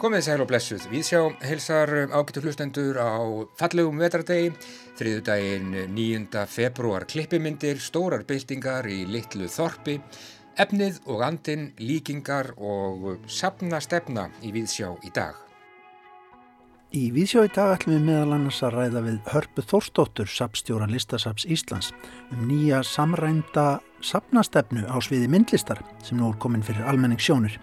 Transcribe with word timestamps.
Komið 0.00 0.22
sæl 0.24 0.42
og 0.44 0.48
blessuð. 0.48 0.86
Við 0.88 1.02
sjá 1.04 1.18
helsar 1.44 1.90
ágættu 2.08 2.40
hlustendur 2.40 2.96
á 2.96 3.20
fallegum 3.60 4.00
vetrardegi, 4.00 4.50
þriðudaginn 4.96 5.74
9. 5.92 6.44
februar 6.48 7.04
klippimyndir, 7.08 7.80
stórar 7.80 8.24
byltingar 8.28 8.88
í 8.88 9.02
litlu 9.08 9.48
þorpi, 9.52 9.98
efnið 10.56 11.02
og 11.12 11.24
andin, 11.26 11.70
líkingar 11.76 12.54
og 12.56 13.26
sapna 13.28 13.80
stefna 13.84 14.30
í 14.40 14.54
Viðsjá 14.56 14.94
í 15.04 15.12
dag. 15.16 15.36
Í 16.96 17.10
Viðsjá 17.12 17.42
í 17.44 17.52
dag 17.52 17.74
ætlum 17.74 17.98
við 17.98 18.06
meðal 18.06 18.36
annars 18.38 18.62
að 18.64 18.78
ræða 18.78 19.02
við 19.04 19.18
Hörpu 19.34 19.66
Þórstóttur, 19.68 20.30
sapstjóra 20.32 20.88
Listasaps 20.88 21.44
Íslands, 21.44 21.92
um 22.32 22.46
nýja 22.48 22.80
samrænda 22.86 23.82
sapnastefnu 24.00 24.86
á 24.88 24.96
sviði 25.04 25.28
myndlistar 25.28 25.82
sem 26.00 26.16
nú 26.16 26.30
er 26.32 26.40
komin 26.40 26.64
fyrir 26.64 26.88
almenningssjónir. 26.88 27.60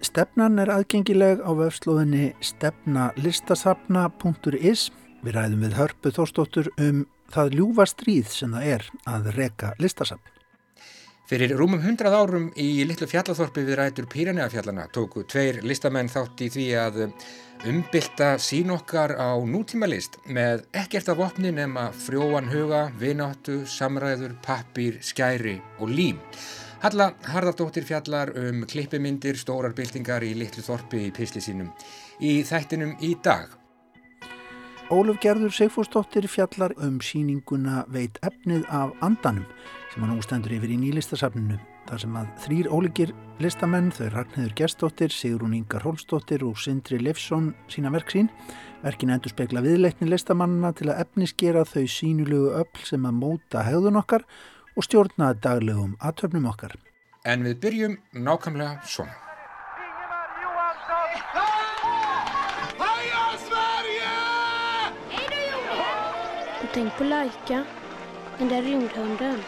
Stefnan 0.00 0.56
er 0.62 0.70
aðgengileg 0.72 1.42
á 1.44 1.52
vefslóðinni 1.58 2.30
stefnalistasafna.is. 2.40 4.88
Við 5.20 5.34
ræðum 5.36 5.60
við 5.66 5.76
Hörpu 5.76 6.08
Þórstóttur 6.16 6.72
um 6.80 7.04
það 7.30 7.54
ljúfa 7.58 7.84
stríð 7.90 8.28
sem 8.32 8.50
það 8.56 8.64
er 8.74 8.82
að 9.12 9.22
reka 9.36 9.68
listasafn. 9.82 10.24
Fyrir 11.30 11.52
rúmum 11.54 11.78
hundrað 11.84 12.14
árum 12.16 12.48
í 12.58 12.82
litlu 12.88 13.06
fjallathorpi 13.06 13.62
við 13.62 13.76
rætur 13.78 14.08
Píranjafjallana 14.10 14.88
tóku 14.90 15.22
tveir 15.30 15.60
listamenn 15.62 16.10
þátt 16.10 16.42
í 16.42 16.48
því 16.50 16.64
að 16.80 16.98
umbylta 17.70 18.32
sín 18.42 18.72
okkar 18.74 19.14
á 19.14 19.38
nútímalist 19.38 20.18
með 20.26 20.64
ekkert 20.80 21.06
af 21.12 21.22
opni 21.28 21.52
nema 21.54 21.92
frjóan 21.94 22.50
huga, 22.50 22.90
vináttu, 22.98 23.62
samræður, 23.68 24.34
pappir, 24.42 24.98
skæri 25.04 25.60
og 25.78 25.88
lím. 25.92 26.18
Halla 26.80 27.10
Harðardóttir 27.28 27.84
fjallar 27.84 28.30
um 28.40 28.62
klippimyndir, 28.64 29.36
stórar 29.36 29.74
byltingar 29.76 30.24
í 30.24 30.30
litlu 30.32 30.62
þorpi 30.64 31.02
í 31.04 31.12
pisli 31.12 31.42
sínum 31.44 31.66
í 32.24 32.38
þættinum 32.48 32.94
í 33.04 33.10
dag. 33.20 33.50
Óluf 34.88 35.18
Gerður 35.20 35.52
Sigfúrsdóttir 35.52 36.24
fjallar 36.24 36.72
um 36.80 36.96
síninguna 37.04 37.82
Veit 37.92 38.16
efnið 38.24 38.64
af 38.72 38.94
andanum 39.04 39.44
sem 39.92 40.06
hann 40.06 40.16
ústendur 40.16 40.54
yfir 40.56 40.72
í 40.72 40.78
nýlistasafninu. 40.80 41.58
Þar 41.90 42.00
sem 42.00 42.16
að 42.16 42.30
þrýr 42.46 42.70
ólíkir 42.72 43.12
listamenn, 43.44 43.90
þau 43.92 44.08
Ragnhildur 44.14 44.56
Gerstóttir, 44.56 45.12
Sigrun 45.12 45.58
Ingar 45.58 45.84
Holstóttir 45.84 46.46
og 46.46 46.56
Sindri 46.62 47.00
Leifsson 47.02 47.50
sína 47.68 47.92
verk 47.92 48.14
sín. 48.14 48.30
Verkin 48.80 49.12
endur 49.12 49.34
spekla 49.34 49.60
viðleikni 49.64 50.08
listamannina 50.08 50.72
til 50.72 50.88
að 50.88 51.04
efniskera 51.04 51.66
þau 51.68 51.84
sínulegu 51.84 52.54
öll 52.62 52.88
sem 52.88 53.04
að 53.04 53.20
móta 53.20 53.66
hegðun 53.66 54.00
okkar 54.00 54.24
og 54.24 54.59
stjórna 54.84 55.32
daglegum 55.34 55.96
aðtöfnum 56.00 56.46
okkar. 56.50 56.76
En 57.24 57.44
við 57.44 57.58
byrjum 57.64 57.98
nákvæmlega 58.12 58.80
svona. 58.84 59.16
Och 66.62 66.74
tänk 66.74 66.96
på 66.96 67.04
Laika, 67.04 67.64
den 68.38 68.48
där 68.48 68.62
rymdhunden. 68.62 69.42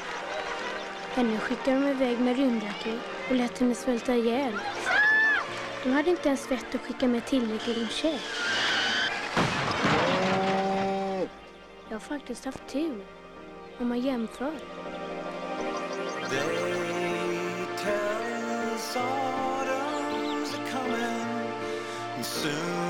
Henne 1.15 1.39
skickade 1.39 1.81
de 1.81 1.89
iväg 1.91 2.21
med 2.21 2.37
rymdraket 2.37 3.01
och 3.31 3.37
lät 3.37 3.59
henne 3.59 3.75
svälta 3.75 4.15
ihjäl. 4.15 4.53
De 5.85 5.93
hade 5.93 6.11
inte 6.11 6.29
ens 6.29 6.51
vett 6.51 6.75
att 6.75 6.81
skicka 6.81 7.09
med 7.09 7.27
tillräckligt 7.27 7.79
med 7.79 7.91
käk. 7.91 8.21
Jag 11.89 11.95
har 11.95 12.01
faktiskt 12.01 12.45
haft 12.45 12.69
tur, 12.69 13.05
om 13.79 13.89
man 13.89 14.01
jämför. 14.01 14.53
They 16.33 17.67
tell 17.77 18.73
us 18.73 18.97
autumn's 18.97 20.53
coming, 20.71 22.23
soon 22.23 22.82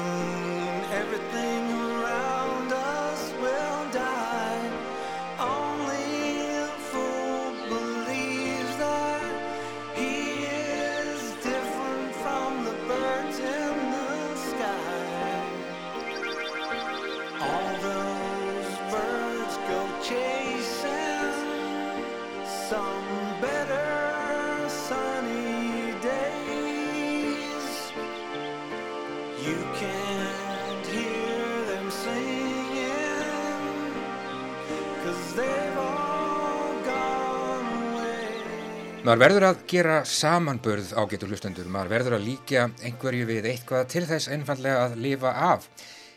Maður 39.03 39.19
verður 39.19 39.45
að 39.49 39.63
gera 39.67 39.95
samanbörð 40.07 40.93
ágættu 40.95 41.27
hlustendur, 41.27 41.67
maður 41.67 41.89
verður 41.91 42.15
að 42.21 42.27
líka 42.29 42.69
einhverju 42.87 43.25
við 43.27 43.49
eitthvað 43.51 43.89
til 43.91 44.03
þess 44.07 44.31
einfallega 44.31 44.85
að 44.85 44.95
lifa 45.03 45.33
af. 45.49 45.67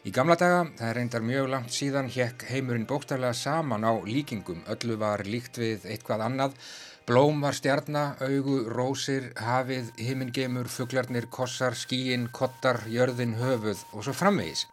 Í 0.06 0.14
gamla 0.14 0.36
daga, 0.38 0.60
það 0.78 0.92
reyndar 0.94 1.26
mjög 1.26 1.50
langt 1.50 1.74
síðan, 1.74 2.12
hekk 2.14 2.46
heimurinn 2.52 2.86
bókstaflega 2.86 3.34
saman 3.34 3.90
á 3.90 3.94
líkingum. 4.06 4.62
Öllu 4.70 5.00
var 5.02 5.26
líkt 5.26 5.58
við 5.58 5.90
eitthvað 5.90 6.28
annað. 6.28 6.62
Blóm 7.10 7.42
var 7.42 7.58
stjarnar, 7.58 8.22
augu, 8.22 8.62
rósir, 8.70 9.32
hafið, 9.34 9.90
himingeimur, 9.98 10.70
fuglarnir, 10.70 11.26
kossar, 11.26 11.74
skíin, 11.74 12.30
kottar, 12.30 12.86
jörðin, 12.86 13.34
höfuð 13.42 13.82
og 13.98 14.06
svo 14.06 14.14
framvegis. 14.14 14.68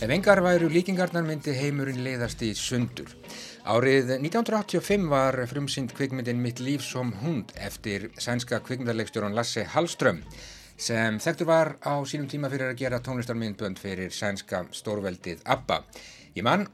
Ef 0.00 0.08
engar 0.08 0.40
væru 0.40 0.70
líkingarnar 0.72 1.26
myndi 1.28 1.52
heimurinn 1.52 1.98
leiðast 2.00 2.40
í 2.40 2.54
sundur. 2.56 3.10
Árið 3.68 4.14
1985 4.14 5.02
var 5.12 5.36
frumsynd 5.50 5.92
kvikmyndin 5.92 6.40
Mitt 6.40 6.62
líf 6.64 6.80
som 6.86 7.10
hund 7.20 7.52
eftir 7.60 8.06
sænska 8.16 8.62
kvikmyndarleikstjóran 8.64 9.36
Lasse 9.36 9.66
Hallström 9.74 10.22
sem 10.80 11.18
þekktur 11.20 11.50
var 11.50 11.74
á 11.84 12.00
sínum 12.08 12.30
tíma 12.32 12.48
fyrir 12.48 12.72
að 12.72 12.80
gera 12.80 13.02
tónlistarmyndbönd 13.04 13.76
fyrir 13.82 14.08
sænska 14.08 14.62
stórveldið 14.72 15.44
ABBA. 15.44 15.82
Ég 16.32 16.48
mann 16.48 16.64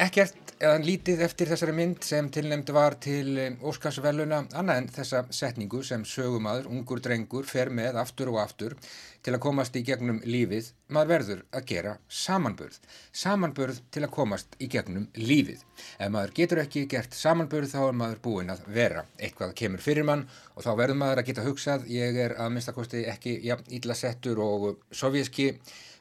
ekkert 0.00 0.49
eða 0.60 0.80
lítið 0.84 1.22
eftir 1.24 1.48
þessari 1.48 1.72
mynd 1.72 2.02
sem 2.04 2.26
tilnæmt 2.32 2.68
var 2.76 2.98
til 3.00 3.38
Óskarsveluna 3.64 4.42
annað 4.60 4.80
en 4.82 4.88
þessa 4.92 5.22
setningu 5.32 5.80
sem 5.86 6.04
sögumadur, 6.04 6.68
ungur 6.68 7.00
drengur, 7.00 7.48
fer 7.48 7.72
með 7.72 7.96
aftur 8.02 8.28
og 8.34 8.42
aftur 8.42 8.76
til 9.24 9.34
að 9.36 9.42
komast 9.44 9.76
í 9.76 9.82
gegnum 9.84 10.20
lífið, 10.24 10.70
maður 10.92 11.10
verður 11.14 11.42
að 11.56 11.66
gera 11.72 11.96
samanburð. 12.08 12.76
Samanburð 13.12 13.80
til 13.92 14.04
að 14.04 14.12
komast 14.16 14.56
í 14.60 14.68
gegnum 14.72 15.08
lífið. 15.16 15.64
Ef 15.96 16.12
maður 16.12 16.36
getur 16.36 16.62
ekki 16.62 16.86
gert 16.92 17.16
samanburð 17.16 17.72
þá 17.72 17.80
er 17.86 18.00
maður 18.02 18.24
búinn 18.24 18.52
að 18.52 18.64
vera. 18.72 19.04
Eitthvað 19.20 19.56
kemur 19.60 19.84
fyrir 19.84 20.08
mann 20.08 20.26
og 20.56 20.64
þá 20.64 20.72
verður 20.76 21.00
maður 21.04 21.22
að 21.22 21.30
geta 21.30 21.46
hugsað, 21.48 21.86
ég 21.92 22.20
er 22.26 22.36
að 22.36 22.52
minnstakosti 22.56 23.06
ekki 23.12 23.38
ja, 23.48 23.56
illa 23.72 23.96
settur 23.96 24.40
og 24.44 24.74
sovjíski 24.92 25.54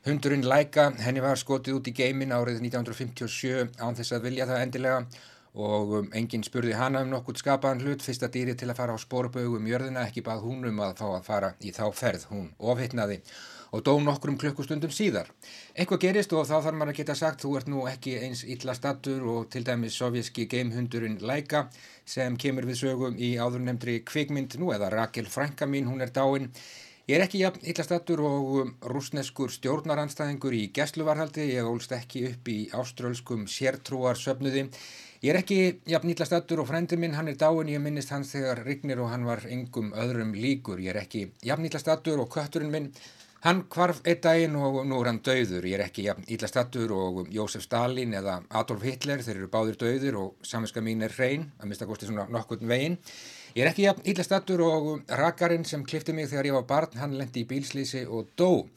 Hundurinn 0.10 0.42
Laika, 0.42 0.88
henni 1.06 1.22
var 1.22 1.38
skotið 1.38 1.76
út 1.78 1.88
í 1.92 1.92
geimin 1.94 2.32
árið 2.34 2.64
1957 2.64 3.76
án 3.78 3.98
þess 3.98 4.16
að 4.16 4.24
vilja 4.26 4.48
það 4.50 4.64
endilega 4.64 5.04
og 5.54 5.92
um, 6.00 6.08
enginn 6.18 6.46
spurði 6.48 6.74
hana 6.80 7.04
um 7.06 7.12
nokkurt 7.12 7.38
skapaðan 7.38 7.84
hlut, 7.84 8.02
fyrsta 8.02 8.26
dýri 8.34 8.56
til 8.58 8.72
að 8.72 8.80
fara 8.80 8.96
á 8.98 9.00
spórubögu 9.02 9.60
um 9.60 9.70
jörðina, 9.70 10.08
ekki 10.10 10.24
bað 10.26 10.42
hún 10.48 10.66
um 10.72 10.82
að 10.82 10.96
fá 11.04 11.06
að 11.12 11.30
fara 11.30 11.52
í 11.62 11.76
þá 11.76 11.84
ferð, 11.94 12.26
hún 12.32 12.50
ofhittnaði 12.58 13.20
og 13.70 13.86
dó 13.86 13.92
nokkrum 14.02 14.40
klukkustundum 14.42 14.90
síðar. 14.90 15.30
Eitthvað 15.78 16.04
gerist 16.08 16.34
og 16.34 16.50
þá 16.50 16.56
þarf 16.56 16.80
maður 16.80 16.96
að 16.96 17.00
geta 17.04 17.20
sagt 17.22 17.46
þú 17.46 17.54
ert 17.60 17.70
nú 17.70 17.86
ekki 17.94 18.18
eins 18.26 18.42
illa 18.50 18.74
stattur 18.74 19.30
og 19.30 19.54
til 19.54 19.62
dæmis 19.68 20.02
sovjíski 20.02 20.50
geimhundurinn 20.50 21.22
Laika 21.22 21.68
sem 22.02 22.34
kemur 22.34 22.66
við 22.66 22.82
sögum 22.82 23.22
í 23.22 23.36
áðurnemndri 23.38 24.00
kvikmynd 24.10 24.58
nú 24.58 24.74
eða 24.74 24.90
Rakel 24.96 25.30
frænka 25.30 25.70
mín, 25.70 25.86
hún 25.86 26.02
er 26.02 26.10
dáin. 26.10 26.50
Ég 27.10 27.18
er 27.18 27.24
ekki 27.26 27.40
jafn 27.42 27.64
illa 27.66 27.82
stattur 27.82 28.20
og 28.22 28.50
um, 28.60 28.72
rúsneskur 28.92 29.50
stjórnaranstæðingur 29.50 30.54
í 30.54 30.68
gæsluvarhaldi, 30.78 31.48
ég 31.56 31.66
ólst 31.66 31.96
ekki 31.96 32.20
upp 32.28 32.52
í 32.54 32.58
áströlskum 32.78 33.48
sértrúar 33.50 34.20
söfnuði. 34.20 34.68
Ég 35.26 35.32
er 35.32 35.40
ekki 35.40 35.58
jafn 35.90 36.12
illa 36.14 36.28
stattur 36.30 36.62
og 36.62 36.68
frendur 36.70 37.02
minn, 37.02 37.16
hann 37.18 37.32
er 37.32 37.40
dáin, 37.42 37.72
ég 37.74 37.82
minnist 37.82 38.14
hans 38.14 38.36
þegar 38.36 38.62
rignir 38.62 39.02
og 39.02 39.10
hann 39.10 39.26
var 39.26 39.42
engum 39.50 39.90
öðrum 39.98 40.36
líkur. 40.38 40.78
Ég 40.86 40.94
er 40.94 41.02
ekki 41.02 41.24
jafn 41.50 41.66
illa 41.66 41.82
stattur 41.82 42.22
og 42.22 42.30
kötturinn 42.36 42.70
minn, 42.76 42.92
Hann 43.40 43.62
kvarf 43.72 44.02
einn 44.04 44.20
daginn 44.20 44.56
og 44.60 44.82
nú 44.84 44.98
er 45.00 45.08
hann 45.08 45.22
döður. 45.24 45.64
Ég 45.64 45.78
er 45.78 45.86
ekki 45.86 46.04
jafn 46.10 46.26
illa 46.28 46.48
stattur 46.52 46.92
og 46.92 47.30
Jósef 47.32 47.64
Stalin 47.64 48.12
eða 48.20 48.42
Adolf 48.60 48.84
Hitler, 48.84 49.22
þeir 49.24 49.38
eru 49.38 49.48
báðir 49.54 49.78
döður 49.80 50.18
og 50.20 50.50
saminska 50.50 50.84
mín 50.84 51.06
er 51.08 51.16
hrein, 51.16 51.46
að 51.56 51.72
mista 51.72 51.88
kosti 51.88 52.10
svona 52.10 52.28
nokkurn 52.28 52.68
veginn. 52.68 52.98
Ég 53.56 53.64
er 53.64 53.72
ekki 53.72 53.86
jafn 53.86 54.04
illa 54.12 54.26
stattur 54.28 54.66
og 54.66 54.90
rakarinn 55.22 55.64
sem 55.64 55.86
klifti 55.88 56.12
mig 56.18 56.28
þegar 56.28 56.50
ég 56.52 56.58
var 56.58 56.68
barn, 56.68 57.00
hann 57.00 57.16
lendi 57.16 57.46
í 57.46 57.48
bílslýsi 57.48 58.04
og 58.12 58.28
dó. 58.36 58.68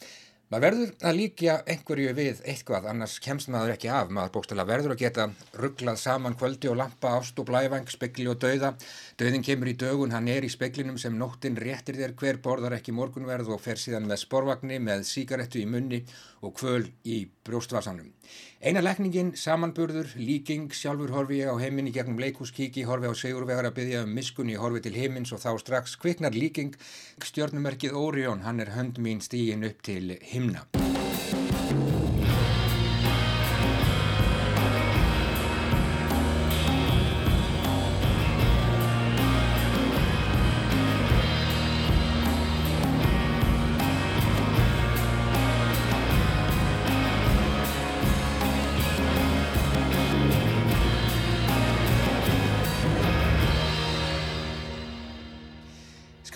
Maður 0.52 0.64
verður 0.66 0.90
að 1.08 1.14
líkja 1.16 1.52
einhverju 1.64 2.10
við 2.12 2.40
eitthvað, 2.52 2.84
annars 2.90 3.14
kemst 3.24 3.48
maður 3.48 3.70
ekki 3.72 3.88
af. 3.88 4.10
Maður 4.12 4.34
bókstala 4.34 4.66
verður 4.68 4.92
að 4.92 4.98
geta 5.00 5.24
rugglað 5.56 5.96
saman 6.02 6.36
kvöldi 6.36 6.68
og 6.68 6.76
lampa, 6.76 7.14
ást 7.16 7.40
og 7.40 7.46
blævæng, 7.48 7.88
spekli 7.88 8.26
og 8.28 8.36
dauða. 8.42 8.74
Dauðin 9.16 9.46
kemur 9.48 9.70
í 9.72 9.74
dögun, 9.80 10.12
hann 10.12 10.28
er 10.28 10.44
í 10.44 10.52
speklinum 10.52 11.00
sem 11.00 11.16
nóttin 11.16 11.56
réttir 11.56 11.96
þér 11.96 12.12
hver 12.20 12.42
borðar 12.44 12.76
ekki 12.76 12.92
morgunverð 12.92 13.48
og 13.56 13.64
fer 13.64 13.80
síðan 13.80 14.04
með 14.10 14.26
sporvagni, 14.26 14.76
með 14.76 15.06
síkarettu 15.08 15.62
í 15.62 15.70
munni 15.72 16.02
og 16.44 16.52
kvöl 16.60 16.84
í 17.08 17.22
brjóstvarsanum. 17.48 18.12
Eina 18.62 18.78
lekningin, 18.78 19.32
samanburður, 19.34 20.12
líking, 20.22 20.68
sjálfur 20.70 21.10
horfi 21.10 21.40
ég 21.40 21.50
á 21.50 21.58
heiminni 21.58 21.90
gegnum 21.90 22.20
leikúskíki, 22.22 22.84
horfi 22.86 23.10
á 23.10 23.14
segurvegar 23.18 23.66
að 23.66 23.74
byggja 23.80 24.04
um 24.06 24.14
miskunni, 24.14 24.54
horfi 24.54 24.84
til 24.84 24.94
heimins 25.00 25.34
og 25.34 25.42
þá 25.42 25.50
strax 25.64 25.98
kviknar 25.98 26.38
líking, 26.38 26.78
stjórnumerkið 27.26 27.98
Órión, 27.98 28.46
hann 28.46 28.62
er 28.62 28.70
hönd 28.78 29.02
mín 29.02 29.18
stígin 29.18 29.66
upp 29.66 29.82
til 29.82 30.14
himna. 30.30 30.62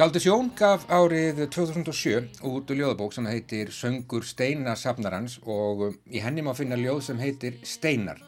Skaldur 0.06 0.23
Sjón 0.23 0.50
gaf 0.55 0.85
árið 0.87 1.41
2007 1.50 2.44
út 2.47 2.69
ljóðabók 2.70 3.11
sem 3.17 3.26
heitir 3.26 3.73
Söngur 3.75 4.23
Steina 4.23 4.76
Safnarans 4.79 5.41
og 5.43 5.97
í 6.06 6.23
henni 6.23 6.44
má 6.47 6.53
finna 6.55 6.79
ljóð 6.79 7.00
sem 7.08 7.19
heitir 7.19 7.56
Steinar. 7.67 8.20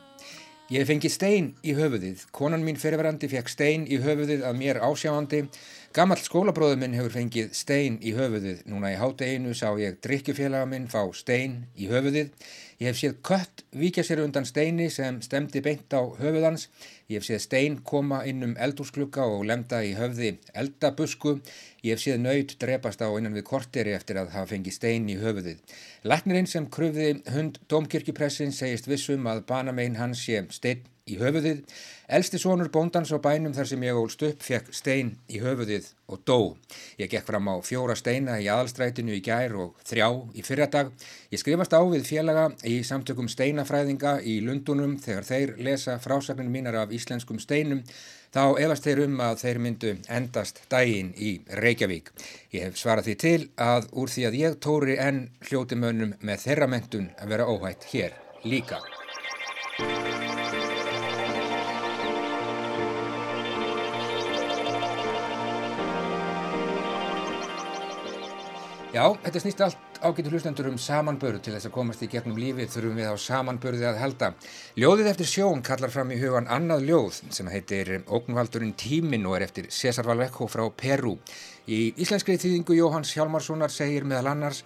Ég 0.68 0.82
hef 0.82 0.90
fengið 0.90 1.12
stein 1.14 1.46
í 1.62 1.76
höfuðið, 1.78 2.24
konan 2.34 2.64
mín 2.66 2.76
fyrirverandi 2.82 3.30
fekk 3.30 3.48
stein 3.48 3.86
í 3.86 4.00
höfuðið 4.02 4.42
að 4.44 4.58
mér 4.58 4.80
ásjáandi, 4.84 5.44
gammal 5.94 6.18
skólabróður 6.18 6.82
minn 6.82 6.98
hefur 6.98 7.14
fengið 7.14 7.54
stein 7.56 8.00
í 8.02 8.10
höfuðið, 8.18 8.66
núna 8.68 8.90
í 8.92 8.98
hátteginu 8.98 9.54
sá 9.56 9.70
ég 9.80 9.96
drikkjufélaga 10.04 10.66
minn 10.68 10.90
fá 10.92 11.06
stein 11.16 11.62
í 11.78 11.86
höfuðið, 11.88 12.34
ég 12.82 12.90
hef 12.90 12.98
séð 12.98 13.16
kött 13.30 13.64
víkja 13.70 14.04
sér 14.04 14.26
undan 14.26 14.50
steini 14.50 14.90
sem 14.92 15.22
stemdi 15.24 15.62
beint 15.64 15.94
á 15.94 16.02
höfuðans, 16.18 16.66
ég 17.08 17.16
hef 17.16 17.24
séð 17.24 17.38
stein 17.40 17.76
koma 17.88 18.18
inn 18.28 18.44
um 18.44 18.50
eldúsklukka 18.60 19.24
og 19.32 19.46
lemda 19.48 19.78
í 19.80 19.94
höfði 19.96 20.34
eldabusku, 20.62 21.38
ég 21.80 21.96
hef 21.96 22.02
séð 22.02 22.18
nöyt 22.20 22.52
drepast 22.60 23.00
á 23.00 23.08
innan 23.08 23.32
við 23.38 23.46
korteri 23.48 23.94
eftir 23.96 24.20
að 24.20 24.34
hafa 24.34 24.50
fengið 24.50 24.76
stein 24.76 25.08
í 25.08 25.16
höfuðið. 25.22 25.62
Læknirinn 26.04 26.50
sem 26.52 26.68
krufði 26.68 27.14
hund 27.32 27.62
domkirkjupressin 27.72 28.52
segist 28.52 28.90
vissum 28.92 29.24
að 29.32 29.46
banamein 29.48 29.96
hans 29.96 30.26
sé 30.26 30.44
stein 30.52 30.84
í 31.08 31.16
höfuðið. 31.20 31.62
Elsti 32.08 32.38
sonur 32.40 32.70
bóndans 32.72 33.10
á 33.12 33.18
bænum 33.20 33.52
þar 33.52 33.68
sem 33.68 33.82
ég 33.84 33.98
ólst 34.00 34.22
upp 34.24 34.44
fekk 34.44 34.70
stein 34.72 35.10
í 35.28 35.40
höfuðið 35.42 35.90
og 36.08 36.22
dó. 36.24 36.38
Ég 37.00 37.10
gekk 37.12 37.26
fram 37.28 37.50
á 37.52 37.60
fjóra 37.60 37.96
steina 37.98 38.38
í 38.40 38.46
aðalstrætinu 38.48 39.16
í 39.16 39.22
gær 39.24 39.56
og 39.60 39.80
þrjá 39.88 40.08
í 40.32 40.44
fyrradag. 40.46 40.92
Ég 41.32 41.42
skrifast 41.42 41.76
á 41.76 41.84
við 41.84 42.06
félaga 42.08 42.46
í 42.64 42.78
samtökum 42.80 43.28
steinafræðinga 43.28 44.18
í 44.24 44.38
Lundunum 44.44 44.96
þegar 45.04 45.28
þeir 45.28 45.56
lesa 45.60 45.98
frásagninu 46.00 46.52
mínar 46.54 46.80
af 46.80 46.94
íslenskum 46.96 47.40
steinum 47.42 47.84
þá 48.34 48.42
efast 48.60 48.88
þeir 48.88 49.02
um 49.06 49.20
að 49.24 49.42
þeir 49.42 49.60
myndu 49.64 49.94
endast 50.18 50.62
dægin 50.72 51.12
í 51.16 51.34
Reykjavík. 51.60 52.12
Ég 52.56 52.68
hef 52.68 52.80
svarað 52.80 53.10
því 53.10 53.18
til 53.24 53.40
að 53.56 53.90
úr 53.92 54.12
því 54.12 54.28
að 54.28 54.38
ég 54.42 54.62
tóri 54.64 54.96
enn 55.00 55.26
hljóti 55.48 55.80
mönnum 55.80 56.16
með 56.20 56.46
þeirra 56.46 56.72
mentun 56.72 57.12
að 57.18 57.36
vera 57.36 57.50
óhætt 57.52 57.92
hér 57.92 58.16
líka. 58.44 58.80
Já, 68.98 69.04
þetta 69.22 69.40
snýst 69.44 69.60
allt 69.62 69.98
ágætu 70.02 70.30
hlustendur 70.32 70.66
um 70.72 70.78
samanbörð 70.82 71.44
til 71.44 71.52
þess 71.54 71.68
að 71.68 71.74
komast 71.76 72.00
í 72.02 72.08
gegnum 72.10 72.38
lífið 72.40 72.72
þurfum 72.72 72.96
við 72.98 73.10
á 73.14 73.16
samanbörði 73.22 73.86
að 73.86 74.00
halda. 74.02 74.30
Ljóðið 74.74 75.10
eftir 75.12 75.28
sjón 75.30 75.62
kallar 75.68 75.92
fram 75.94 76.10
í 76.10 76.18
hugan 76.18 76.50
annað 76.50 76.88
ljóð 76.88 77.20
sem 77.36 77.50
heitir 77.52 77.92
Ógnvaldurinn 78.10 78.74
tímin 78.74 79.28
og 79.30 79.36
er 79.38 79.46
eftir 79.46 79.68
César 79.70 80.08
Valvekko 80.08 80.48
frá 80.50 80.64
Peru. 80.74 81.14
Í 81.70 81.92
íslenskri 81.94 82.40
þýðingu 82.42 82.74
Jóhanns 82.74 83.14
Hjálmarssonar 83.14 83.70
segir 83.70 84.02
meðal 84.02 84.32
annars 84.32 84.64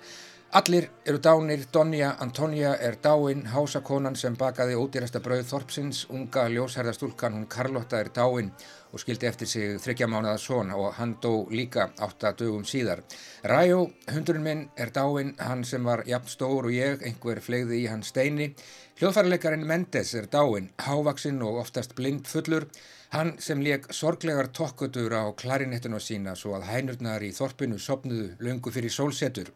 Allir 0.52 0.90
eru 1.06 1.16
dánir, 1.16 1.62
Donja 1.72 2.10
Antonia 2.20 2.74
er 2.76 2.98
dáin, 3.00 3.46
hásakonan 3.48 4.18
sem 4.20 4.34
bakaði 4.36 4.74
ódýrasta 4.76 5.22
brauð 5.24 5.46
Þorpsins, 5.48 6.02
unga 6.12 6.44
ljósherðastúlkan 6.52 7.38
hún 7.38 7.46
Karlotta 7.48 8.02
er 8.02 8.10
dáin 8.12 8.50
og 8.92 9.00
skildi 9.00 9.30
eftir 9.30 9.48
sig 9.48 9.78
þryggja 9.80 10.10
mánuða 10.12 10.36
són 10.36 10.74
og 10.76 10.92
hann 10.98 11.14
dó 11.24 11.46
líka 11.48 11.88
átta 11.96 12.34
dögum 12.36 12.66
síðar. 12.68 13.00
Ræjó, 13.48 13.86
hundurinn 14.12 14.44
minn, 14.44 14.64
er 14.76 14.92
dáin, 14.92 15.32
hann 15.40 15.64
sem 15.64 15.88
var 15.88 16.04
jafn 16.04 16.28
stór 16.28 16.68
og 16.68 16.76
ég, 16.76 17.00
einhver 17.00 17.40
flegði 17.40 17.86
í 17.86 17.88
hann 17.88 18.04
steini. 18.04 18.52
Hljóðfærleikarinn 19.00 19.64
Mendes 19.64 20.12
er 20.20 20.28
dáin, 20.28 20.68
hávaksinn 20.84 21.40
og 21.40 21.62
oftast 21.64 21.96
blind 21.96 22.28
fullur. 22.28 22.68
Hann 23.12 23.34
sem 23.44 23.60
leik 23.60 23.90
sorglegar 23.92 24.46
tokkutur 24.56 25.12
á 25.12 25.28
klarinettinu 25.36 25.98
sína 26.00 26.32
svo 26.36 26.54
að 26.56 26.68
hænurnar 26.70 27.24
í 27.24 27.32
þorpinu 27.36 27.80
sopnuðu 27.80 28.38
löngu 28.40 28.72
fyrir 28.72 28.92
sólsetur. 28.92 29.50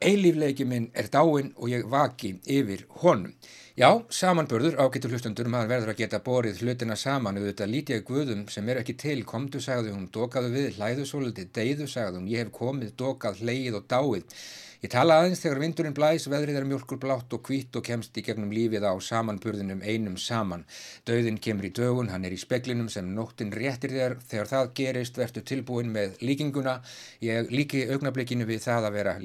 Eilífleiki 0.00 0.64
minn 0.68 0.90
er 0.94 1.08
dáin 1.12 1.54
og 1.56 1.70
ég 1.72 1.86
vaki 1.88 2.34
yfir 2.44 2.84
honum. 3.00 3.32
Já, 3.76 3.90
samanbörður 4.08 4.78
ágættu 4.80 5.10
hlustendur, 5.12 5.50
maður 5.52 5.68
verður 5.68 5.90
að 5.92 5.98
geta 5.98 6.20
borið 6.24 6.62
hlutina 6.64 6.94
saman 6.96 7.36
auðvitað 7.36 7.74
lítið 7.74 7.98
guðum 8.08 8.46
sem 8.48 8.70
er 8.72 8.80
ekki 8.80 8.94
til, 9.02 9.18
komdu 9.28 9.60
sagði 9.60 9.92
hún, 9.92 10.06
dokaðu 10.14 10.48
við, 10.54 10.68
hlæðu 10.78 11.04
svolítið, 11.10 11.50
deyðu 11.58 11.88
sagði 11.92 12.22
hún, 12.22 12.30
ég 12.32 12.46
hef 12.46 12.54
komið, 12.56 12.94
dokað, 13.02 13.42
hleið 13.44 13.76
og 13.76 13.84
dáið. 13.92 14.40
Ég 14.86 14.90
tala 14.92 15.16
aðeins 15.18 15.40
þegar 15.40 15.58
vindurinn 15.58 15.94
blæs, 15.96 16.26
veðrið 16.28 16.56
er 16.60 16.66
mjölkur 16.68 16.98
blátt 17.00 17.32
og 17.32 17.40
hvít 17.48 17.76
og 17.78 17.84
kemst 17.84 18.16
í 18.20 18.22
gegnum 18.22 18.52
lífið 18.52 18.84
á 18.84 18.92
samanburðinum 19.02 19.80
einum 19.80 20.18
saman. 20.20 20.62
Dauðin 21.08 21.40
kemur 21.42 21.66
í 21.66 21.72
dögun, 21.74 22.10
hann 22.12 22.24
er 22.28 22.32
í 22.36 22.38
speklinum 22.38 22.90
sem 22.92 23.08
nóttin 23.16 23.50
réttir 23.56 23.90
þér. 23.90 24.18
Þegar 24.28 24.50
það 24.52 24.72
gerist 24.76 25.18
verður 25.18 25.46
tilbúin 25.48 25.90
með 25.90 26.20
líkinguna. 26.20 26.76
Ég 27.24 27.50
líki 27.50 27.86
augnablikinu 27.88 28.46
við 28.46 28.62
það 28.68 28.90
að 28.90 28.96
vera 29.00 29.16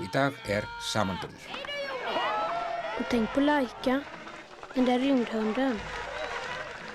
Ordagsins 0.00 0.08
í 0.08 0.08
dag 0.12 0.32
er 0.48 0.64
samanburður. 0.80 1.50
Och 2.98 3.06
tänk 3.10 3.32
på 3.34 3.40
Laika, 3.40 4.02
den 4.74 4.84
där 4.84 4.98
rymdhunden. 4.98 5.80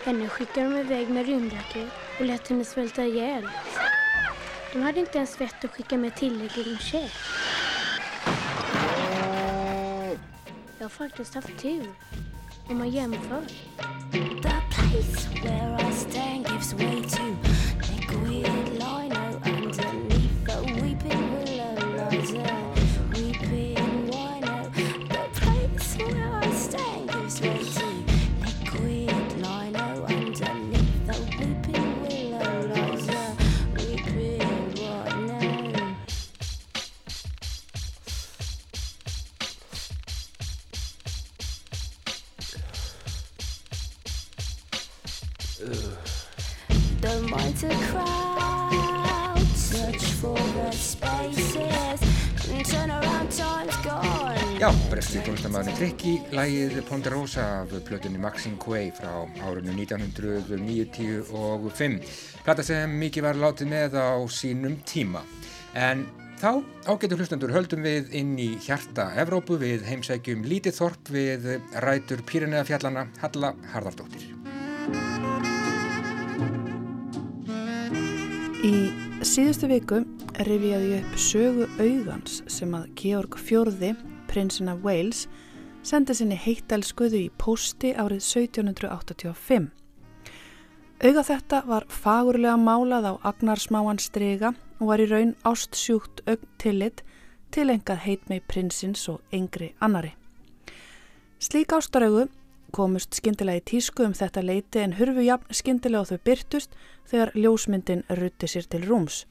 Henne 0.05 0.29
skickade 0.29 0.69
de 0.69 0.79
iväg 0.79 1.09
med 1.09 1.25
rymdraket 1.25 1.89
och 2.19 2.25
lät 2.25 2.47
henne 2.47 2.65
svälta 2.65 3.03
ihjäl. 3.03 3.47
De 4.74 4.81
hade 4.81 5.00
inte 5.00 5.17
ens 5.17 5.41
vett 5.41 5.65
att 5.65 5.71
skicka 5.71 5.97
med 5.97 6.15
tillräckligt 6.15 6.67
med 6.67 6.81
käk. 6.81 7.12
Jag 10.77 10.85
har 10.85 10.89
faktiskt 10.89 11.35
haft 11.35 11.59
tur. 11.59 11.93
Om 12.69 12.77
man 12.77 12.89
jämför. 12.89 13.41
The 14.12 14.19
place 14.71 15.29
where 15.43 15.89
I 15.89 15.93
stand 15.93 16.47
gives 16.47 16.74
way 16.74 17.01
to 17.01 17.44
Já, 54.65 54.72
breski 54.89 55.19
tónlistamæðurinn 55.22 55.75
Trikki, 55.77 56.12
lægið 56.34 56.79
Ponderosa 56.88 57.43
af 57.60 57.69
plötunni 57.86 58.17
Maxine 58.17 58.57
Quay 58.57 58.88
frá 58.98 59.29
árunum 59.45 59.77
1995. 59.77 62.01
Plata 62.41 62.65
sem 62.65 62.89
mikið 62.98 63.22
var 63.27 63.38
látið 63.38 63.69
með 63.69 63.93
á 64.01 64.17
sínum 64.25 64.81
tíma. 64.89 65.22
En 65.77 66.10
þá, 66.41 66.65
ágætu 66.89 67.13
hlustendur, 67.13 67.53
höldum 67.53 67.86
við 67.86 68.10
inn 68.17 68.34
í 68.41 68.57
hjarta 68.65 69.13
Evrópu 69.22 69.62
við 69.62 69.86
heimsækjum 69.86 70.41
Lítið 70.50 70.74
Þorp 70.79 71.13
við 71.13 71.45
rætur 71.86 72.25
Pýrinniða 72.25 72.65
fjallana 72.65 73.05
Halla 73.22 73.53
Harðardóttir. 73.75 74.25
Í 78.65 78.89
síðustu 79.22 79.69
viku 79.69 80.01
rifjaði 80.50 80.89
ég 80.95 81.05
upp 81.05 81.13
sögu 81.22 81.69
augans 81.77 82.41
sem 82.50 82.74
að 82.74 82.89
Georg 82.98 83.38
Fjörði, 83.45 83.93
prinsinn 84.36 84.70
af 84.70 84.84
Wales, 84.84 85.25
sendi 85.86 86.15
sinni 86.18 86.36
heittælskuðu 86.36 87.24
í 87.24 87.32
posti 87.39 87.94
árið 87.96 88.20
1785. 88.20 89.72
Auga 91.06 91.24
þetta 91.27 91.62
var 91.68 91.86
fagurlega 91.92 92.56
málað 92.60 93.10
á 93.12 93.13
agnarsmáan 93.32 94.00
strega 94.00 94.54
og 94.80 94.88
var 94.92 95.04
í 95.04 95.10
raun 95.12 95.36
ástsjúkt 95.48 96.24
augn 96.27 96.48
tillit 96.60 97.04
tilengað 97.56 98.04
heit 98.04 98.24
með 98.32 98.48
prinsins 98.51 99.06
og 99.12 99.22
yngri 99.36 99.74
annari. 99.84 100.15
Slík 101.39 101.75
ástaraugu 101.75 102.27
komust 102.75 103.15
skyndilega 103.15 103.62
í 103.62 103.68
tísku 103.72 104.04
um 104.08 104.15
þetta 104.18 104.44
leiti 104.44 104.82
en 104.84 104.98
hurfu 104.98 105.24
jafn 105.24 105.56
skyndilega 105.56 106.04
og 106.04 106.12
þau 106.12 106.25
byrtust 106.27 106.75
þegar 107.08 107.32
ljósmyndin 107.36 108.04
rutti 108.20 108.50
sér 108.51 108.68
til 108.68 108.84
rúms 108.88 109.24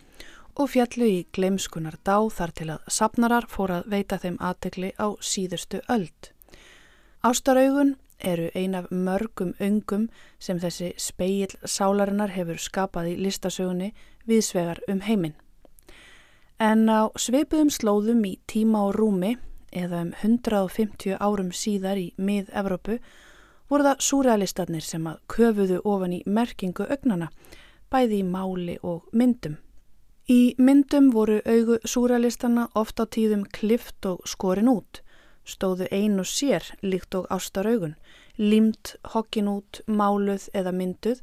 og 0.55 0.71
fjallu 0.71 1.07
í 1.07 1.19
gleimskunar 1.35 1.99
dá 2.07 2.17
þar 2.31 2.53
til 2.55 2.69
að 2.75 2.89
sapnarar 2.97 3.47
fór 3.51 3.73
að 3.79 3.91
veita 3.91 4.19
þeim 4.23 4.39
aðtegli 4.41 4.93
á 5.01 5.07
síðustu 5.19 5.81
öld. 5.91 6.31
Ástaraugun 7.25 7.97
eru 8.21 8.51
ein 8.55 8.75
af 8.75 8.91
mörgum 8.91 9.55
öngum 9.61 10.09
sem 10.39 10.61
þessi 10.61 10.93
speil 10.97 11.51
sálarinnar 11.65 12.35
hefur 12.35 12.61
skapað 12.61 13.11
í 13.13 13.17
listasögunni 13.27 13.93
viðsvegar 14.29 14.81
um 14.89 15.01
heiminn. 15.01 15.35
En 16.61 16.87
á 16.89 17.11
sveipuðum 17.19 17.73
slóðum 17.75 18.23
í 18.25 18.39
tíma 18.47 18.87
og 18.89 18.95
rúmi 18.95 19.35
eða 19.75 20.05
um 20.07 20.13
150 20.23 21.19
árum 21.19 21.51
síðar 21.51 21.99
í 21.99 22.13
mið-Evrópu 22.17 23.01
voru 23.69 23.89
það 23.89 24.07
súrealistarnir 24.07 24.87
sem 24.87 25.07
að 25.11 25.21
köfuðu 25.35 25.81
ofan 25.85 26.15
í 26.15 26.23
merkingu 26.27 26.87
ögnana, 26.87 27.31
bæði 27.91 28.23
í 28.23 28.27
máli 28.29 28.79
og 28.83 29.09
myndum. 29.13 29.59
Í 30.25 30.55
myndum 30.57 31.11
voru 31.13 31.43
augu 31.45 31.77
súrealistana 31.85 32.71
oft 32.75 32.97
á 32.97 33.05
tíðum 33.05 33.43
klift 33.45 34.07
og 34.09 34.23
skorin 34.25 34.71
út, 34.73 35.03
stóðu 35.45 35.85
ein 35.93 36.17
og 36.17 36.25
sér 36.25 36.65
líkt 36.81 37.13
og 37.19 37.27
ástaraugun, 37.29 37.93
límt, 38.41 38.95
hokkin 39.13 39.51
út, 39.53 39.83
máluð 39.85 40.49
eða 40.57 40.73
mynduð 40.73 41.21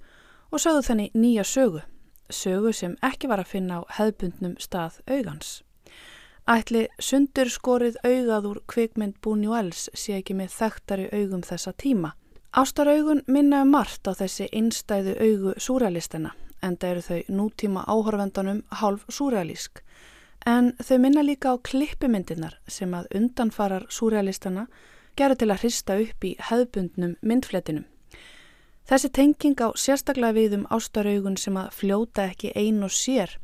og 0.51 0.61
sögðu 0.61 0.83
þenni 0.85 1.07
nýja 1.17 1.45
sögu, 1.49 1.81
sögu 2.29 2.73
sem 2.77 2.93
ekki 3.01 3.31
var 3.31 3.41
að 3.41 3.49
finna 3.55 3.81
á 3.81 3.89
hefðbundnum 3.97 4.53
stað 4.61 5.01
augans. 5.09 5.63
Ætli 6.45 6.85
sundur 7.01 7.49
skorið 7.49 7.97
augað 8.05 8.47
úr 8.51 8.61
kvikmynd 8.69 9.17
Buñuels 9.25 9.87
sé 9.97 10.19
ekki 10.19 10.37
með 10.37 10.53
þekktari 10.59 11.09
augum 11.09 11.41
þessa 11.41 11.73
tíma. 11.73 12.13
Ástaraugun 12.53 13.25
minna 13.25 13.63
um 13.65 13.73
margt 13.73 14.05
á 14.05 14.13
þessi 14.13 14.45
einstæðu 14.53 15.17
augu 15.17 15.57
súrealistana, 15.57 16.35
enda 16.61 16.91
eru 16.93 17.01
þau 17.05 17.19
nútíma 17.29 17.85
áhorfendanum 17.87 18.63
hálf 18.81 19.05
súrealísk. 19.09 19.81
En 20.45 20.73
þau 20.81 20.97
minna 20.97 21.21
líka 21.21 21.53
á 21.53 21.55
klippimyndinar 21.61 22.57
sem 22.67 22.93
að 22.97 23.09
undanfarar 23.15 23.85
súrealistana 23.89 24.67
gerur 25.15 25.37
til 25.37 25.51
að 25.51 25.63
hrista 25.65 25.97
upp 26.01 26.25
í 26.25 26.35
hefðbundnum 26.49 27.17
myndfletinum. 27.21 27.85
Þessi 28.89 29.11
tenging 29.13 29.61
á 29.61 29.69
sérstaklega 29.77 30.35
við 30.35 30.57
um 30.57 30.65
ástaraugun 30.73 31.37
sem 31.37 31.57
að 31.57 31.69
fljóta 31.77 32.25
ekki 32.31 32.53
ein 32.57 32.81
og 32.83 32.91
sér 32.91 33.37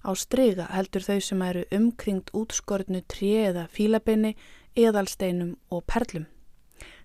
á 0.00 0.10
strega 0.16 0.66
heldur 0.72 1.04
þau 1.04 1.20
sem 1.20 1.42
eru 1.44 1.66
umkringt 1.76 2.32
útskortnu 2.32 3.02
trí 3.04 3.34
eða 3.50 3.66
fílabeini, 3.68 4.36
eðalsteinum 4.74 5.56
og 5.70 5.84
perlum. 5.84 6.26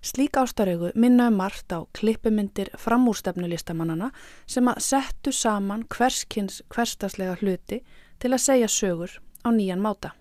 Slík 0.06 0.36
ástaraugu 0.38 0.92
minna 0.94 1.26
um 1.28 1.38
margt 1.40 1.72
á 1.74 1.82
klippumyndir 1.98 2.68
framúrstefnulistamannana 2.78 4.12
sem 4.46 4.68
að 4.70 4.82
settu 4.86 5.32
saman 5.34 5.82
hverskins 5.90 6.60
hverstaslega 6.70 7.34
hluti 7.40 7.80
til 8.22 8.30
að 8.30 8.44
segja 8.44 8.68
sögur 8.70 9.16
á 9.42 9.50
nýjan 9.50 9.82
máta. 9.82 10.12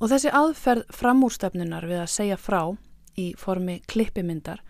Og 0.00 0.12
þessi 0.12 0.34
aðferð 0.36 0.84
framúrstefnunar 0.92 1.88
við 1.88 2.02
að 2.02 2.12
segja 2.12 2.36
frá 2.36 2.60
í 3.16 3.32
formi 3.40 3.80
klippimyndar 3.88 4.60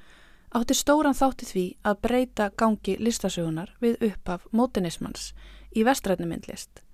átti 0.55 0.77
stóran 0.79 1.17
þátti 1.19 1.49
því 1.49 1.65
að 1.85 2.01
breyta 2.07 2.51
gangi 2.57 2.97
listasögunar 3.03 3.75
við 3.83 3.99
uppaf 4.13 4.47
mótinismans 4.53 5.33
í 5.75 5.83
vestrætni 5.85 6.29
myndlist. 6.31 6.85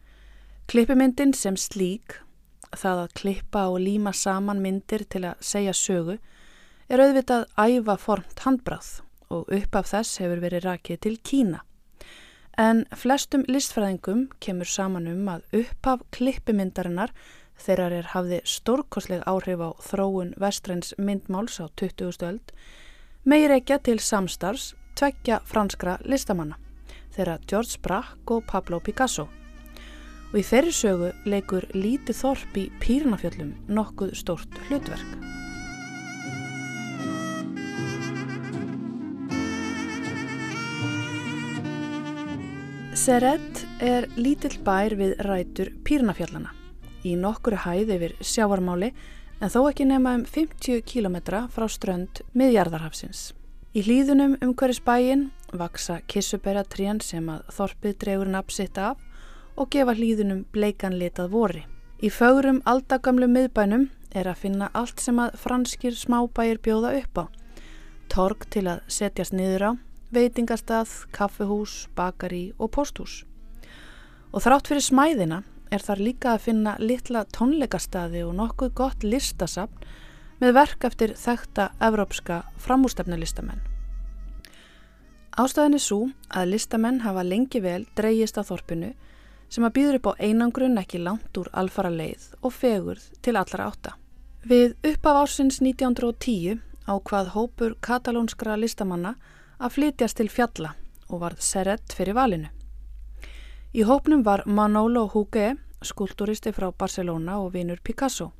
Klippimyndin 0.73 1.35
sem 1.37 1.57
slík, 1.61 2.17
það 2.73 3.05
að 3.05 3.15
klippa 3.21 3.67
og 3.71 3.83
líma 3.85 4.15
saman 4.17 4.63
myndir 4.65 5.05
til 5.05 5.27
að 5.29 5.45
segja 5.45 5.77
sögu, 5.77 6.17
er 6.89 7.03
auðvitað 7.05 7.47
æfa 7.57 7.97
formt 8.01 8.43
handbráð 8.45 8.91
og 9.33 9.49
uppaf 9.53 9.89
þess 9.91 10.21
hefur 10.23 10.43
verið 10.45 10.67
rakið 10.69 11.01
til 11.07 11.17
Kína. 11.25 11.63
En 12.61 12.85
flestum 12.95 13.43
listfræðingum 13.51 14.29
kemur 14.45 14.69
saman 14.71 15.09
um 15.11 15.27
að 15.33 15.47
uppaf 15.65 16.05
klippimyndarinnar 16.15 17.11
þeirrar 17.61 17.95
er 17.99 18.11
hafði 18.13 18.41
stórkosleg 18.47 19.25
áhrif 19.27 19.63
á 19.63 19.71
þróun 19.83 20.35
vestræns 20.41 20.95
myndmáls 20.99 21.59
á 21.63 21.67
20. 21.77 22.15
öld, 22.23 22.53
meir 23.25 23.55
ekki 23.55 23.79
til 23.83 24.01
samstars 24.03 24.75
tveggja 24.99 25.41
franskra 25.49 25.99
listamanna, 26.05 26.59
þeirra 27.15 27.39
George 27.47 27.81
Braque 27.83 28.39
og 28.39 28.45
Pablo 28.51 28.81
Picasso. 28.81 29.29
Og 30.33 30.41
í 30.43 30.47
þeirri 30.47 30.75
sögu 30.75 31.13
leikur 31.31 31.67
lítið 31.75 32.21
þorp 32.23 32.59
í 32.59 32.69
Pýrnafjöllum 32.83 33.55
nokkuð 33.71 34.15
stórt 34.19 34.63
hlutverk. 34.67 35.44
Seret 42.95 43.65
er 43.83 44.05
lítill 44.15 44.55
bær 44.63 44.95
við 44.95 45.17
rætur 45.27 45.73
Pýrnafjallana 45.83 46.53
í 47.03 47.17
nokkuru 47.19 47.59
hæð 47.65 47.89
yfir 47.97 48.13
sjávarmáli 48.23 48.93
en 49.43 49.51
þó 49.51 49.65
ekki 49.67 49.87
nema 49.89 50.13
um 50.15 50.23
50 50.23 50.85
km 50.87 51.17
frá 51.51 51.67
strönd 51.67 52.21
miðjarðarhafsins. 52.39 53.33
Í 53.75 53.83
hlýðunum 53.83 54.37
um 54.39 54.53
hverjus 54.55 54.79
bæin 54.87 55.25
vaksa 55.51 55.99
kissuberatrén 56.07 57.01
sem 57.03 57.27
að 57.35 57.43
þorpið 57.57 57.97
dregur 58.05 58.31
napsitt 58.31 58.79
af 58.79 59.03
og 59.59 59.73
gefa 59.75 59.97
hlýðunum 59.99 60.45
bleikan 60.55 60.95
litað 60.95 61.33
vori. 61.35 61.65
Í 61.99 62.13
fögurum 62.15 62.63
aldagamlu 62.63 63.27
miðbænum 63.27 63.89
er 64.15 64.31
að 64.31 64.45
finna 64.47 64.71
allt 64.71 65.03
sem 65.03 65.19
að 65.19 65.35
franskir 65.43 65.99
smábæir 65.99 66.63
bjóða 66.63 66.95
upp 67.03 67.19
á. 67.19 67.25
Torg 68.07 68.47
til 68.55 68.69
að 68.71 68.87
setjast 68.87 69.35
niður 69.35 69.67
á, 69.67 69.71
veitingastað, 70.15 70.91
kaffehús, 71.15 71.89
bakari 71.97 72.53
og 72.59 72.73
posthús. 72.77 73.23
Og 74.35 74.43
þrátt 74.43 74.71
fyrir 74.71 74.85
smæðina 74.85 75.43
er 75.75 75.83
þar 75.83 76.03
líka 76.03 76.33
að 76.35 76.45
finna 76.49 76.75
litla 76.81 77.25
tónleikastaði 77.35 78.25
og 78.27 78.35
nokkuð 78.39 78.75
gott 78.79 79.07
listasafn 79.07 79.87
með 80.41 80.57
verk 80.59 80.85
eftir 80.89 81.15
þekta 81.19 81.71
evrópska 81.83 82.43
framústefnulistamenn. 82.65 83.63
Ástæðin 85.35 85.75
er 85.75 85.83
svo 85.83 86.01
að 86.31 86.53
listamenn 86.53 87.01
hafa 87.03 87.25
lengi 87.27 87.59
vel 87.63 87.83
dreyjist 87.99 88.39
á 88.39 88.47
þorpinu 88.47 88.93
sem 89.51 89.67
að 89.67 89.75
býður 89.79 89.99
upp 89.99 90.09
á 90.15 90.21
einangrun 90.23 90.79
ekki 90.79 91.01
langt 91.03 91.39
úr 91.39 91.51
alfara 91.53 91.91
leið 91.91 92.29
og 92.43 92.55
fegurð 92.55 93.09
til 93.23 93.35
allara 93.35 93.67
átta. 93.71 93.97
Við 94.47 94.77
uppaf 94.87 95.25
ásins 95.25 95.59
1910 95.63 96.61
ákvað 96.87 97.33
hópur 97.35 97.75
katalónskra 97.83 98.59
listamanna 98.61 99.15
að 99.59 99.75
flytjast 99.77 100.19
til 100.21 100.31
fjalla 100.31 100.75
og 101.09 101.21
varð 101.23 101.43
serett 101.45 101.95
fyrir 101.95 102.17
valinu. 102.17 102.51
Í 103.75 103.83
hópnum 103.83 104.23
var 104.23 104.45
Manolo 104.47 105.09
Hugué, 105.11 105.57
skultúristi 105.83 106.53
frá 106.55 106.71
Barcelona 106.71 107.41
og 107.43 107.53
vinur 107.55 107.81
Picasso. 107.83 108.31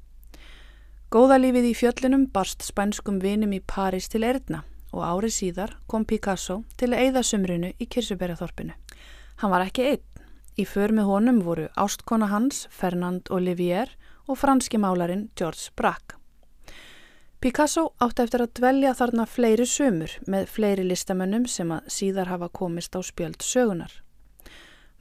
Góðalífið 1.11 1.67
í 1.71 1.75
fjöllunum 1.79 2.29
barst 2.35 2.65
spænskum 2.67 3.21
vinum 3.23 3.53
í 3.55 3.61
París 3.61 4.09
til 4.11 4.25
Erna 4.27 4.65
og 4.95 5.03
árið 5.03 5.35
síðar 5.37 5.77
kom 5.91 6.07
Picasso 6.07 6.63
til 6.79 6.93
að 6.93 7.03
eigða 7.05 7.23
sumrunu 7.27 7.73
í 7.79 7.87
Kirsuberjathorpinu. 7.87 8.75
Hann 9.43 9.55
var 9.55 9.67
ekki 9.67 9.89
einn. 9.91 10.05
Í 10.55 10.65
för 10.71 10.95
með 10.95 11.11
honum 11.11 11.41
voru 11.43 11.69
ástkona 11.75 12.31
hans, 12.31 12.69
Fernand 12.71 13.31
Olivier 13.35 13.91
og 14.27 14.39
franski 14.39 14.79
málarin 14.79 15.29
George 15.35 15.75
Braque. 15.75 16.24
Picasso 17.45 17.91
átti 18.01 18.23
eftir 18.25 18.41
að 18.41 18.53
dvelja 18.57 18.95
þarna 18.97 19.25
fleiri 19.29 19.67
sömur 19.69 20.13
með 20.33 20.47
fleiri 20.49 20.87
listamönnum 20.89 21.43
sem 21.45 21.75
að 21.77 21.91
síðar 21.93 22.31
hafa 22.33 22.49
komist 22.49 22.97
á 22.97 23.05
spjöld 23.05 23.45
sögunar. 23.45 23.93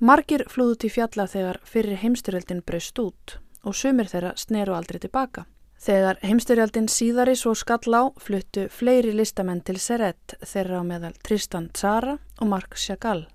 Margir 0.03 0.43
flúðu 0.51 0.81
til 0.81 0.91
fjalla 0.91 1.23
þegar 1.31 1.61
fyrir 1.63 2.01
heimstyröldin 2.03 2.59
braust 2.67 2.99
út 2.99 3.37
og 3.63 3.79
sömur 3.79 4.11
þeirra 4.11 4.33
sneru 4.35 4.75
aldrei 4.75 4.99
tilbaka. 4.99 5.45
Þegar 5.79 6.19
heimstyrjaldin 6.19 6.91
síðari 6.91 7.39
svo 7.39 7.55
skall 7.55 7.95
á 7.95 8.11
fluttu 8.19 8.67
fleiri 8.67 9.15
listamenn 9.15 9.63
til 9.63 9.79
Serret 9.79 10.35
þeirra 10.43 10.83
á 10.83 10.89
meðal 10.91 11.15
Tristan 11.23 11.71
Tzara 11.71 12.19
og 12.41 12.47
Marc 12.51 12.75
Chagall. 12.75 13.29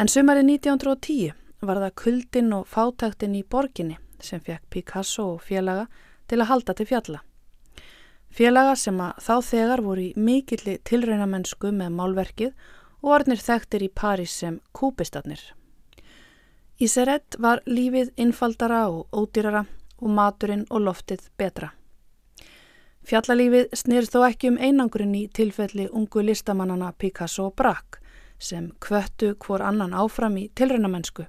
En 0.00 0.08
sumari 0.08 0.48
1910 0.48 1.34
var 1.60 1.84
það 1.84 1.98
kuldin 2.00 2.54
og 2.56 2.64
fátæktin 2.64 3.36
í 3.36 3.44
borginni 3.44 4.00
sem 4.24 4.40
fekk 4.40 4.70
Picasso 4.72 5.34
og 5.34 5.42
félaga 5.44 5.90
til 6.32 6.40
að 6.40 6.48
halda 6.48 6.80
til 6.80 6.96
fjalla. 6.96 7.26
Félaga 8.30 8.76
sem 8.78 9.00
að 9.02 9.22
þá 9.24 9.34
þegar 9.42 9.82
voru 9.82 10.04
í 10.04 10.12
mikilli 10.16 10.76
tilraunamennsku 10.86 11.72
með 11.74 11.96
málverkið 11.98 12.52
og 13.00 13.14
orðnir 13.16 13.42
þekktir 13.42 13.86
í 13.86 13.90
París 13.90 14.36
sem 14.42 14.60
kúpistarnir. 14.76 15.40
Í 16.80 16.88
Serret 16.88 17.36
var 17.38 17.60
lífið 17.66 18.14
innfaldara 18.16 18.86
og 18.88 19.10
ódýrara 19.12 19.66
og 20.00 20.14
maturinn 20.16 20.64
og 20.70 20.86
loftið 20.86 21.26
betra. 21.36 21.74
Fjallalífið 23.04 23.74
snýrst 23.76 24.14
þó 24.14 24.22
ekki 24.28 24.52
um 24.52 24.58
einangurinn 24.60 25.16
í 25.16 25.26
tilfelli 25.34 25.88
ungu 25.88 26.22
listamannana 26.24 26.92
Picasso 26.92 27.48
og 27.48 27.56
Braque 27.56 28.00
sem 28.40 28.70
kvöttu 28.80 29.34
hvor 29.44 29.64
annan 29.64 29.92
áfram 29.96 30.38
í 30.40 30.48
tilraunamennsku. 30.56 31.26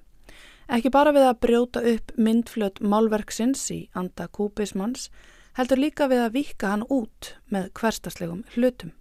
Ekki 0.72 0.92
bara 0.94 1.12
við 1.16 1.28
að 1.28 1.40
brjóta 1.44 1.84
upp 1.94 2.14
myndflöt 2.16 2.80
málverksins 2.80 3.64
í 3.74 3.80
anda 3.98 4.30
kúpismanns, 4.32 5.10
heldur 5.58 5.82
líka 5.82 6.08
við 6.12 6.26
að 6.26 6.36
vika 6.38 6.74
hann 6.74 6.84
út 6.90 7.36
með 7.52 7.72
hverstaslegum 7.78 8.44
hlutum. 8.56 8.92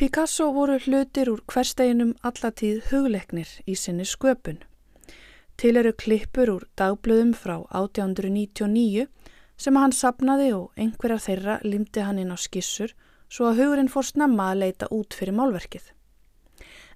Picasso 0.00 0.48
voru 0.56 0.78
hlutir 0.80 1.28
úr 1.28 1.42
hversteginum 1.44 2.14
allatíð 2.24 2.86
hugleiknir 2.88 3.50
í 3.68 3.76
sinni 3.76 4.06
sköpun. 4.08 4.62
Til 5.60 5.76
eru 5.76 5.92
klippur 5.92 6.54
úr 6.54 6.66
dagblöðum 6.80 7.34
frá 7.36 7.58
1899 7.68 9.06
sem 9.60 9.76
hann 9.76 9.92
sapnaði 9.92 10.54
og 10.56 10.80
einhverjar 10.80 11.20
þeirra 11.26 11.56
limti 11.66 12.04
hann 12.04 12.20
inn 12.22 12.32
á 12.32 12.38
skissur 12.40 12.94
svo 13.28 13.50
að 13.50 13.60
hugurinn 13.60 13.92
fór 13.92 14.08
snemma 14.08 14.50
að 14.52 14.62
leita 14.64 14.88
út 14.94 15.16
fyrir 15.16 15.36
málverkið. 15.36 15.92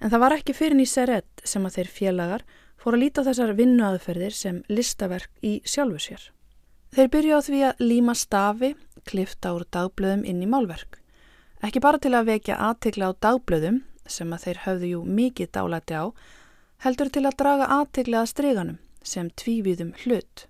En 0.01 0.11
það 0.11 0.23
var 0.25 0.37
ekki 0.39 0.57
fyrir 0.57 0.81
nýsa 0.81 1.05
redd 1.09 1.45
sem 1.45 1.65
að 1.69 1.77
þeir 1.79 1.93
félagar 1.99 2.47
fór 2.81 2.97
að 2.97 3.05
líta 3.05 3.25
þessar 3.29 3.55
vinnuaðferðir 3.61 4.35
sem 4.37 4.63
listaverk 4.73 5.31
í 5.45 5.59
sjálfu 5.69 6.01
sér. 6.09 6.25
Þeir 6.95 7.09
byrju 7.11 7.35
á 7.35 7.41
því 7.43 7.61
að 7.67 7.81
líma 7.83 8.13
stafi, 8.15 8.69
klifta 9.03 9.51
úr 9.57 9.65
dagblöðum 9.75 10.21
inn 10.31 10.43
í 10.45 10.47
málverk. 10.47 11.01
Ekki 11.67 11.81
bara 11.83 11.99
til 11.99 12.13
að 12.15 12.29
vekja 12.29 12.59
aðtikla 12.69 13.09
á 13.11 13.19
dagblöðum 13.19 13.81
sem 14.07 14.31
að 14.31 14.45
þeir 14.45 14.61
höfðu 14.63 14.91
jú 14.93 15.01
mikið 15.17 15.49
dálæti 15.57 15.97
á, 15.99 16.05
heldur 16.87 17.11
til 17.11 17.25
að 17.27 17.39
draga 17.41 17.67
aðteglega 17.81 18.31
streganum 18.31 18.77
sem 19.03 19.33
tvíviðum 19.43 19.91
hlut. 20.05 20.45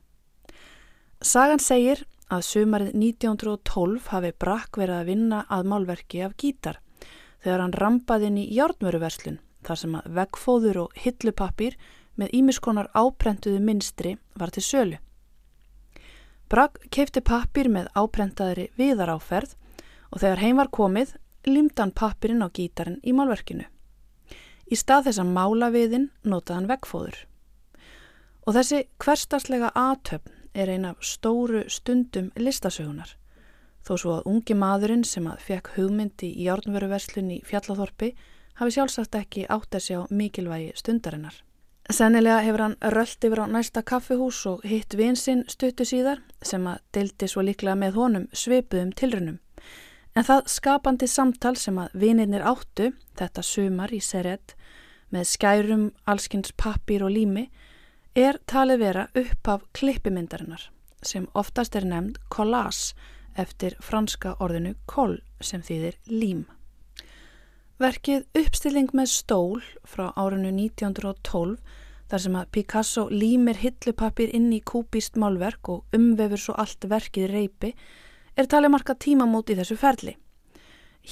Sagan 1.24 1.64
segir 1.64 2.04
að 2.28 2.44
sumarið 2.50 2.92
1912 2.92 4.12
hafi 4.12 4.34
Brakk 4.36 4.76
verið 4.82 4.98
að 4.98 5.08
vinna 5.14 5.40
að 5.48 5.72
málverki 5.72 6.20
af 6.26 6.36
gítar 6.36 6.82
þegar 7.40 7.64
hann 7.64 7.78
rampaði 7.80 8.28
inn 8.28 8.42
í 8.42 8.50
hjárnmöruverslun 8.52 9.40
þar 9.64 9.80
sem 9.80 9.96
að 9.96 10.12
veggfóður 10.20 10.82
og 10.84 11.00
hillupapir 11.06 11.80
með 12.20 12.36
ímiskonar 12.36 12.92
áprentuðu 12.92 13.64
minstri 13.64 14.18
var 14.36 14.52
til 14.52 14.68
sölu. 14.68 15.00
Brakk 16.52 16.88
keipti 16.92 17.22
papir 17.24 17.70
með 17.72 17.88
áprentaðri 17.96 18.68
viðaráferð 18.78 19.54
og 20.12 20.20
þegar 20.20 20.42
heim 20.42 20.60
var 20.60 20.70
komið 20.70 21.14
limtan 21.48 21.92
papirinn 21.92 22.44
á 22.44 22.48
gítarin 22.52 23.00
í 23.02 23.14
málverkinu. 23.16 23.64
Í 24.70 24.76
stað 24.76 25.08
þess 25.08 25.22
að 25.22 25.32
mála 25.36 25.70
viðinn 25.72 26.10
notaði 26.22 26.58
hann 26.58 26.70
veggfóður. 26.70 27.18
Og 28.44 28.56
þessi 28.56 28.84
hverstaslega 29.00 29.72
aðtöfn 29.72 30.32
er 30.54 30.70
ein 30.70 30.86
af 30.88 31.00
stóru 31.04 31.64
stundum 31.72 32.30
listasögunar. 32.36 33.16
Þó 33.84 33.94
svo 34.00 34.12
að 34.18 34.28
ungi 34.30 34.56
maðurinn 34.56 35.04
sem 35.04 35.26
að 35.28 35.42
fekk 35.48 35.72
hugmyndi 35.76 36.30
í 36.30 36.46
járnveruverslun 36.46 37.32
í 37.34 37.40
fjallathorpi 37.44 38.14
hafi 38.60 38.76
sjálfsagt 38.76 39.18
ekki 39.18 39.48
átt 39.52 39.76
að 39.76 39.84
sjá 39.88 39.98
mikilvægi 40.08 40.72
stundarinnar. 40.78 41.36
Sennilega 41.92 42.40
hefur 42.40 42.62
hann 42.64 42.76
röllt 42.80 43.24
yfir 43.26 43.42
á 43.44 43.46
næsta 43.46 43.82
kaffihús 43.84 44.38
og 44.48 44.62
hitt 44.64 44.94
vinsinn 44.96 45.42
stuttu 45.52 45.84
síðar 45.84 46.22
sem 46.40 46.64
að 46.64 46.80
deildi 46.96 47.28
svo 47.28 47.44
líklega 47.44 47.76
með 47.76 47.98
honum 47.98 48.24
svipuðum 48.32 48.94
tilrunum. 48.96 49.36
En 50.16 50.24
það 50.24 50.48
skapandi 50.48 51.08
samtal 51.10 51.56
sem 51.60 51.76
að 51.78 51.92
vinirnir 52.00 52.46
áttu, 52.46 52.92
þetta 53.18 53.42
sumar 53.44 53.92
í 53.92 54.00
Seret, 54.00 54.54
með 55.12 55.28
skærum, 55.28 55.84
allskins 56.08 56.54
pappir 56.56 57.04
og 57.04 57.12
lími, 57.12 57.50
er 58.16 58.38
talið 58.46 58.80
vera 58.80 59.08
upp 59.14 59.48
af 59.50 59.68
klippimyndarinnar 59.76 60.70
sem 61.04 61.26
oftast 61.36 61.76
er 61.76 61.84
nefnd 61.84 62.16
collage 62.32 62.94
eftir 63.36 63.74
franska 63.82 64.36
orðinu 64.40 64.72
koll 64.88 65.18
sem 65.40 65.60
þýðir 65.60 65.98
lím. 66.08 66.46
Verkið 67.82 68.22
uppstilling 68.38 68.92
með 68.94 69.10
stól 69.10 69.62
frá 69.82 70.12
árinu 70.14 70.52
1912 70.54 71.58
þar 72.14 72.22
sem 72.22 72.34
að 72.38 72.50
Picasso 72.54 73.02
límir 73.10 73.58
hillupapir 73.58 74.30
inn 74.38 74.52
í 74.54 74.60
kúbíst 74.62 75.16
málverk 75.18 75.66
og 75.72 75.96
umvefur 75.96 76.38
svo 76.38 76.54
allt 76.62 76.86
verkið 76.86 77.32
reypi 77.32 77.72
er 78.38 78.46
talið 78.46 78.70
marka 78.70 78.94
tímamót 78.94 79.50
í 79.50 79.56
þessu 79.58 79.74
ferli. 79.80 80.14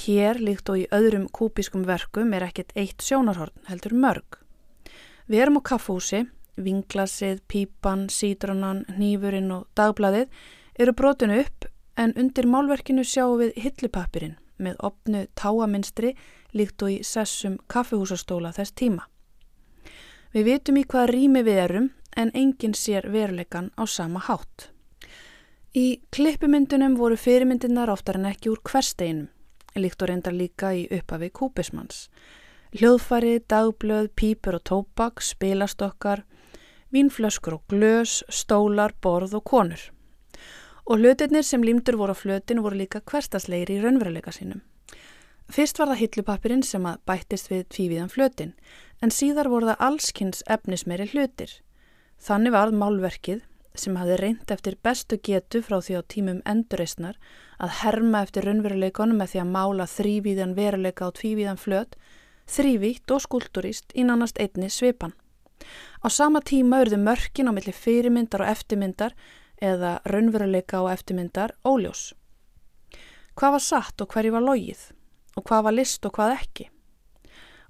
Hér, 0.05 0.39
líkt 0.39 0.71
og 0.71 0.79
í 0.79 0.87
öðrum 0.95 1.27
kúbískum 1.35 1.83
verkum, 1.89 2.31
er 2.33 2.47
ekkert 2.47 2.71
eitt 2.79 3.03
sjónarhorn, 3.03 3.51
heldur 3.67 3.97
mörg. 3.99 4.39
Við 5.27 5.43
erum 5.43 5.59
á 5.59 5.63
kaffhúsi, 5.73 6.23
vinglasið, 6.55 7.43
pípan, 7.51 8.07
sídronan, 8.07 8.85
nýfurinn 8.95 9.51
og 9.57 9.67
dagbladið 9.75 10.31
eru 10.79 10.95
brotinu 10.95 11.43
upp 11.43 11.67
en 11.99 12.15
undir 12.15 12.47
málverkinu 12.47 13.03
sjáum 13.03 13.43
við 13.43 13.59
hillupapirinn 13.59 14.39
með 14.63 14.79
opnu 14.87 15.27
táaminstri 15.35 16.15
líkt 16.55 16.87
og 16.87 16.95
í 16.95 17.01
sessum 17.03 17.59
kaffehúsastóla 17.67 18.55
þess 18.55 18.79
tíma. 18.79 19.09
Við 20.33 20.47
vitum 20.49 20.79
í 20.81 20.85
hvað 20.89 21.11
rými 21.11 21.43
við 21.45 21.59
erum 21.61 21.89
en 22.17 22.31
enginn 22.33 22.73
sér 22.73 23.05
veruleikan 23.13 23.69
á 23.77 23.85
sama 23.85 24.21
hátt. 24.25 24.71
Í 25.77 26.01
klippumyndunum 26.13 26.97
voru 26.97 27.19
fyrirmyndinar 27.21 27.93
oftar 27.93 28.17
en 28.17 28.31
ekki 28.31 28.49
úr 28.53 28.63
hversteinum, 28.65 29.29
líkt 29.77 30.01
og 30.01 30.09
reyndar 30.09 30.37
líka 30.37 30.73
í 30.77 30.87
uppafi 30.93 31.29
kúpismanns. 31.37 32.07
Hljóðfæri, 32.73 33.43
dagblöð, 33.49 34.09
pípur 34.17 34.57
og 34.57 34.65
tópak, 34.69 35.21
spilastokkar, 35.21 36.25
vínflöskur 36.93 37.59
og 37.59 37.65
glös, 37.69 38.23
stólar, 38.29 38.97
borð 39.05 39.37
og 39.37 39.45
konur. 39.45 39.83
Og 40.89 41.01
hlutirnir 41.01 41.45
sem 41.45 41.65
límdur 41.65 42.01
voru 42.01 42.17
á 42.17 42.21
flötin 42.21 42.65
voru 42.65 42.81
líka 42.81 43.05
hverstasleir 43.05 43.69
í 43.69 43.81
raunveruleika 43.85 44.33
sínum. 44.33 44.65
Fyrst 45.53 45.77
var 45.77 45.93
það 45.93 46.01
hillupapirinn 46.01 46.65
sem 46.65 46.85
að 46.89 47.01
bættist 47.05 47.51
við 47.53 47.67
tvíviðan 47.69 48.13
flötin, 48.13 48.55
en 49.03 49.11
síðar 49.11 49.51
voru 49.51 49.73
það 49.73 49.85
allskynns 49.89 50.45
efnismeri 50.51 51.09
hlutir. 51.11 51.57
Þannig 52.23 52.55
varð 52.55 52.79
málverkið 52.79 53.41
sem 53.75 53.97
hafði 53.97 54.17
reynd 54.21 54.53
eftir 54.53 54.77
bestu 54.85 55.19
getu 55.27 55.63
frá 55.65 55.79
því 55.81 55.99
á 55.99 56.03
tímum 56.15 56.41
endurreysnar 56.49 57.19
að 57.63 57.77
herma 57.83 58.23
eftir 58.27 58.47
raunveruleikonum 58.47 59.19
með 59.19 59.33
því 59.33 59.43
að 59.43 59.53
mála 59.57 59.87
þrývíðan 59.89 60.55
veruleika 60.59 61.09
á 61.09 61.11
tvívíðan 61.19 61.61
flöt, 61.61 61.97
þrývítt 62.47 63.15
og 63.15 63.23
skulturist 63.25 63.95
í 63.97 64.05
nánast 64.07 64.41
einni 64.43 64.69
svipan. 64.71 65.15
Á 66.03 66.07
sama 66.11 66.43
tíma 66.43 66.83
urðu 66.85 66.99
mörkin 67.01 67.49
á 67.49 67.53
milli 67.55 67.73
fyrirmyndar 67.73 68.45
og 68.45 68.53
eftirmyndar 68.53 69.17
eða 69.63 70.01
raunveruleika 70.11 70.83
og 70.83 70.93
eftirmyndar 70.93 71.55
óljós. 71.65 72.13
Hvað 73.39 73.57
var 73.57 73.65
satt 73.65 74.05
og 74.05 74.13
hverju 74.13 74.35
var 74.35 74.45
logið 74.45 74.91
og 75.39 75.47
hvað 75.49 75.67
var 75.69 75.79
list 75.79 76.05
og 76.05 76.19
hvað 76.19 76.37
ekki? 76.37 76.69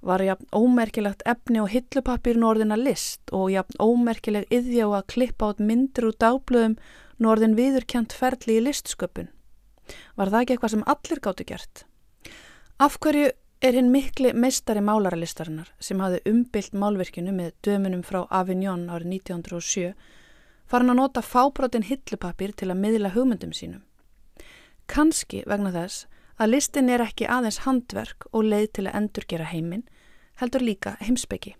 Var 0.03 0.23
jafn 0.23 0.47
ómerkilegt 0.51 1.23
efni 1.25 1.61
og 1.63 1.71
hillupapir 1.71 2.37
norðina 2.39 2.77
list 2.79 3.31
og 3.31 3.51
jafn 3.53 3.79
ómerkileg 3.79 4.49
yðjá 4.51 4.89
að 4.89 5.07
klippa 5.15 5.51
át 5.51 5.63
myndir 5.63 6.09
úr 6.09 6.17
dagblöðum 6.19 6.75
norðin 7.23 7.55
viðurkjent 7.57 8.15
ferli 8.15 8.59
í 8.59 8.65
listsköpun. 8.65 9.29
Var 10.15 10.31
það 10.31 10.41
ekki 10.41 10.55
eitthvað 10.55 10.73
sem 10.75 10.85
allir 10.93 11.23
gáttu 11.23 11.47
gert? 11.47 11.85
Af 12.83 12.99
hverju 12.99 13.31
er 13.63 13.77
hinn 13.77 13.91
mikli 13.93 14.33
meistari 14.35 14.83
málaralistarinnar 14.83 15.71
sem 15.79 16.01
hafði 16.03 16.23
umbylt 16.27 16.73
málverkinu 16.75 17.31
með 17.35 17.53
dömunum 17.63 18.03
frá 18.03 18.25
Avignon 18.27 18.89
árið 18.91 19.15
1907 19.19 19.93
farin 20.67 20.91
að 20.91 20.99
nota 20.99 21.23
fábrotin 21.23 21.85
hillupapir 21.87 22.55
til 22.57 22.71
að 22.73 22.81
miðla 22.83 23.13
hugmyndum 23.15 23.53
sínum? 23.55 23.83
Kanski 24.91 25.43
vegna 25.47 25.71
þess 25.71 26.07
að 26.43 26.55
listin 26.57 26.91
er 26.91 27.03
ekki 27.03 27.27
aðeins 27.31 27.61
handverk 27.63 28.27
og 28.31 28.47
leið 28.51 28.69
til 28.75 28.87
að 28.87 28.95
endurgera 28.99 29.47
heiminn, 29.47 29.83
heldur 30.41 30.65
líka 30.65 30.97
heimsbyggi. 30.99 31.55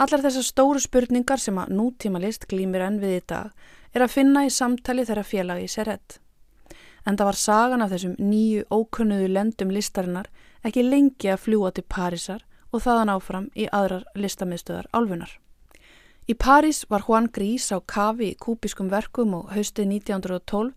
Allar 0.00 0.22
þessar 0.24 0.46
stóru 0.46 0.82
spurningar 0.82 1.42
sem 1.42 1.58
að 1.58 1.74
nútíma 1.76 2.22
list 2.22 2.46
glýmir 2.50 2.84
enn 2.86 3.00
við 3.02 3.18
í 3.18 3.24
dag 3.34 3.50
er 3.92 4.04
að 4.06 4.14
finna 4.14 4.44
í 4.46 4.50
samtali 4.50 5.04
þeirra 5.08 5.26
félagi 5.26 5.68
sér 5.68 5.90
rétt. 5.90 6.18
En 7.06 7.18
það 7.18 7.28
var 7.28 7.40
sagan 7.40 7.82
af 7.82 7.92
þessum 7.92 8.14
nýju 8.22 8.64
ókunnuðu 8.70 9.28
lendum 9.34 9.74
listarinnar 9.74 10.30
ekki 10.62 10.86
lengi 10.86 11.32
að 11.32 11.42
fljúa 11.44 11.72
til 11.74 11.84
Parísar 11.90 12.46
og 12.72 12.84
þaðan 12.86 13.12
áfram 13.16 13.48
í 13.58 13.66
aðrar 13.74 14.06
listamiðstöðar 14.14 14.88
álfunar. 14.94 15.34
Í 16.30 16.38
París 16.38 16.84
var 16.88 17.02
Juan 17.08 17.26
Grís 17.34 17.68
á 17.74 17.82
kafi 17.82 18.30
í 18.30 18.38
kúbiskum 18.38 18.88
verkum 18.88 19.34
og 19.34 19.50
haustið 19.52 19.90
1912 19.98 20.70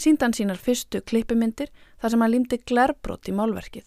Sýndan 0.00 0.32
sínar 0.32 0.56
fyrstu 0.56 1.02
klippimyndir 1.04 1.68
þar 2.00 2.14
sem 2.14 2.24
hann 2.24 2.32
límdi 2.34 2.58
glerbrott 2.66 3.28
í 3.28 3.34
málverkið. 3.36 3.86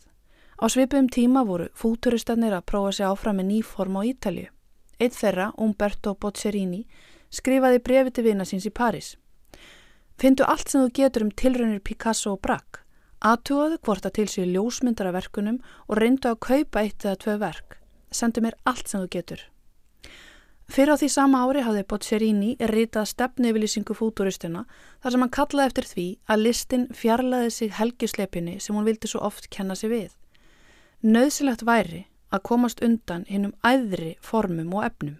Á 0.61 0.65
svipum 0.69 1.09
tíma 1.09 1.43
voru 1.43 1.67
fúturistannir 1.75 2.53
að 2.53 2.67
prófa 2.69 2.91
sig 2.93 3.07
áfram 3.09 3.39
með 3.41 3.49
nýform 3.49 3.97
á 3.99 4.01
Ítalju. 4.07 4.47
Eitt 5.01 5.17
þeirra, 5.17 5.51
Umberto 5.57 6.13
Boccherini, 6.15 6.85
skrifaði 7.33 7.81
brefi 7.83 8.13
til 8.13 8.25
vina 8.29 8.45
síns 8.45 8.67
í 8.69 8.71
París. 8.71 9.15
Findu 10.21 10.45
allt 10.45 10.69
sem 10.69 10.83
þú 10.85 10.93
getur 10.99 11.25
um 11.25 11.31
tilraunir 11.33 11.81
Picasso 11.81 12.35
og 12.35 12.41
Braque. 12.45 12.83
Aðtúaðu 13.23 13.79
hvort 13.83 14.05
að 14.05 14.15
til 14.19 14.27
séu 14.29 14.45
ljósmyndar 14.51 15.09
af 15.09 15.17
verkunum 15.17 15.61
og 15.87 15.97
reyndu 15.97 16.29
að 16.29 16.41
kaupa 16.43 16.83
eitt 16.83 17.05
eða 17.05 17.19
tvö 17.23 17.37
verk. 17.39 17.79
Sendu 18.11 18.43
mér 18.43 18.59
allt 18.67 18.87
sem 18.87 19.01
þú 19.01 19.09
getur. 19.17 19.41
Fyrir 20.71 20.95
á 20.95 20.97
því 20.97 21.09
sama 21.11 21.43
ári 21.43 21.61
hafði 21.65 21.83
Boccherini 21.91 22.53
ritað 22.71 23.09
stefnu 23.11 23.51
yfirlýsingu 23.51 23.95
fúturistina 23.97 24.63
þar 25.03 25.11
sem 25.11 25.23
hann 25.25 25.33
kallaði 25.37 25.69
eftir 25.69 25.87
því 25.89 26.07
að 26.31 26.43
listin 26.47 26.85
fjarlæði 26.95 27.51
sig 27.51 27.73
helgisleipinni 27.77 28.55
sem 28.63 28.75
hún 28.75 28.87
vildi 28.87 29.11
svo 29.11 29.21
oft 29.27 29.49
kenna 29.51 29.75
sig 29.75 29.91
við. 29.91 30.11
Nauðsilegt 31.03 31.65
væri 31.67 32.05
að 32.31 32.45
komast 32.47 32.81
undan 32.81 33.27
hinnum 33.29 33.53
æðri 33.61 34.15
formum 34.23 34.73
og 34.73 34.87
efnum, 34.87 35.19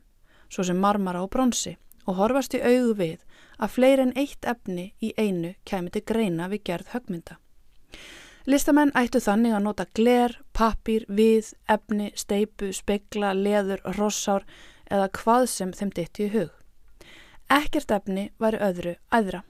svo 0.49 0.63
sem 0.63 0.79
marmara 0.79 1.21
og 1.21 1.29
bronsi, 1.36 1.75
og 2.08 2.17
horfast 2.17 2.56
í 2.56 2.63
augu 2.63 2.95
við 2.97 3.19
að 3.60 3.75
fleiri 3.75 4.08
en 4.08 4.17
eitt 4.17 4.47
efni 4.47 4.93
í 5.03 5.13
einu 5.17 5.53
kemur 5.67 5.93
til 5.93 6.03
greina 6.08 6.49
við 6.51 6.63
gerð 6.69 6.93
högmynda. 6.95 7.38
Listamenn 8.49 8.91
ættu 8.99 9.21
þannig 9.23 9.53
að 9.56 9.63
nota 9.63 9.86
gler, 9.95 10.34
pappir, 10.51 11.06
við, 11.08 11.53
efni, 11.71 12.10
steipu, 12.15 12.73
spekla, 12.75 13.32
leður, 13.36 13.79
rossár 13.95 14.43
eða 14.91 15.10
hvað 15.17 15.48
sem 15.52 15.74
þeim 15.74 15.91
ditti 15.96 16.28
í 16.28 16.34
hug. 16.34 16.52
Ekkert 17.52 17.91
efni 17.91 18.30
væri 18.39 18.62
öðru 18.63 18.96
æðra. 19.13 19.43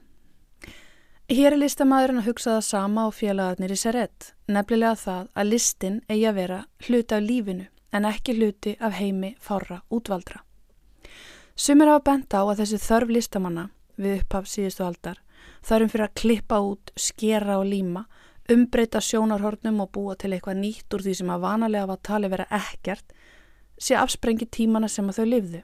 Hér 1.30 1.54
er 1.54 1.60
listamæðurinn 1.62 2.20
að 2.20 2.26
hugsa 2.28 2.56
það 2.56 2.64
sama 2.68 3.06
á 3.06 3.10
félagarnir 3.16 3.72
í 3.72 3.78
Serett, 3.80 4.34
nefnilega 4.46 4.98
það 5.00 5.28
að 5.32 5.50
listin 5.54 6.00
eigi 6.08 6.26
að 6.28 6.38
vera 6.40 6.58
hluti 6.84 7.16
af 7.16 7.24
lífinu 7.24 7.68
en 7.94 8.08
ekki 8.10 8.34
hluti 8.36 8.74
af 8.80 8.98
heimi 8.98 9.34
fára 9.40 9.80
útvaldra. 9.88 10.42
Sumir 11.56 11.88
hafa 11.88 12.04
bent 12.10 12.34
á 12.34 12.42
að 12.44 12.58
þessi 12.60 12.82
þörf 12.82 13.14
listamanna 13.14 13.68
við 13.96 14.18
upphaf 14.20 14.50
síðustu 14.50 14.84
aldar 14.84 15.20
þarfum 15.64 15.92
fyrir 15.92 16.06
að 16.08 16.16
klippa 16.20 16.60
út, 16.60 16.92
skera 16.96 17.58
og 17.60 17.68
líma, 17.68 18.04
umbreyta 18.52 19.00
sjónarhornum 19.00 19.80
og 19.84 19.92
búa 19.94 20.16
til 20.20 20.34
eitthvað 20.34 20.60
nýtt 20.60 20.96
úr 20.96 21.04
því 21.04 21.14
sem 21.20 21.30
að 21.32 21.44
vanalega 21.46 21.88
var 21.88 22.02
tali 22.04 22.30
vera 22.32 22.48
ekkert 22.52 23.14
sé 23.78 23.96
afsprengi 23.98 24.46
tímana 24.46 24.88
sem 24.88 25.08
að 25.08 25.20
þau 25.20 25.26
lifðu. 25.30 25.62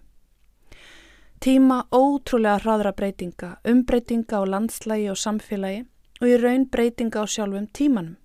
Tíma 1.41 1.85
ótrúlega 1.89 2.59
hraðra 2.61 2.93
breytinga, 2.93 3.55
umbreytinga 3.65 4.41
á 4.41 4.45
landslægi 4.45 5.09
og 5.09 5.17
samfélagi 5.17 5.87
og 6.21 6.27
í 6.29 6.37
raun 6.37 6.67
breytinga 6.69 7.23
á 7.23 7.27
sjálfum 7.27 7.69
tímanum. 7.73 8.17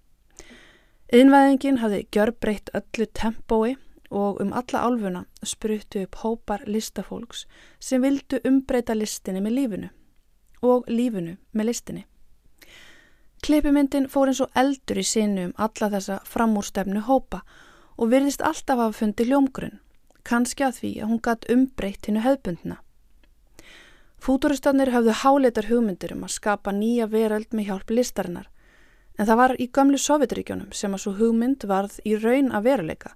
Innvæðingin 1.15 1.79
hafði 1.79 2.01
gjör 2.11 2.33
breytt 2.41 2.73
öllu 2.75 3.05
tempói 3.13 3.75
og 4.09 4.41
um 4.41 4.51
alla 4.53 4.81
álfuna 4.87 5.21
spruttu 5.43 6.01
upp 6.03 6.15
hópar 6.23 6.65
listafólks 6.67 7.45
sem 7.79 8.01
vildu 8.01 8.39
umbreyta 8.43 8.95
listinni 8.95 9.41
með 9.41 9.55
lífinu 9.59 9.89
og 10.61 10.89
lífinu 10.89 11.37
með 11.53 11.69
listinni. 11.69 12.03
Kleipimyndin 13.45 14.09
fór 14.09 14.31
eins 14.31 14.41
og 14.41 14.51
eldur 14.57 14.99
í 14.99 15.05
sinu 15.05 15.49
um 15.49 15.55
alla 15.55 15.89
þessa 15.93 16.19
framúrstefnu 16.25 17.03
hópa 17.05 17.43
og 17.97 18.11
virðist 18.11 18.43
alltaf 18.43 18.79
hafa 18.79 18.97
fundið 18.99 19.31
ljómgrunn, 19.31 19.79
kannski 20.23 20.65
að 20.65 20.79
því 20.79 20.91
að 21.01 21.11
hún 21.11 21.21
gatt 21.27 21.47
umbreytt 21.51 22.09
hinnu 22.09 22.23
hefðbundna. 22.25 22.79
Fúturistanir 24.19 24.89
hafðu 24.93 25.13
háleitar 25.21 25.69
hugmyndir 25.69 26.15
um 26.15 26.25
að 26.25 26.35
skapa 26.39 26.73
nýja 26.73 27.07
veröld 27.11 27.51
með 27.53 27.69
hjálp 27.69 27.91
listarinnar, 27.93 28.47
en 29.19 29.27
það 29.29 29.41
var 29.41 29.55
í 29.61 29.67
gamlu 29.71 29.99
Sovjetríkjónum 30.01 30.71
sem 30.73 30.95
að 30.95 31.03
svo 31.05 31.13
hugmynd 31.19 31.67
varð 31.69 31.99
í 32.03 32.15
raun 32.19 32.49
að 32.51 32.69
veruleika, 32.69 33.11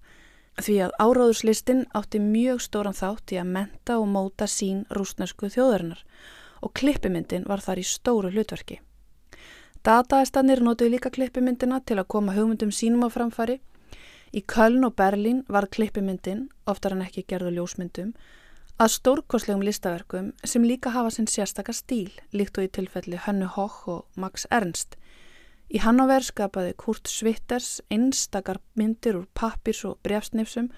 því 0.59 0.75
að 0.85 0.95
áráðurslistin 0.99 1.85
átti 1.95 2.19
mjög 2.21 2.61
stóran 2.63 2.95
þátt 2.95 3.33
í 3.33 3.39
að 3.39 3.51
menta 3.55 3.97
og 3.99 4.07
móta 4.11 4.47
sín 4.47 4.83
rúsnesku 4.95 5.49
þjóðarinnar 5.49 6.03
og 6.61 6.73
klippimyndin 6.75 7.47
var 7.47 7.63
þar 7.63 7.79
í 7.79 7.85
stóru 7.87 8.31
hlutverki. 8.33 8.79
Dataðistanir 9.87 10.59
notuði 10.63 10.97
líka 10.97 11.11
klippimyndina 11.15 11.79
til 11.87 12.01
að 12.01 12.09
koma 12.11 12.35
hugmyndum 12.35 12.71
sínum 12.75 13.05
á 13.07 13.09
framfari. 13.09 13.59
Í 14.29 14.43
Köln 14.45 14.85
og 14.85 14.93
Berlín 14.93 15.41
var 15.49 15.65
klippimyndin, 15.73 16.49
oftar 16.69 16.93
en 16.93 17.01
ekki 17.01 17.23
gerðu 17.25 17.55
ljósmyndum, 17.55 18.11
að 18.79 18.91
stórkoslegum 18.93 19.63
listaverkum 19.65 20.27
sem 20.45 20.63
líka 20.63 20.93
hafa 20.93 21.09
sinn 21.15 21.27
sérstaka 21.27 21.73
stíl, 21.73 22.11
líkt 22.31 22.59
og 22.61 22.67
í 22.67 22.71
tilfelli 22.77 23.17
Hönnu 23.25 23.49
Hoch 23.55 23.87
og 23.89 24.05
Max 24.15 24.45
Ernst. 24.53 24.99
Í 25.69 25.81
Hannover 25.81 26.23
skapaði 26.25 26.75
Kurt 26.77 27.09
Switters 27.09 27.79
einstakar 27.89 28.61
myndir 28.77 29.17
úr 29.17 29.25
pappirs 29.33 29.81
og 29.89 29.97
brefsnifsum 30.05 30.69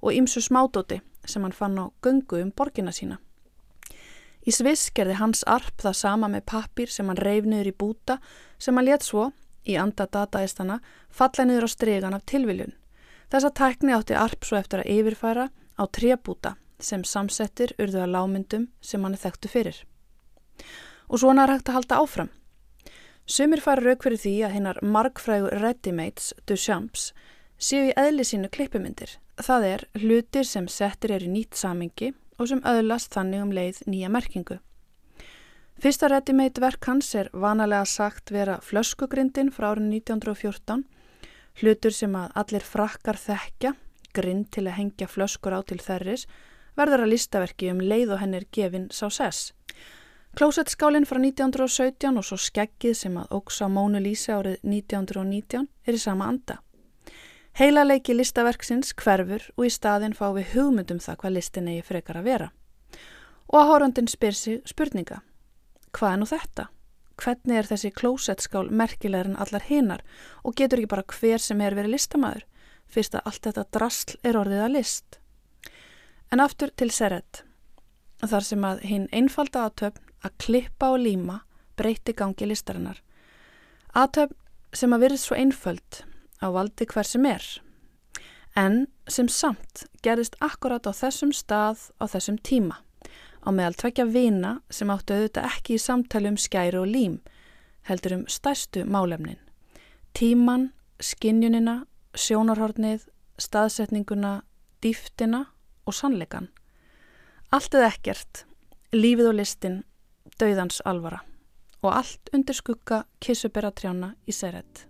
og 0.00 0.12
ymsu 0.12 0.44
smádóti 0.44 1.00
sem 1.24 1.42
hann 1.44 1.56
fann 1.56 1.80
á 1.80 1.88
gungu 2.04 2.42
um 2.42 2.52
borgina 2.52 2.92
sína. 2.92 3.18
Í 4.48 4.52
Sviss 4.54 4.92
gerði 4.96 5.18
hans 5.18 5.42
arp 5.44 5.80
það 5.80 5.96
sama 5.96 6.28
með 6.32 6.46
pappir 6.52 6.92
sem 6.92 7.08
hann 7.08 7.20
reif 7.20 7.44
niður 7.44 7.72
í 7.72 7.76
búta 7.76 8.18
sem 8.58 8.76
hann 8.76 8.86
let 8.86 9.04
svo, 9.04 9.30
í 9.68 9.76
anda 9.76 10.06
dataistana, 10.06 10.78
falla 11.10 11.44
niður 11.44 11.66
á 11.66 11.70
stregan 11.72 12.16
af 12.16 12.24
tilviljun. 12.24 12.76
Þessa 13.28 13.50
tækni 13.52 13.92
átti 13.92 14.16
arp 14.16 14.46
svo 14.46 14.56
eftir 14.56 14.80
að 14.82 14.90
yfirfæra 14.94 15.48
á 15.52 15.82
trébúta 15.92 16.54
sem 16.80 17.02
samsettir 17.04 17.74
urðu 17.78 18.00
að 18.04 18.12
lámyndum 18.14 18.68
sem 18.80 19.02
hann 19.04 19.16
er 19.16 19.22
þekktu 19.22 19.50
fyrir. 19.52 19.80
Og 21.08 21.20
svona 21.20 21.44
er 21.44 21.56
hægt 21.56 21.68
að 21.68 21.78
halda 21.78 21.98
áfram. 22.02 22.30
Sumir 23.28 23.60
fara 23.60 23.84
rauk 23.84 24.06
fyrir 24.06 24.20
því 24.22 24.34
að 24.46 24.54
hinnar 24.56 24.78
margfrægu 24.80 25.50
readymates, 25.52 26.32
Duchamps, 26.48 27.10
séu 27.60 27.90
í 27.90 27.96
eðli 28.00 28.24
sínu 28.24 28.48
klippimyndir. 28.48 29.18
Það 29.36 29.66
er 29.72 29.84
hlutir 30.00 30.48
sem 30.48 30.68
settir 30.72 31.12
er 31.12 31.26
í 31.26 31.28
nýtt 31.28 31.58
samingi 31.58 32.14
og 32.38 32.48
sem 32.48 32.64
öðlast 32.64 33.12
þannig 33.12 33.44
um 33.44 33.52
leið 33.52 33.82
nýja 33.90 34.08
merkingu. 34.08 34.58
Fyrsta 35.78 36.08
readymade 36.10 36.62
verk 36.62 36.88
hans 36.88 37.12
er 37.14 37.28
vanalega 37.32 37.84
sagt 37.86 38.32
vera 38.34 38.56
flöskugrindin 38.64 39.52
frá 39.54 39.74
árið 39.74 39.92
1914, 40.00 40.86
hlutur 41.60 41.94
sem 41.94 42.14
að 42.16 42.32
allir 42.38 42.64
frakkar 42.64 43.18
þekkja, 43.18 43.74
grind 44.14 44.50
til 44.54 44.66
að 44.66 44.78
hengja 44.78 45.08
flöskur 45.10 45.54
á 45.54 45.60
til 45.66 45.80
þerris, 45.82 46.26
verður 46.78 47.04
að 47.04 47.12
listaverki 47.14 47.72
um 47.72 47.82
leið 47.82 48.14
og 48.14 48.22
henn 48.22 48.36
er 48.38 48.46
gefin 48.54 48.88
sá 48.94 49.08
sess. 49.10 49.52
Klósettskálinn 50.38 51.06
frá 51.08 51.18
1917 51.18 52.20
og 52.20 52.24
svo 52.26 52.38
skeggið 52.38 52.94
sem 52.94 53.16
að 53.18 53.32
óks 53.34 53.58
á 53.64 53.66
Mónu 53.66 53.98
Lísi 54.04 54.30
árið 54.30 54.60
1919 54.62 55.66
er 55.66 55.96
í 55.96 56.02
sama 56.02 56.28
anda. 56.30 56.60
Heila 57.58 57.82
leiki 57.82 58.14
listaverksins 58.14 58.92
hverfur 58.94 59.48
og 59.56 59.66
í 59.66 59.72
staðin 59.72 60.14
fá 60.14 60.28
við 60.36 60.52
hugmyndum 60.52 61.00
það 61.02 61.18
hvað 61.22 61.34
listin 61.34 61.70
eigi 61.72 61.86
frekar 61.88 62.20
að 62.20 62.28
vera. 62.30 62.50
Og 63.50 63.58
að 63.58 63.70
horfandin 63.72 64.10
spyr 64.12 64.36
sig 64.36 64.60
spurninga. 64.68 65.22
Hvað 65.90 66.12
er 66.12 66.20
nú 66.20 66.28
þetta? 66.28 66.68
Hvernig 67.18 67.58
er 67.58 67.66
þessi 67.66 67.90
klósettskál 67.90 68.68
merkilegur 68.70 69.32
en 69.32 69.40
allar 69.42 69.64
hinnar 69.66 70.04
og 70.46 70.54
getur 70.58 70.82
ekki 70.82 70.92
bara 70.92 71.06
hver 71.18 71.42
sem 71.42 71.60
er 71.60 71.74
verið 71.74 71.96
listamæður 71.96 72.44
fyrst 72.88 73.16
að 73.18 73.26
allt 73.28 73.48
þetta 73.48 73.64
drasl 73.74 74.16
er 74.22 74.38
orðið 74.38 74.64
að 74.64 74.74
list? 74.76 75.18
En 76.30 76.44
aftur 76.44 76.70
til 76.76 76.90
Seret, 76.94 77.42
þar 78.22 78.44
sem 78.44 78.64
að 78.64 78.82
hinn 78.86 79.06
einfalda 79.12 79.66
aðtöfn 79.66 80.04
að 80.26 80.36
klippa 80.44 80.92
og 80.94 81.02
líma 81.02 81.40
breyti 81.78 82.14
gangi 82.16 82.48
listarinnar. 82.48 83.00
Aðtöfn 83.96 84.36
sem 84.76 84.92
að 84.92 85.04
verið 85.06 85.22
svo 85.22 85.38
einföld 85.38 86.02
á 86.44 86.46
valdi 86.54 86.86
hver 86.86 87.08
sem 87.08 87.24
er, 87.26 87.44
en 88.58 88.86
sem 89.08 89.28
samt 89.32 89.86
gerist 90.04 90.36
akkurat 90.44 90.86
á 90.86 90.92
þessum 90.92 91.32
stað 91.34 91.88
á 91.98 92.04
þessum 92.10 92.38
tíma, 92.44 92.82
á 93.48 93.50
meðal 93.50 93.76
tvekja 93.80 94.04
vina 94.12 94.58
sem 94.68 94.90
áttu 94.92 95.16
auðvitað 95.16 95.48
ekki 95.48 95.78
í 95.78 95.80
samtali 95.80 96.28
um 96.28 96.36
skæru 96.36 96.82
og 96.82 96.90
lím, 96.92 97.14
heldur 97.88 98.18
um 98.18 98.26
stærstu 98.28 98.84
málefnin. 98.84 99.40
Tíman, 100.12 100.68
skinjunina, 101.00 101.86
sjónarhornið, 102.12 103.08
staðsetninguna, 103.40 104.42
dýftina 104.84 105.46
og 105.88 105.96
sannleikan. 105.96 106.50
Allt 107.48 107.72
eða 107.72 107.88
ekkert, 107.94 108.44
lífið 108.92 109.32
og 109.32 109.40
listin, 109.40 109.82
dauðans 110.36 110.82
alvara 110.84 111.24
og 111.82 111.94
allt 111.94 112.30
undir 112.34 112.56
skugga 112.58 113.04
kissubera 113.22 113.70
trjána 113.70 114.14
í 114.26 114.34
Seret. 114.34 114.86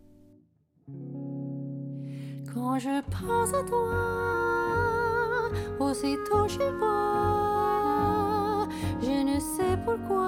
Quand 2.48 2.80
je 2.80 3.02
pense 3.12 3.52
à 3.52 3.62
toi, 3.68 3.92
aussitôt 5.80 6.48
je 6.48 6.70
vois, 6.80 7.27
je 9.00 9.22
ne 9.24 9.38
sais 9.40 9.76
pourquoi, 9.84 10.26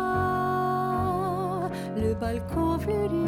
le 1.97 2.15
balcon 2.15 2.79
fleuri, 2.79 3.25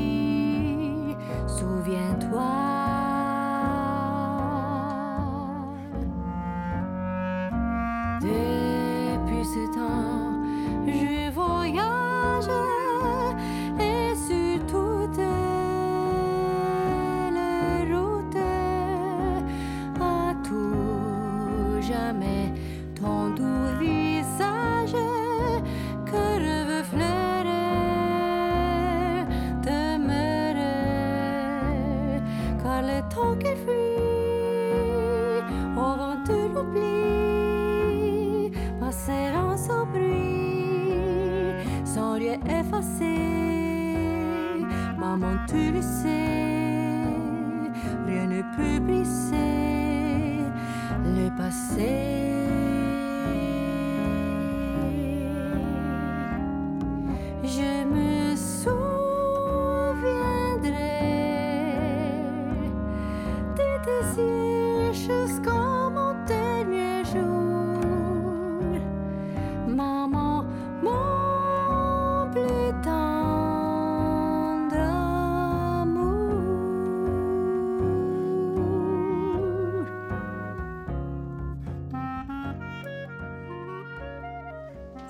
souviens-toi. 1.46 2.79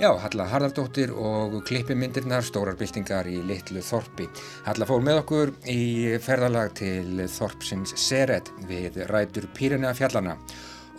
Já, 0.01 0.15
Halla 0.17 0.47
Harðardóttir 0.49 1.11
og 1.13 1.59
klippimyndirnar 1.69 2.41
Stórar 2.41 2.79
byltingar 2.81 3.27
í 3.29 3.35
Littlu 3.45 3.83
Þorpi. 3.85 4.31
Halla 4.65 4.87
fór 4.89 5.03
með 5.05 5.19
okkur 5.21 5.53
í 5.69 5.83
ferðalag 6.25 6.71
til 6.79 7.27
Þorpsins 7.29 7.93
Seret 8.01 8.49
við 8.65 8.97
rætur 9.11 9.45
Pírina 9.53 9.91
fjallana 9.93 10.39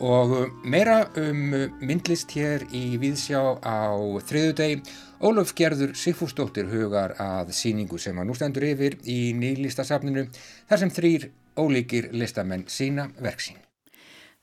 og 0.05 0.35
meira 0.61 0.99
um 1.17 1.41
myndlist 1.81 2.29
hér 2.37 2.67
í 2.77 2.99
Víðsjá 3.01 3.41
á 3.65 3.89
þriðudegi. 4.29 4.83
Ólöf 5.25 5.55
Gerður 5.57 5.97
Sigfúsdóttir 5.97 6.69
hugar 6.69 7.17
að 7.17 7.55
síningu 7.57 7.97
sem 7.97 8.21
að 8.21 8.29
nú 8.29 8.37
stendur 8.37 8.69
yfir 8.69 8.99
í 9.01 9.33
nýlistasafninu 9.33 10.27
þar 10.69 10.85
sem 10.85 10.93
þrýr 10.93 11.31
ólíkir 11.57 12.13
listamenn 12.13 12.69
sína 12.69 13.09
verksín. 13.17 13.57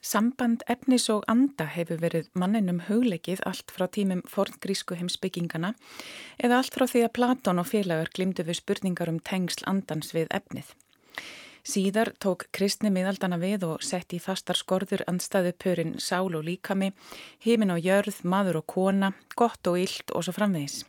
Samband 0.08 0.62
efnis 0.72 1.04
og 1.12 1.26
anda 1.28 1.66
hefur 1.68 1.98
verið 2.00 2.30
manninum 2.38 2.78
hugleikið 2.86 3.42
allt 3.48 3.72
frá 3.74 3.84
tímum 3.92 4.22
forngrísku 4.30 4.96
heimsbyggingana 4.96 5.74
eða 6.40 6.60
allt 6.62 6.76
frá 6.78 6.86
því 6.88 7.02
að 7.04 7.12
Platón 7.18 7.60
og 7.60 7.68
félagar 7.68 8.08
glimdu 8.16 8.46
við 8.48 8.56
spurningar 8.62 9.12
um 9.12 9.18
tengsl 9.20 9.66
andans 9.68 10.14
við 10.16 10.32
efnið. 10.38 10.70
Síðar 11.68 12.14
tók 12.24 12.46
kristni 12.56 12.88
miðaldana 12.94 13.36
við 13.42 13.68
og 13.68 13.84
sett 13.84 14.16
í 14.16 14.22
fastar 14.22 14.56
skorður 14.56 15.04
andstaðu 15.10 15.52
pörin 15.52 15.98
sál 16.00 16.32
og 16.32 16.46
líkami, 16.46 16.94
heimin 17.44 17.76
og 17.76 17.84
jörð, 17.84 18.22
maður 18.24 18.62
og 18.62 18.68
kona, 18.72 19.12
gott 19.36 19.60
og 19.68 19.76
illt 19.82 20.16
og 20.16 20.24
svo 20.24 20.38
framvegis. 20.38 20.86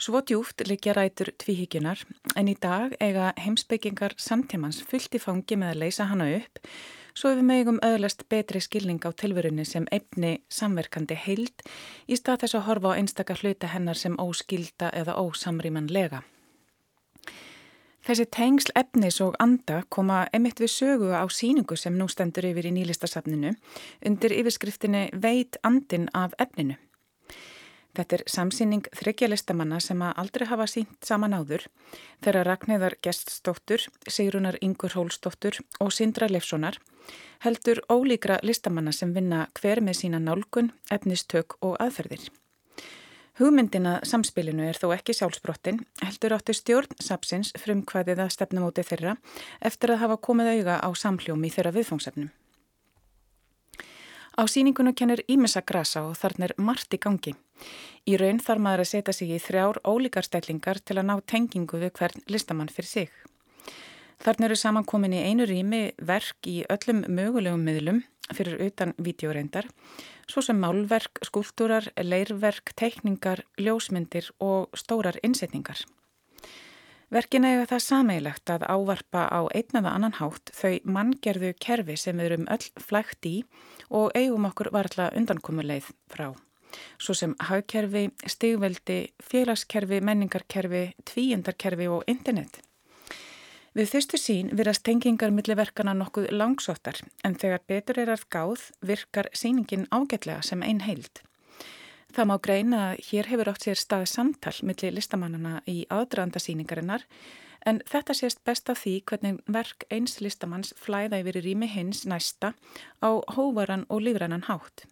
Svo 0.00 0.24
djúft 0.24 0.64
liggja 0.64 0.96
rætur 0.96 1.34
tvíhyggjunar 1.44 2.00
en 2.40 2.48
í 2.48 2.56
dag 2.56 2.96
eiga 3.04 3.34
heimsbyggingar 3.36 4.16
samtímans 4.16 4.80
fullt 4.80 5.12
í 5.12 5.20
fangi 5.20 5.60
með 5.60 5.74
að 5.74 5.82
leysa 5.84 6.08
hana 6.08 6.32
upp 6.40 6.62
svo 7.14 7.30
við 7.34 7.46
megum 7.46 7.80
öðlast 7.86 8.26
betri 8.28 8.60
skilning 8.60 9.00
á 9.06 9.10
tilverunni 9.14 9.64
sem 9.64 9.86
efni 9.94 10.36
samverkandi 10.50 11.16
heild 11.26 11.64
í 12.10 12.18
stað 12.18 12.44
þess 12.44 12.58
að 12.58 12.66
horfa 12.68 12.94
á 12.94 12.98
einstaka 12.98 13.36
hluta 13.40 13.70
hennar 13.70 13.98
sem 13.98 14.18
óskilda 14.18 14.90
eða 14.92 15.16
ósamrýmanlega. 15.22 16.24
Þessi 18.04 18.24
tengsl 18.36 18.72
efnis 18.76 19.16
og 19.24 19.36
anda 19.40 19.78
koma 19.88 20.26
emitt 20.36 20.60
við 20.60 20.74
sögu 20.74 21.14
á 21.16 21.24
síningu 21.32 21.76
sem 21.80 21.94
nú 21.96 22.04
stendur 22.12 22.44
yfir 22.50 22.66
í 22.68 22.72
nýlistasafninu 22.76 23.54
undir 24.04 24.34
yfirskriftinni 24.36 25.06
Veit 25.16 25.56
andin 25.64 26.10
af 26.12 26.34
efninu. 26.38 26.76
Þetta 27.94 28.16
er 28.16 28.24
samsýning 28.28 28.88
þryggja 28.98 29.30
listamanna 29.30 29.78
sem 29.80 30.00
að 30.02 30.16
aldrei 30.20 30.46
hafa 30.50 30.66
sínt 30.68 31.06
saman 31.06 31.36
áður 31.38 31.68
þegar 32.26 32.48
Ragnæðar 32.50 32.96
Geststóttur, 33.06 33.86
Sigrunar 34.10 34.58
Ingur 34.60 34.98
Hólstóttur 34.98 35.62
og 35.80 35.94
Sindra 35.94 36.28
Leifssonar 36.28 36.80
heldur 37.44 37.82
ólíkra 37.92 38.38
listamanna 38.42 38.92
sem 38.92 39.12
vinna 39.14 39.48
hver 39.60 39.82
með 39.84 40.00
sína 40.00 40.20
nálgun, 40.22 40.72
efnistök 40.90 41.58
og 41.60 41.76
aðferðir. 41.82 42.30
Hugmyndina 43.34 43.96
samspilinu 44.06 44.62
er 44.68 44.78
þó 44.78 44.92
ekki 44.94 45.16
sjálfsbrottin, 45.18 45.80
heldur 46.04 46.36
átti 46.36 46.54
stjórn 46.54 46.94
sapsins 47.02 47.50
frumkvæðið 47.58 48.22
að 48.22 48.30
stefnumóti 48.36 48.84
þeirra 48.86 49.16
eftir 49.58 49.90
að 49.90 50.04
hafa 50.04 50.20
komið 50.22 50.52
auga 50.52 50.78
á 50.78 50.88
samhljómi 50.94 51.50
þeirra 51.50 51.74
viðfóngsefnum. 51.74 52.30
Á 54.38 54.42
síningunu 54.50 54.94
kennir 54.94 55.22
Ímessa 55.30 55.62
grasa 55.66 56.04
og 56.06 56.16
þarna 56.18 56.48
er 56.48 56.54
margt 56.58 56.94
í 56.94 56.98
gangi. 56.98 57.34
Í 58.06 58.16
raun 58.18 58.38
þarf 58.42 58.62
maður 58.62 58.82
að 58.84 58.90
setja 58.90 59.14
sig 59.14 59.34
í 59.34 59.42
þrjár 59.42 59.82
ólíkar 59.82 60.26
stellingar 60.26 60.78
til 60.82 60.98
að 60.98 61.06
ná 61.10 61.14
tengingu 61.26 61.78
við 61.82 61.94
hvern 61.98 62.26
listamann 62.30 62.70
fyrir 62.70 62.90
sig. 62.90 63.12
Þarna 64.24 64.46
eru 64.48 64.56
samankomin 64.56 65.12
í 65.12 65.22
einu 65.28 65.44
rými 65.44 65.82
verk 66.00 66.46
í 66.48 66.62
öllum 66.72 67.02
mögulegum 67.12 67.64
miðlum 67.66 67.98
fyrir 68.32 68.56
utan 68.64 68.94
videoreindar, 68.96 69.66
svo 70.30 70.40
sem 70.40 70.56
málverk, 70.56 71.20
skúltúrar, 71.28 71.90
leirverk, 72.00 72.72
teikningar, 72.72 73.44
ljósmyndir 73.60 74.30
og 74.40 74.72
stórar 74.80 75.20
innsetningar. 75.20 75.84
Verkin 77.12 77.44
eiga 77.44 77.68
það 77.68 77.84
sameigilegt 77.84 78.50
að 78.50 78.64
ávarpa 78.64 79.28
á 79.28 79.44
einn 79.52 79.76
eða 79.76 79.92
annan 79.92 80.16
hátt 80.16 80.50
þau 80.56 80.80
manngerðu 80.88 81.52
kerfi 81.60 81.98
sem 82.00 82.16
við 82.16 82.30
erum 82.30 82.48
öll 82.50 82.66
flægt 82.80 83.28
í 83.28 83.36
og 83.92 84.16
eigum 84.16 84.48
okkur 84.48 84.72
varðla 84.74 85.12
undankomuleið 85.12 85.92
frá. 86.10 86.32
Svo 86.98 87.14
sem 87.14 87.36
hagkerfi, 87.44 88.08
stigveldi, 88.26 89.00
félagskerfi, 89.22 90.00
menningarkerfi, 90.00 90.86
tvíendarkerfi 91.06 91.92
og 91.92 92.08
internet. 92.10 92.64
Við 93.74 93.88
fyrstu 93.90 94.18
sín 94.22 94.52
virast 94.54 94.84
tengingar 94.86 95.32
millir 95.34 95.56
verkana 95.58 95.96
nokkuð 95.98 96.28
langsóttar 96.30 97.00
en 97.26 97.34
þegar 97.34 97.62
betur 97.66 97.98
er 98.04 98.12
að 98.12 98.20
gáð 98.30 98.68
virkar 98.86 99.26
síningin 99.34 99.88
ágætlega 99.90 100.44
sem 100.46 100.62
ein 100.62 100.84
heild. 100.86 101.18
Það 102.14 102.28
má 102.30 102.34
greina 102.38 102.82
að 102.92 103.02
hér 103.08 103.30
hefur 103.32 103.50
átt 103.50 103.66
sér 103.66 103.80
staði 103.80 104.06
samtal 104.12 104.54
millir 104.62 104.94
listamannana 104.94 105.56
í 105.66 105.80
aðdraðanda 105.90 106.44
síningarinnar 106.44 107.02
en 107.66 107.82
þetta 107.90 108.14
sést 108.14 108.44
best 108.46 108.70
af 108.70 108.84
því 108.84 108.94
hvernig 109.10 109.42
verk 109.58 109.88
eins 109.90 110.20
listamanns 110.22 110.70
flæða 110.78 111.24
yfir 111.24 111.40
í 111.42 111.46
rými 111.48 111.66
hins 111.74 112.06
næsta 112.06 112.54
á 113.02 113.10
hóvaran 113.34 113.88
og 113.90 114.06
lífrannan 114.06 114.46
hátt. 114.46 114.86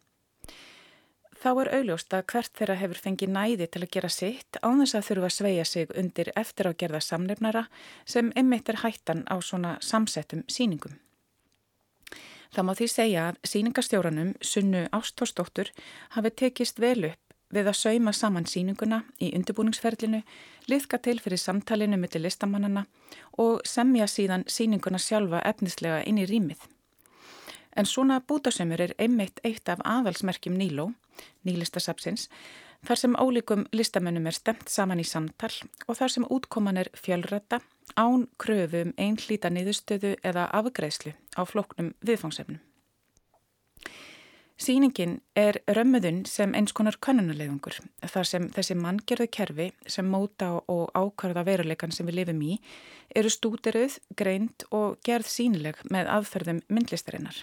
Þá 1.43 1.49
er 1.59 1.69
augljóst 1.75 2.15
að 2.15 2.27
hvert 2.31 2.53
þeirra 2.55 2.75
hefur 2.79 2.99
fengið 3.03 3.31
næði 3.35 3.67
til 3.67 3.81
að 3.83 3.91
gera 3.97 4.09
sitt 4.15 4.59
án 4.63 4.79
þess 4.79 4.95
að 4.95 5.07
þurfa 5.09 5.29
að 5.29 5.33
sveia 5.37 5.65
sig 5.67 5.95
undir 5.99 6.29
eftir 6.39 6.69
á 6.71 6.73
gerða 6.79 7.01
samnefnara 7.03 7.63
sem 8.07 8.29
emmitt 8.39 8.69
er 8.71 8.79
hættan 8.85 9.25
á 9.27 9.43
svona 9.43 9.73
samsettum 9.83 10.45
síningum. 10.47 11.01
Það 12.55 12.67
má 12.69 12.73
því 12.79 12.89
segja 12.93 13.25
að 13.31 13.41
síningastjóranum 13.49 14.31
Sunnu 14.39 14.85
Ástórsdóttur 14.95 15.73
hafi 16.15 16.31
tekist 16.31 16.79
vel 16.79 17.09
upp 17.11 17.35
við 17.53 17.73
að 17.73 17.79
sauma 17.81 18.13
saman 18.15 18.47
síninguna 18.47 19.01
í 19.19 19.33
undirbúningsferlinu, 19.35 20.23
liðka 20.71 21.01
til 21.03 21.19
fyrir 21.21 21.43
samtalinu 21.43 21.99
millir 21.99 22.23
listamannana 22.23 22.87
og 23.43 23.67
semja 23.67 24.07
síðan 24.07 24.47
síninguna 24.47 25.03
sjálfa 25.03 25.43
efnislega 25.51 26.05
inn 26.07 26.23
í 26.23 26.29
rýmið. 26.31 26.63
En 27.77 27.89
svona 27.89 28.21
bútasömmur 28.21 28.81
er 28.81 28.95
einmitt 28.99 29.41
eitt 29.45 29.69
af 29.73 29.81
aðalsmerkjum 29.85 30.59
Níló, 30.59 30.91
nýlistasapsins, 31.47 32.29
þar 32.87 32.99
sem 32.99 33.15
ólíkum 33.17 33.65
listamönnum 33.73 34.27
er 34.27 34.37
stemt 34.37 34.69
saman 34.69 35.01
í 35.01 35.07
samtal 35.07 35.53
og 35.87 35.97
þar 36.01 36.17
sem 36.17 36.27
útkoman 36.29 36.83
er 36.83 36.91
fjölrata, 36.99 37.63
án 37.97 38.27
kröfu 38.39 38.85
um 38.87 38.93
einhlýta 38.99 39.51
niðurstöðu 39.53 40.17
eða 40.25 40.51
afgreðslu 40.59 41.15
á 41.37 41.43
floknum 41.49 41.95
viðfangsefnum. 42.05 42.61
Sýningin 44.63 45.17
er 45.35 45.57
römmuðun 45.67 46.21
sem 46.29 46.53
eins 46.55 46.75
konar 46.77 46.95
könnunarlegungur 47.03 47.81
þar 48.13 48.29
sem 48.29 48.45
þessi 48.55 48.77
manngjörðu 48.79 49.27
kerfi 49.35 49.67
sem 49.91 50.07
móta 50.07 50.53
og 50.71 50.93
ákvarða 50.95 51.43
veruleikan 51.49 51.95
sem 51.95 52.07
við 52.07 52.21
lifum 52.21 52.45
í 52.47 52.59
eru 53.17 53.33
stúteruð, 53.33 53.97
greint 54.15 54.67
og 54.71 55.01
gerð 55.03 55.33
sínileg 55.33 55.81
með 55.91 56.13
aðferðum 56.15 56.63
myndlistarinnar. 56.69 57.43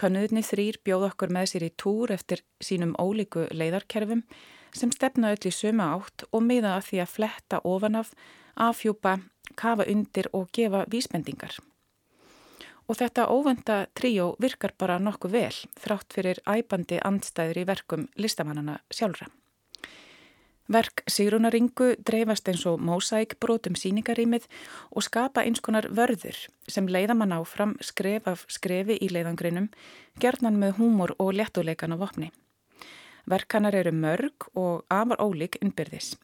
Könnuðinni 0.00 0.40
þrýr 0.40 0.78
bjóð 0.80 1.02
okkur 1.10 1.32
með 1.36 1.50
sér 1.50 1.64
í 1.66 1.74
túr 1.76 2.12
eftir 2.14 2.40
sínum 2.64 2.94
ólíku 2.96 3.42
leiðarkerfum 3.52 4.22
sem 4.72 4.92
stefna 4.94 5.34
öll 5.34 5.48
í 5.50 5.52
söma 5.52 5.90
átt 5.96 6.24
og 6.30 6.46
miða 6.46 6.76
að 6.78 6.86
því 6.86 7.00
að 7.02 7.12
fletta 7.16 7.58
ofanaf, 7.68 8.14
afhjúpa, 8.56 9.18
kafa 9.60 9.84
undir 9.92 10.30
og 10.32 10.48
gefa 10.56 10.86
vísbendingar. 10.88 11.58
Og 12.88 12.96
þetta 12.96 13.28
óvenda 13.28 13.76
tríó 13.92 14.32
virkar 14.40 14.72
bara 14.80 14.96
nokkuð 15.02 15.36
vel 15.36 15.58
þrátt 15.84 16.16
fyrir 16.16 16.40
æbandi 16.48 17.02
andstæður 17.04 17.60
í 17.60 17.66
verkum 17.68 18.08
listamannana 18.16 18.80
sjálfra. 18.88 19.28
Verk 20.70 21.02
Sigrunaringu 21.10 21.96
dreifast 22.06 22.46
eins 22.46 22.62
og 22.70 22.78
mósæk 22.86 23.32
brotum 23.42 23.74
síningarýmið 23.74 24.44
og 24.94 25.02
skapa 25.02 25.42
eins 25.42 25.58
konar 25.66 25.88
vörður 25.90 26.36
sem 26.70 26.86
leiða 26.86 27.16
mann 27.18 27.34
áfram 27.34 27.72
skref 27.82 28.28
af 28.30 28.44
skrefi 28.46 28.94
í 29.02 29.08
leiðangrinum, 29.10 29.66
gerðnan 30.22 30.60
með 30.62 30.76
húmor 30.78 31.16
og 31.18 31.32
léttuleikan 31.34 31.90
á 31.90 31.98
vopni. 31.98 32.30
Verkanar 33.26 33.74
eru 33.74 33.90
mörg 33.90 34.46
og 34.54 34.84
afar 34.86 35.18
ólík 35.18 35.58
innbyrðis. 35.58 36.14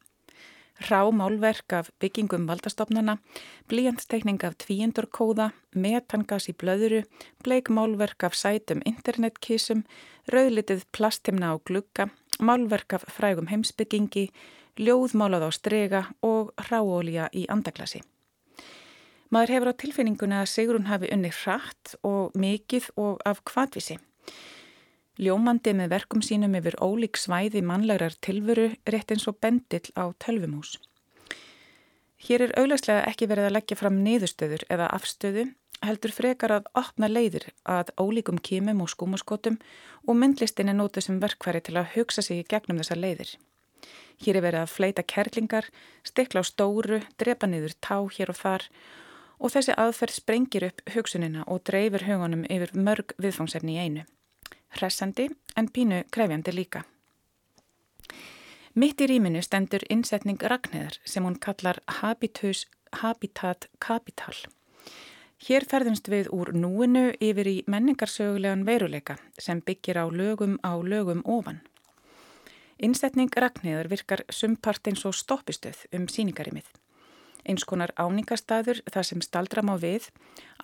rámálverk 0.77 1.73
af 1.73 1.91
byggingum 1.99 2.47
valdastofnana, 2.47 3.17
blíjandstekning 3.69 4.45
af 4.45 4.59
tvíundurkóða, 4.61 5.51
metangas 5.73 6.51
í 6.51 6.53
blöðuru, 6.53 7.03
bleikmálverk 7.43 8.25
af 8.29 8.37
sætum 8.37 8.83
internetkísum, 8.85 9.87
rauðlitið 10.29 10.85
plastimna 10.93 11.55
á 11.55 11.57
glugga, 11.65 12.11
málverk 12.41 12.97
af 12.99 13.07
frægum 13.13 13.49
heimsbyggingi, 13.51 14.29
ljóðmálað 14.77 15.47
á 15.47 15.51
strega 15.55 16.03
og 16.27 16.53
ráólja 16.69 17.31
í 17.33 17.47
andaglasi. 17.53 18.03
Maður 19.33 19.53
hefur 19.55 19.71
á 19.75 19.81
tilfinninguna 19.83 20.43
að 20.43 20.51
Sigrun 20.53 20.91
hafi 20.91 21.11
unni 21.15 21.33
hratt 21.35 21.97
og 22.07 22.37
mikið 22.39 22.91
og 23.01 23.23
af 23.27 23.43
kvadvisi. 23.49 23.99
Ljómandi 25.17 25.73
með 25.75 25.95
verkum 25.95 26.23
sínum 26.23 26.55
yfir 26.59 26.77
ólík 26.85 27.17
svæði 27.19 27.63
mannlegar 27.65 28.15
tilveru 28.21 28.69
rétt 28.87 29.15
eins 29.15 29.27
og 29.31 29.41
bendill 29.41 29.89
á 29.97 30.13
tölvumús. 30.21 30.77
Hér 32.27 32.47
er 32.47 32.53
auðvarslega 32.61 33.07
ekki 33.09 33.29
verið 33.31 33.49
að 33.49 33.57
leggja 33.57 33.79
fram 33.81 33.99
niðurstöður 34.05 34.67
eða 34.73 34.91
afstöðu, 34.97 35.47
heldur 35.85 36.15
frekar 36.15 36.55
að 36.57 36.71
opna 36.79 37.09
leiðir 37.11 37.49
að 37.65 37.93
ólíkum 38.01 38.39
kímum 38.39 38.81
og 38.85 38.93
skúmaskotum 38.93 39.59
og 40.07 40.17
myndlistin 40.17 40.73
er 40.73 40.79
nótið 40.79 41.09
sem 41.09 41.21
verkfæri 41.21 41.61
til 41.61 41.77
að 41.77 41.93
hugsa 41.97 42.23
sig 42.23 42.41
í 42.41 42.49
gegnum 42.49 42.81
þessar 42.81 43.03
leiðir. 43.03 43.37
Hér 44.25 44.39
er 44.39 44.47
verið 44.47 44.63
að 44.63 44.73
fleita 44.73 45.05
kerlingar, 45.05 45.69
stikla 46.03 46.41
á 46.41 46.45
stóru, 46.49 47.03
drepa 47.21 47.47
niður 47.47 47.77
tá 47.85 48.01
hér 48.17 48.33
og 48.33 48.41
þar 48.41 48.69
og 49.37 49.53
þessi 49.53 49.77
aðferð 49.77 50.17
sprengir 50.17 50.69
upp 50.71 50.85
hugsunina 50.95 51.45
og 51.47 51.65
dreifir 51.69 52.07
hugunum 52.09 52.47
yfir 52.49 52.73
mörg 52.73 53.13
viðfangsefni 53.21 53.77
í 53.77 53.83
einu 53.85 54.07
hressandi 54.77 55.29
en 55.57 55.69
pínu 55.69 56.05
krefjandi 56.11 56.53
líka. 56.55 56.85
Mitt 58.77 59.01
í 59.01 59.09
rýminu 59.09 59.41
stendur 59.45 59.85
innsetning 59.91 60.43
Ragnæðar 60.53 60.99
sem 61.09 61.25
hún 61.25 61.39
kallar 61.41 61.81
Habitus 62.01 62.67
Habitat 63.01 63.71
Capital. 63.81 64.37
Hér 65.45 65.67
ferðumst 65.69 66.09
við 66.09 66.31
úr 66.33 66.49
núinu 66.57 67.11
yfir 67.21 67.49
í 67.51 67.57
menningarsögulegan 67.69 68.65
veruleika 68.65 69.19
sem 69.37 69.61
byggir 69.61 69.99
á 70.01 70.09
lögum 70.09 70.57
á 70.65 70.73
lögum 70.81 71.21
ofan. 71.29 71.61
Innsetning 72.81 73.29
Ragnæðar 73.29 73.91
virkar 73.93 74.23
sumpart 74.33 74.89
eins 74.89 75.05
og 75.05 75.13
stoppistöð 75.15 75.83
um 75.93 76.09
síningarimið. 76.09 76.71
Eins 77.47 77.65
konar 77.69 77.93
áningastaður 78.01 78.81
þar 78.89 79.07
sem 79.07 79.21
staldra 79.23 79.63
má 79.63 79.77
við, 79.77 80.09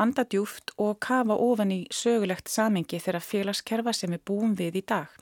anda 0.00 0.24
djúft 0.24 0.72
og 0.80 0.96
kafa 1.04 1.36
ofan 1.36 1.70
í 1.70 1.80
sögulegt 1.92 2.48
samengi 2.48 2.98
þeirra 2.98 3.20
félagskerfa 3.20 3.92
sem 3.92 4.16
við 4.16 4.24
búum 4.24 4.56
við 4.56 4.80
í 4.80 4.84
dag. 4.88 5.12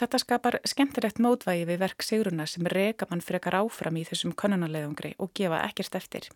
Þetta 0.00 0.18
skapar 0.18 0.58
skemmtilegt 0.64 1.20
mótvægi 1.20 1.68
við 1.68 1.84
verk 1.84 2.02
Sigruna 2.02 2.48
sem 2.48 2.64
reka 2.64 3.06
mann 3.10 3.20
frekar 3.20 3.60
áfram 3.60 4.00
í 4.00 4.06
þessum 4.08 4.32
konunarleðungri 4.32 5.12
og 5.20 5.36
gefa 5.36 5.60
ekkert 5.68 6.00
eftir. 6.00 6.32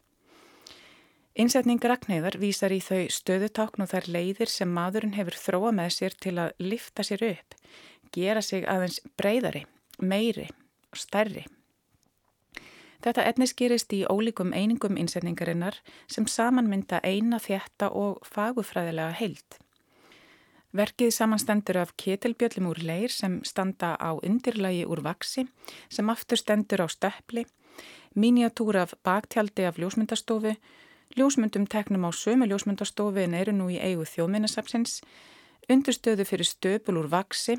Innsetning 1.37 1.83
Ragnæðar 1.85 2.39
vísar 2.41 2.73
í 2.73 2.79
þau 2.81 3.11
stöðutákn 3.13 3.83
og 3.85 3.91
þær 3.91 4.07
leiðir 4.09 4.49
sem 4.49 4.71
maðurinn 4.73 5.19
hefur 5.19 5.35
þróa 5.37 5.73
með 5.77 5.91
sér 5.93 6.15
til 6.17 6.33
að 6.41 6.55
lifta 6.65 7.05
sér 7.05 7.25
upp, 7.27 7.57
gera 8.17 8.41
sig 8.41 8.65
aðeins 8.65 9.03
breyðari, 9.21 9.67
meiri 10.01 10.47
og 10.89 10.97
stærri. 10.97 11.43
Þetta 13.05 13.27
etnis 13.29 13.53
gerist 13.53 13.93
í 13.93 13.99
ólíkum 14.09 14.55
einingum 14.57 14.97
innsetningarinnar 14.97 15.77
sem 16.09 16.25
samanmynda 16.25 17.03
eina 17.05 17.37
þjætta 17.37 17.91
og 17.93 18.25
fagufræðilega 18.25 19.13
heild. 19.21 19.59
Verkið 20.73 21.13
samanstendur 21.19 21.83
af 21.83 21.93
ketilbjöllum 22.01 22.71
úr 22.73 22.81
leir 22.81 23.13
sem 23.13 23.43
standa 23.45 23.93
á 24.01 24.17
undirlagi 24.17 24.89
úr 24.89 25.05
vaksi, 25.05 25.45
sem 25.93 26.09
aftur 26.09 26.41
stendur 26.41 26.81
á 26.81 26.89
stöppli, 26.89 27.45
miniatúr 28.17 28.81
af 28.87 28.97
baktjaldi 29.05 29.69
af 29.69 29.77
ljósmyndastofu, 29.77 30.57
ljósmyndum 31.17 31.65
teknum 31.67 32.05
á 32.05 32.11
sömu 32.13 32.47
ljósmyndastofu 32.49 33.23
en 33.25 33.35
eru 33.35 33.55
nú 33.57 33.71
í 33.73 33.79
eigu 33.81 34.05
þjóðminnesapsins, 34.05 35.01
undurstöðu 35.73 36.27
fyrir 36.29 36.49
stöpul 36.49 37.01
úr 37.01 37.09
vaksi 37.11 37.57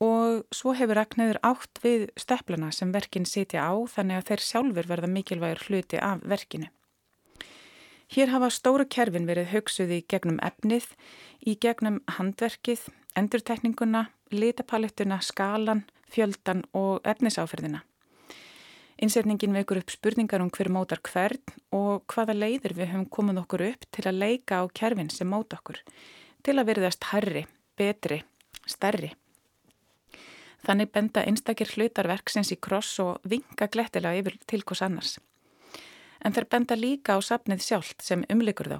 og 0.00 0.44
svo 0.54 0.74
hefur 0.76 0.98
Ragnæður 0.98 1.40
átt 1.44 1.80
við 1.84 2.08
stöplana 2.18 2.70
sem 2.72 2.92
verkin 2.92 3.28
sitja 3.28 3.64
á 3.68 3.72
þannig 3.94 4.20
að 4.20 4.28
þeir 4.30 4.44
sjálfur 4.46 4.88
verða 4.90 5.10
mikilvægur 5.12 5.64
hluti 5.68 6.00
af 6.00 6.24
verkinu. 6.24 6.68
Hér 8.10 8.32
hafa 8.32 8.48
stóru 8.50 8.88
kerfin 8.90 9.28
verið 9.28 9.52
hugsuð 9.52 9.92
í 9.94 10.00
gegnum 10.10 10.40
efnið, 10.42 10.88
í 11.46 11.54
gegnum 11.62 12.00
handverkið, 12.16 12.88
endurtekninguna, 13.14 14.08
litapalettuna, 14.34 15.20
skalan, 15.22 15.84
fjöldan 16.10 16.64
og 16.74 17.06
efnisáferðina. 17.06 17.84
Innsetningin 19.00 19.54
vekur 19.56 19.78
upp 19.80 19.92
spurningar 19.94 20.42
um 20.44 20.50
hver 20.52 20.68
mótar 20.68 21.00
hvern 21.00 21.40
og 21.72 22.04
hvaða 22.12 22.34
leiðir 22.36 22.74
við 22.76 22.90
höfum 22.90 23.06
komið 23.08 23.38
okkur 23.40 23.62
upp 23.70 23.86
til 23.96 24.04
að 24.10 24.18
leika 24.20 24.58
á 24.60 24.64
kerfin 24.76 25.08
sem 25.08 25.30
móta 25.30 25.56
okkur, 25.56 25.78
til 26.44 26.56
að 26.60 26.68
verðast 26.68 27.06
herri, 27.08 27.46
betri, 27.80 28.20
stærri. 28.68 29.14
Þannig 30.66 30.90
benda 30.92 31.24
einstakir 31.24 31.70
hlutarverksins 31.72 32.52
í 32.52 32.58
kross 32.60 32.98
og 33.00 33.24
vinga 33.24 33.70
glettilega 33.72 34.20
yfir 34.20 34.36
til 34.44 34.60
hvers 34.68 34.82
annars. 34.84 35.14
En 36.20 36.36
þeir 36.36 36.48
benda 36.52 36.76
líka 36.76 37.16
á 37.16 37.18
sapnið 37.24 37.64
sjálft 37.64 38.04
sem 38.04 38.26
umlikur 38.28 38.68
þá. 38.68 38.78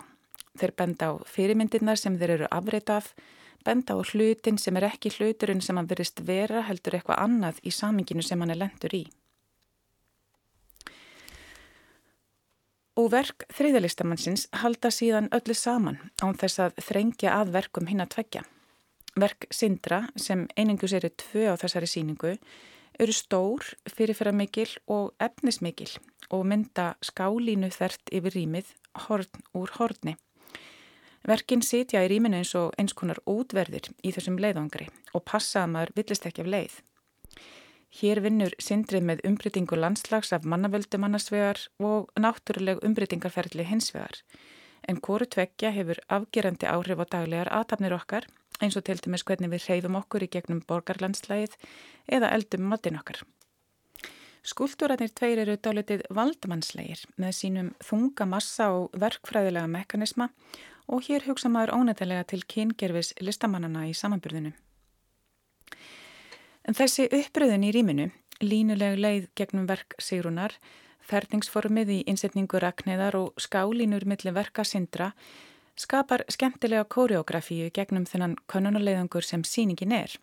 Þeir 0.61 0.75
benda 0.77 1.09
á 1.09 1.13
fyrirmyndirnar 1.25 1.97
sem 1.97 2.19
þeir 2.21 2.35
eru 2.35 2.51
afreit 2.53 2.93
af, 2.93 3.15
benda 3.65 3.97
á 3.97 4.05
hlutin 4.05 4.61
sem 4.61 4.77
er 4.77 4.91
ekki 4.91 5.15
hluturinn 5.17 5.65
sem 5.65 5.81
hann 5.81 5.89
verist 5.89 6.21
vera 6.29 6.67
heldur 6.69 6.99
eitthvað 6.99 7.25
annað 7.25 7.65
í 7.65 7.73
saminginu 7.73 8.21
sem 8.21 8.45
hann 8.45 8.53
er 8.53 8.61
lendur 8.61 8.99
í. 9.01 9.07
Og 13.01 13.07
verk 13.15 13.47
þriðalistamannsins 13.57 14.43
halda 14.61 14.91
síðan 14.93 15.31
öllu 15.33 15.55
saman 15.57 15.97
án 16.21 16.35
þess 16.37 16.61
að 16.61 16.81
þrengja 16.85 17.31
að 17.33 17.53
verkum 17.55 17.87
hinn 17.89 18.03
að 18.05 18.11
tveggja. 18.13 18.43
Verk 19.17 19.47
Sindra 19.49 20.03
sem 20.21 20.43
einingus 20.53 20.93
eru 20.99 21.09
tvö 21.23 21.47
á 21.49 21.55
þessari 21.63 21.89
síningu 21.89 22.35
eru 23.01 23.15
stór, 23.17 23.65
fyrirferðarmikil 23.89 24.69
og 24.93 25.15
efnismikil 25.23 25.89
og 26.29 26.45
mynda 26.51 26.91
skálínu 27.01 27.71
þert 27.73 28.13
yfir 28.13 28.37
rýmið 28.37 28.75
horn 29.07 29.49
úr 29.57 29.73
horni. 29.79 30.19
Verkin 31.25 31.65
sitja 31.65 32.05
í 32.05 32.13
rýminu 32.13 32.43
eins 32.43 32.53
og 32.59 32.77
eins 32.77 32.93
konar 32.93 33.23
útverðir 33.25 33.89
í 34.05 34.13
þessum 34.13 34.37
leiðangri 34.41 34.91
og 35.15 35.25
passa 35.25 35.65
að 35.65 35.73
maður 35.79 35.97
villist 36.03 36.29
ekki 36.29 36.45
af 36.45 36.53
leið. 36.53 36.77
Hér 37.91 38.21
vinnur 38.23 38.55
Sindrið 38.63 39.03
með 39.03 39.25
umbreytingu 39.27 39.75
landslags 39.75 40.31
af 40.37 40.45
mannavöldum 40.47 41.09
annarsvegar 41.09 41.59
og 41.83 42.13
náttúruleg 42.15 42.79
umbreytingarferðli 42.87 43.67
hinsvegar. 43.67 44.21
En 44.87 45.01
kóru 45.03 45.27
tveggja 45.27 45.73
hefur 45.75 45.99
afgerandi 46.07 46.69
áhrif 46.71 47.03
á 47.03 47.07
daglegar 47.17 47.51
aðtapnir 47.51 47.97
okkar 47.97 48.29
eins 48.61 48.77
og 48.79 48.87
til 48.87 49.01
dæmis 49.03 49.25
hvernig 49.27 49.51
við 49.51 49.67
reyfum 49.67 49.99
okkur 49.99 50.25
í 50.25 50.31
gegnum 50.31 50.63
borgarlandslægið 50.71 51.57
eða 52.17 52.31
eldum 52.37 52.71
matin 52.71 52.99
okkar. 53.01 53.25
Skúltúrarnir 54.47 55.11
tveir 55.13 55.43
eru 55.43 55.59
dálitið 55.61 56.07
valdmannslegir 56.17 57.03
með 57.21 57.37
sínum 57.37 57.75
þunga 57.85 58.27
massa 58.31 58.71
og 58.77 58.95
verkfræðilega 59.03 59.69
mekanisma 59.69 60.31
og 60.89 61.05
hér 61.09 61.27
hugsa 61.27 61.51
maður 61.53 61.75
ónættilega 61.77 62.25
til 62.31 62.47
kyngerfis 62.47 63.13
listamannana 63.21 63.85
í 63.91 63.93
samanburðinu. 63.99 64.55
En 66.71 66.77
þessi 66.79 67.09
uppröðun 67.11 67.65
í 67.67 67.73
rýminu, 67.75 68.05
línuleg 68.47 68.93
leið 69.03 69.25
gegnum 69.35 69.65
verk 69.67 69.97
Sigrunar, 69.99 70.53
ferningsformið 71.03 71.89
í 71.91 71.97
innsetningu 72.13 72.61
rakniðar 72.63 73.17
og 73.19 73.43
skálínur 73.43 74.07
millir 74.07 74.37
verka 74.37 74.63
sindra 74.63 75.09
skapar 75.75 76.23
skemmtilega 76.31 76.87
kóreografíu 76.87 77.73
gegnum 77.75 78.07
þennan 78.07 78.39
konunuleiðangur 78.47 79.27
sem 79.27 79.43
síningin 79.43 79.97
er. 79.99 80.15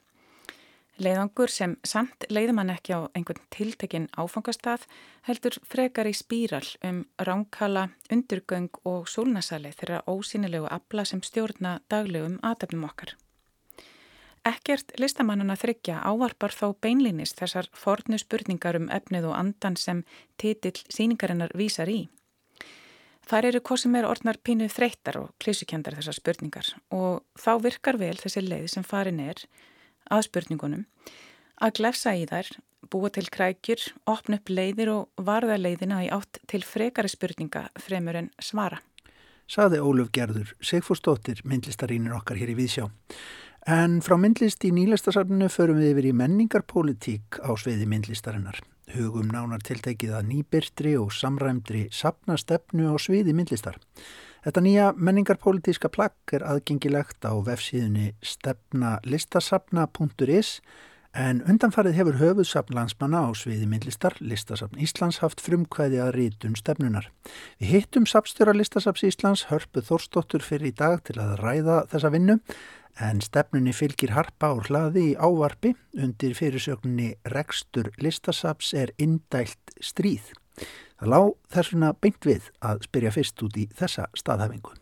Leiðangur 1.03 1.51
sem 1.51 1.75
samt 1.83 2.29
leiður 2.31 2.55
mann 2.61 2.71
ekki 2.71 2.95
á 2.95 3.11
einhvern 3.11 3.43
tiltekinn 3.51 4.07
áfangastað 4.15 4.87
heldur 5.27 5.59
frekar 5.67 6.07
í 6.07 6.15
spíral 6.15 6.63
um 6.79 7.03
ránkala, 7.19 7.89
undurgöng 8.07 8.71
og 8.87 9.11
súlnasali 9.11 9.75
þeirra 9.75 10.05
ósýnilegu 10.07 10.71
abla 10.71 11.03
sem 11.03 11.19
stjórna 11.19 11.81
daglegum 11.91 12.39
aðtöfnum 12.39 12.87
okkar. 12.87 13.17
Ekkert 14.47 14.93
listamannana 15.01 15.57
þryggja 15.59 15.97
ávarpar 16.07 16.53
þó 16.55 16.69
beinlýnis 16.83 17.33
þessar 17.35 17.67
fornu 17.75 18.19
spurningar 18.21 18.77
um 18.79 18.85
efnið 18.93 19.25
og 19.31 19.35
andan 19.35 19.75
sem 19.75 20.03
titill 20.39 20.77
síningarinnar 20.93 21.51
vísar 21.57 21.89
í. 21.91 22.05
Þar 23.27 23.49
eru 23.49 23.61
hvað 23.67 23.81
sem 23.81 23.95
er 23.99 24.07
orðnar 24.07 24.37
pínu 24.39 24.69
þreyttar 24.71 25.17
og 25.19 25.33
klísukjandar 25.43 25.97
þessar 25.97 26.15
spurningar 26.15 26.69
og 26.95 27.25
þá 27.35 27.51
virkar 27.65 27.99
vel 27.99 28.15
þessi 28.21 28.45
leið 28.45 28.69
sem 28.71 28.85
farin 28.87 29.19
er 29.19 29.41
að 30.07 30.29
spurningunum 30.29 30.85
að 31.59 31.73
glefsa 31.81 32.13
í 32.15 32.23
þær, 32.29 32.51
búa 32.87 33.09
til 33.11 33.25
krækjur, 33.33 33.83
opna 34.07 34.39
upp 34.39 34.51
leiðir 34.53 34.93
og 34.93 35.25
varða 35.27 35.57
leiðina 35.59 36.05
í 36.05 36.11
átt 36.13 36.39
til 36.47 36.61
frekari 36.63 37.11
spurninga 37.11 37.65
fremur 37.83 38.21
en 38.21 38.31
svara. 38.39 38.79
Saði 39.47 39.79
Óluf 39.79 40.11
Gerður, 40.15 40.53
Sigfúrsdóttir, 40.59 41.41
myndlistarínir 41.47 42.15
okkar 42.15 42.39
hér 42.39 42.51
í 42.51 42.57
Vísjá. 42.57 42.87
En 43.67 43.97
frá 43.99 44.15
myndlist 44.15 44.63
í 44.63 44.69
nýlastasafninu 44.71 45.49
förum 45.51 45.75
við 45.81 45.89
yfir 45.91 46.05
í 46.07 46.13
menningarpólitík 46.15 47.43
á 47.43 47.51
sveiði 47.59 47.83
myndlistarinnar. 47.91 48.63
Hugum 48.95 49.27
nánar 49.27 49.59
tiltekið 49.67 50.15
að 50.15 50.29
nýbyrtri 50.29 50.95
og 50.95 51.11
samræmdri 51.11 51.91
sapnastefnu 51.91 52.87
á 52.87 52.95
sviði 52.95 53.35
myndlistar. 53.35 53.75
Þetta 54.47 54.63
nýja 54.63 54.95
menningarpolítíska 54.95 55.91
plagg 55.91 56.15
er 56.31 56.47
aðgengilegt 56.47 57.19
á 57.27 57.35
vefsíðunni 57.43 58.15
stefnalistasapna.is 58.23 60.63
en 61.17 61.41
undanfarið 61.43 61.97
hefur 61.99 62.15
höfuðsapn 62.21 62.75
landsmanna 62.77 63.25
á 63.27 63.35
sviði 63.35 63.67
myndlistar 63.67 64.15
Listasapn 64.23 64.79
Íslands 64.79 65.19
haft 65.19 65.43
frumkvæði 65.43 65.99
að 66.07 66.15
rítun 66.15 66.55
stefnunar. 66.55 67.11
Við 67.59 67.67
hittum 67.75 68.07
sapstjóra 68.07 68.55
Listasapns 68.55 69.03
Íslands 69.11 69.51
Hörpu 69.51 69.83
Þórsdóttur 69.83 70.39
fyrir 70.39 70.71
í 70.71 70.77
dag 70.77 71.03
til 71.03 71.19
að 71.19 71.35
ræða 71.43 71.83
þessa 71.91 72.15
vinnu 72.15 72.39
en 73.03 73.21
stefnunni 73.21 73.73
fylgir 73.75 74.13
harpa 74.15 74.49
og 74.55 74.67
hlaði 74.67 75.11
í 75.11 75.15
ávarpi 75.15 75.73
undir 75.97 76.33
fyrirsögninni 76.37 77.13
Rekstur 77.33 77.91
Listasaps 78.01 78.73
er 78.73 78.93
indælt 79.01 79.73
stríð. 79.83 80.33
Það 80.97 81.11
lág 81.13 81.31
þessuna 81.53 81.93
beint 82.01 82.25
við 82.25 82.49
að 82.65 82.85
spyrja 82.87 83.13
fyrst 83.13 83.43
út 83.45 83.57
í 83.61 83.67
þessa 83.77 84.07
staðhæfingu. 84.17 84.73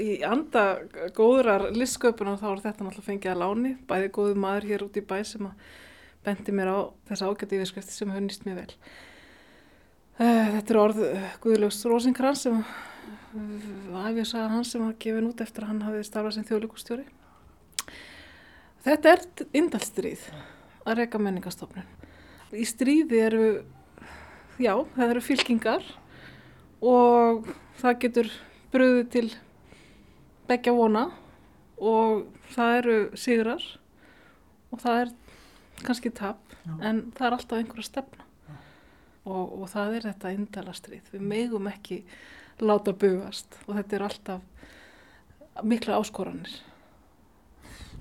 Í 0.00 0.22
anda 0.24 0.84
góðrar 1.16 1.66
listsköpunar 1.74 2.38
þá 2.40 2.46
er 2.52 2.62
þetta 2.66 2.84
náttúrulega 2.86 3.08
fengið 3.08 3.32
að 3.34 3.42
láni, 3.42 3.72
bæði 3.90 4.12
góðu 4.14 4.36
maður 4.40 4.68
hér 4.70 4.84
út 4.86 4.96
í 4.96 5.02
bæ 5.04 5.18
sem 5.28 5.48
að 5.50 5.72
bendi 6.22 6.54
mér 6.54 6.70
á 6.70 6.78
þessa 7.10 7.28
ágæti 7.28 7.58
yfirskrifti 7.58 7.96
sem 7.96 8.12
hefur 8.14 8.24
nýst 8.24 8.46
mér 8.46 8.62
vel. 8.62 8.76
Eh, 10.22 10.46
Þetta 10.54 10.72
er 10.72 10.80
orð 10.80 11.02
Guðlaugs 11.42 11.82
Rósinkrans 11.90 12.46
sem 12.46 12.62
æfið 13.34 14.28
sagði 14.30 14.48
hans 14.54 14.72
sem 14.72 14.84
var 14.84 14.94
gefin 15.02 15.28
út 15.28 15.42
eftir 15.42 15.66
að 15.66 15.72
hann 15.72 15.84
hafið 15.88 16.06
starfað 16.06 16.38
sem 16.38 16.48
þjóðlíkustjóri. 16.48 17.06
Þetta 18.82 19.12
er 19.12 19.20
indalstríð 19.54 20.22
að 20.82 20.96
reyka 20.98 21.18
menningastofnun. 21.22 21.86
Í 22.50 22.64
stríði 22.66 23.20
eru, 23.22 23.44
já, 24.58 24.72
það 24.96 25.12
eru 25.12 25.22
fylkingar 25.22 25.84
og 26.82 27.46
það 27.78 28.00
getur 28.02 28.30
bröðið 28.72 29.06
til 29.14 29.28
begja 30.50 30.74
vona 30.74 31.04
og 31.78 32.26
það 32.56 32.78
eru 32.80 32.96
sigrar 33.22 33.68
og 34.72 34.82
það 34.82 35.04
er 35.04 35.14
kannski 35.86 36.12
tap 36.18 36.58
en 36.82 37.04
það 37.14 37.26
er 37.28 37.36
alltaf 37.38 37.56
einhverja 37.60 37.86
stefna 37.86 38.26
og, 39.22 39.62
og 39.62 39.64
það 39.70 39.96
er 40.00 40.08
þetta 40.10 40.34
indala 40.34 40.74
stríð. 40.74 41.06
Við 41.14 41.24
megum 41.30 41.70
ekki 41.70 42.02
láta 42.62 42.90
bugast 42.98 43.60
og 43.68 43.78
þetta 43.78 43.98
er 43.98 44.06
alltaf 44.10 45.62
mikla 45.62 46.02
áskoranir. 46.02 46.58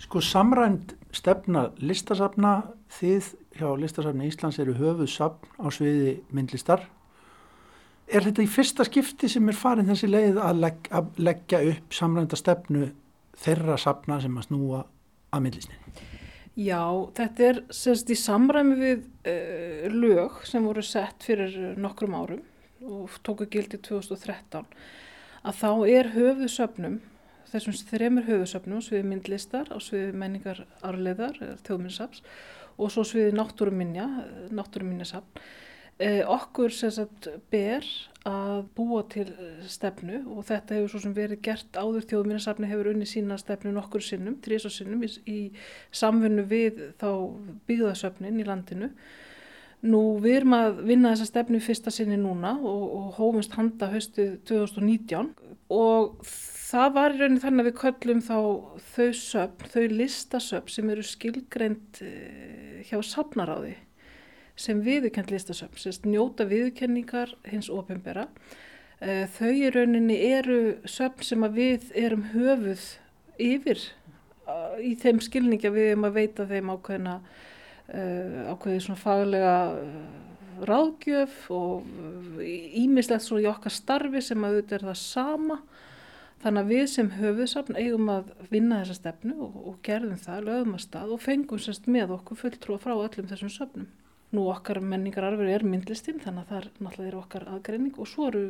Sko 0.02 0.22
samrænd 0.26 0.96
stefna 1.14 1.68
listasafna, 1.78 2.56
þið 2.98 3.28
hjá 3.60 3.68
listasafni 3.78 4.30
Íslands 4.32 4.58
eru 4.64 4.74
höfuðsafn 4.80 5.62
á 5.62 5.68
sviði 5.74 6.16
myndlistar. 6.34 6.88
Er 8.12 8.26
þetta 8.26 8.44
í 8.44 8.50
fyrsta 8.52 8.86
skipti 8.88 9.30
sem 9.32 9.48
er 9.48 9.56
farin 9.56 9.88
þessi 9.88 10.10
leið 10.10 10.40
að, 10.42 10.64
legg, 10.66 10.90
að 10.92 11.12
leggja 11.22 11.62
upp 11.70 11.94
samrænda 11.96 12.40
stefnu 12.40 12.90
þeirra 13.42 13.78
safna 13.80 14.18
sem 14.24 14.40
að 14.40 14.48
snúa 14.50 14.82
að 15.32 15.46
myndlistinni? 15.46 16.08
Já, 16.60 16.84
þetta 17.16 17.46
er 17.48 17.62
semst 17.72 18.10
í 18.12 18.18
samræmi 18.20 18.76
við 18.80 19.06
uh, 19.06 19.86
lög 19.94 20.42
sem 20.50 20.66
voru 20.68 20.84
sett 20.84 21.24
fyrir 21.24 21.78
nokkrum 21.80 22.18
árum 22.18 22.42
og 22.82 23.14
tóku 23.24 23.46
gildi 23.52 23.78
2013 23.78 24.66
að 25.48 25.58
þá 25.62 25.72
er 25.90 26.10
höfuðsöfnum, 26.16 27.00
þessum 27.52 27.78
þremur 27.92 28.28
höfuðsöfnum, 28.30 28.84
sviði 28.84 29.08
myndlistar, 29.10 29.72
á 29.72 29.78
sviði 29.84 30.16
menningar 30.18 30.64
arleðar, 30.86 31.38
þjóðminnisaps 31.66 32.24
og 32.82 32.94
svo 32.94 33.04
sviði 33.06 33.36
náttúruminja, 33.36 34.08
náttúruminjasafn. 34.56 35.44
Eh, 36.02 36.24
okkur 36.26 36.72
sagt 36.74 37.28
ber 37.54 37.86
að 38.26 38.64
búa 38.74 39.04
til 39.12 39.28
eh, 39.30 39.66
stefnu 39.70 40.24
og 40.34 40.48
þetta 40.48 40.80
hefur 40.80 40.94
svo 40.96 41.02
sem 41.04 41.14
verið 41.14 41.44
gert 41.46 41.78
áður 41.78 42.08
þjóðminnarsafni 42.10 42.70
hefur 42.72 42.90
unni 42.94 43.06
sína 43.06 43.38
stefnu 43.38 43.74
nokkur 43.76 44.02
sinnum, 44.02 44.40
trís 44.42 44.66
og 44.66 44.74
sinnum 44.74 45.04
í, 45.06 45.12
í 45.30 45.40
samfunnu 45.94 46.48
við 46.50 46.80
þá 47.02 47.12
byggðasöfnin 47.70 48.42
í 48.42 48.48
landinu. 48.48 48.90
Nú 49.86 50.02
við 50.24 50.40
erum 50.40 50.58
að 50.58 50.82
vinna 50.90 51.14
þessa 51.14 51.30
stefnu 51.30 51.62
fyrsta 51.62 51.94
sinni 51.94 52.18
núna 52.18 52.56
og, 52.58 52.82
og 52.98 53.14
hófumst 53.20 53.54
handa 53.60 53.92
höstið 53.94 54.40
2019 54.50 55.36
og 55.78 56.18
það 56.72 56.94
var 56.96 57.14
í 57.14 57.20
rauninni 57.20 57.44
þannig 57.44 57.64
að 57.64 57.70
við 57.70 57.78
köllum 57.82 58.22
þá 58.24 58.36
þau 58.94 59.08
söfn, 59.20 59.70
þau 59.74 59.86
listasöfn 59.92 60.76
sem 60.76 60.92
eru 60.94 61.06
skilgreint 61.06 62.04
eh, 62.06 62.82
hjá 62.88 62.98
safnaráði 63.04 63.76
sem 64.62 64.82
viðurkend 64.86 65.32
listasöfn, 65.34 65.80
sem 65.80 66.12
njóta 66.12 66.46
viðurkenningar 66.50 67.34
hins 67.50 67.70
ofinbera. 67.72 68.28
Uh, 69.02 69.26
þau 69.34 69.50
í 69.50 69.70
rauninni 69.74 70.18
eru 70.28 70.58
söfn 70.86 71.26
sem 71.26 71.46
að 71.48 71.56
við 71.58 71.88
erum 71.98 72.28
höfuð 72.36 72.84
yfir 73.42 73.80
uh, 74.46 74.76
í 74.78 74.92
þeim 75.02 75.22
skilningi 75.26 75.72
að 75.72 75.80
við 75.80 75.88
erum 75.94 76.06
að 76.06 76.20
veita 76.20 76.46
þeim 76.50 76.76
ákveðina 76.76 77.22
ákveði 77.92 78.84
svona 78.86 79.02
faglega 79.02 79.56
ráðgjöf 80.64 81.34
og 81.52 81.90
ímislegt 82.40 83.26
svo 83.26 83.42
í 83.42 83.48
okkar 83.50 83.74
starfi 83.76 84.22
sem 84.24 84.46
að 84.46 84.62
auðvitað 84.62 84.78
er 84.78 84.86
það 84.86 85.00
sama. 85.02 85.58
Þannig 86.42 86.64
að 86.64 86.72
við 86.74 86.86
sem 86.90 87.10
höfuðsafn 87.20 87.78
eigum 87.78 88.08
að 88.10 88.30
vinna 88.50 88.80
þessa 88.82 88.98
stefnu 88.98 89.36
og, 89.46 89.58
og 89.70 89.76
gerðum 89.86 90.18
það, 90.18 90.46
lögum 90.48 90.78
að 90.78 90.84
stað 90.88 91.12
og 91.14 91.22
fengum 91.22 91.60
sérst 91.62 91.90
með 91.92 92.14
okkur 92.16 92.40
fulltrúa 92.40 92.82
frá 92.82 92.96
öllum 92.96 93.28
þessum 93.30 93.52
söfnum. 93.54 93.90
Nú 94.32 94.48
okkar 94.50 94.80
menningararfur 94.82 95.50
er 95.52 95.66
myndlistinn 95.68 96.22
þannig 96.24 96.48
að 96.48 96.50
það 96.50 96.58
er 96.62 96.68
náttúrulega 96.80 97.20
okkar 97.20 97.46
aðgreining 97.52 97.98
og 98.00 98.10
svo 98.10 98.30
eru, 98.32 98.44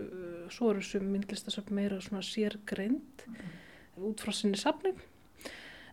svo 0.53 0.69
eru 0.71 0.83
sem 0.87 1.07
myndlistasöfn 1.09 1.75
meira 1.75 1.97
svona 2.05 2.23
sérgreind 2.23 3.25
út 3.99 4.23
frá 4.23 4.31
sinni 4.37 4.59
safning. 4.61 5.01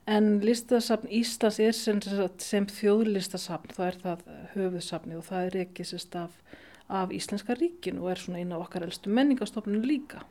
En 0.09 0.39
listasafn 0.45 1.11
Íslands 1.13 1.59
er 1.61 1.75
sem, 1.77 1.99
sem 2.41 2.69
þjóðlistasafn, 2.79 3.75
það 3.75 3.89
er 3.89 3.99
það 4.05 4.23
höfuðsafni 4.55 5.19
og 5.19 5.27
það 5.27 5.49
er 5.49 5.59
ekki 5.65 5.89
sérst 5.89 6.15
af, 6.21 6.39
af 6.87 7.11
Íslenska 7.17 7.59
ríkin 7.59 7.99
og 7.99 8.13
er 8.13 8.23
svona 8.23 8.45
eina 8.45 8.57
af 8.57 8.69
okkar 8.69 8.87
elstu 8.87 9.11
menningastofnun 9.13 9.83
líka. 9.89 10.23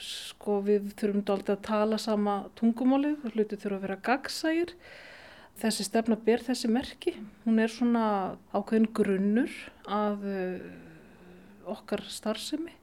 Sko 0.00 0.58
við 0.66 0.90
þurfum 0.98 1.22
dálítið 1.26 1.54
að 1.54 1.66
tala 1.68 1.98
sama 2.02 2.36
tungumálið, 2.58 3.28
hluti 3.34 3.58
þurfa 3.58 3.76
að 3.76 3.84
vera 3.86 3.98
gagsægir. 4.08 4.72
Þessi 5.60 5.86
stefna 5.86 6.16
ber 6.18 6.42
þessi 6.42 6.70
merki. 6.72 7.12
Hún 7.44 7.60
er 7.62 7.70
svona 7.70 8.06
ákveðin 8.50 8.88
grunnur 8.96 9.52
að 9.86 10.24
uh, 10.26 10.64
okkar 11.70 12.02
starfsemi. 12.10 12.74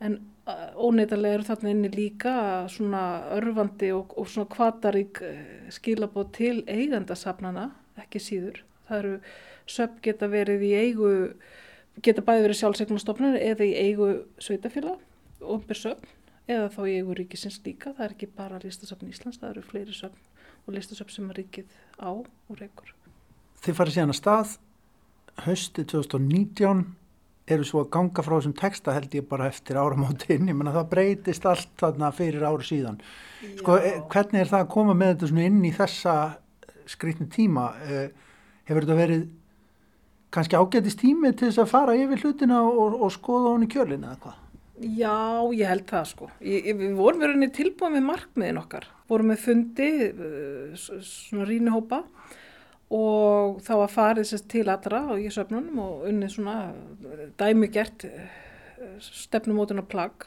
En 0.00 0.16
uh, 0.48 0.70
óneitarlega 0.80 1.36
eru 1.36 1.48
þarna 1.50 1.74
inni 1.74 1.90
líka 1.92 2.32
svona 2.72 3.02
örfandi 3.36 3.90
og, 3.92 4.14
og 4.16 4.30
svona 4.32 4.48
kvatarík 4.48 5.20
uh, 5.26 5.42
skilabóð 5.76 6.30
til 6.38 6.54
eigandasafnana, 6.64 7.68
ekki 8.00 8.22
síður. 8.24 8.62
Það 8.88 9.02
eru 9.02 9.18
söp 9.70 10.00
geta 10.02 10.30
verið 10.32 10.64
í 10.66 10.72
eigu, 10.78 11.10
geta 12.00 12.24
bæði 12.24 12.46
verið 12.46 12.60
sjálfsegnastofnir 12.62 13.36
eða 13.44 13.68
í 13.68 13.76
eigu 13.76 14.08
sveitafélag, 14.40 15.04
ombur 15.44 15.78
söp, 15.78 16.08
eða 16.50 16.68
þá 16.74 16.80
í 16.90 16.94
eigu 17.00 17.16
ríkisins 17.18 17.60
líka. 17.64 17.92
Það 17.96 18.06
er 18.06 18.14
ekki 18.16 18.28
bara 18.36 18.60
listasafn 18.62 19.10
Íslands, 19.10 19.40
það 19.40 19.52
eru 19.54 19.64
fleiri 19.70 19.96
söpn 19.96 20.66
og 20.66 20.74
listasöfn 20.76 21.14
sem 21.14 21.28
að 21.30 21.38
ríkið 21.40 21.76
á 22.02 22.10
og 22.10 22.56
reykur. 22.60 22.94
Þið 23.64 23.78
farið 23.80 23.96
síðan 23.98 24.14
að 24.14 24.18
stað 24.20 24.56
hösti 25.46 25.84
2019 25.92 26.82
eru 27.50 27.66
svo 27.66 27.80
að 27.82 27.88
ganga 27.96 28.22
frá 28.22 28.36
þessum 28.36 28.54
texta 28.60 28.92
held 28.94 29.14
ég 29.16 29.24
bara 29.30 29.48
eftir 29.50 29.78
áramótin, 29.80 30.46
ég 30.50 30.54
menna 30.54 30.74
það 30.76 30.90
breytist 30.92 31.46
allt 31.50 31.72
þarna 31.80 32.12
fyrir 32.14 32.44
áru 32.46 32.62
síðan. 32.66 33.00
Sko, 33.58 33.78
Já. 33.80 33.86
eh, 33.88 34.02
hvernig 34.12 34.44
er 34.44 34.50
það 34.52 34.64
að 34.64 34.72
koma 34.76 34.94
með 34.94 35.16
þetta 35.24 35.46
inn 35.48 35.64
í 35.66 35.72
þessa 35.74 36.16
skrýtni 36.90 37.26
tíma? 37.32 37.70
Eh, 37.86 38.10
Hefur 38.70 38.84
þetta 38.86 38.96
verið 39.00 39.22
kannski 40.30 40.54
ágætist 40.60 41.00
tími 41.02 41.32
til 41.34 41.48
þess 41.48 41.58
að 41.64 41.70
fara 41.72 41.96
yfir 41.98 42.20
hlutina 42.22 42.60
og, 42.62 42.94
og 43.02 43.10
skoða 43.10 43.50
hún 43.56 43.64
í 43.66 43.70
kjölina 43.72 44.12
eða 44.12 44.20
hvað? 44.22 44.36
Já, 44.80 45.44
ég 45.52 45.66
held 45.68 45.86
það 45.90 46.06
sko. 46.08 46.30
Ég, 46.40 46.70
við 46.78 46.94
vorum 46.96 47.20
verið 47.20 47.50
tilbúið 47.58 47.96
með 47.98 48.06
markmiðin 48.06 48.60
okkar. 48.62 48.86
Vorum 49.10 49.28
með 49.32 49.42
fundi, 49.44 49.88
s- 50.78 50.90
svona 51.28 51.44
rínihópa 51.48 51.98
og 52.90 53.60
þá 53.62 53.72
var 53.82 53.92
farið 53.92 54.24
sérst 54.30 54.48
til 54.50 54.64
allra 54.72 55.02
og 55.12 55.20
ég 55.22 55.30
söfnunum 55.34 55.78
og 55.78 56.06
unnið 56.08 56.32
svona 56.34 56.54
dæmigert 57.38 58.06
stefnumótuna 59.04 59.84
plagg 59.86 60.26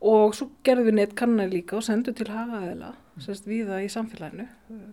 og 0.00 0.34
svo 0.36 0.48
gerðum 0.64 0.90
við 0.90 0.96
netkannar 0.98 1.48
líka 1.52 1.76
og 1.78 1.84
sendum 1.86 2.16
til 2.16 2.26
hagaðila 2.32 2.94
sérst 3.20 3.46
viða 3.48 3.82
í 3.84 3.88
samfélaginu 3.92 4.46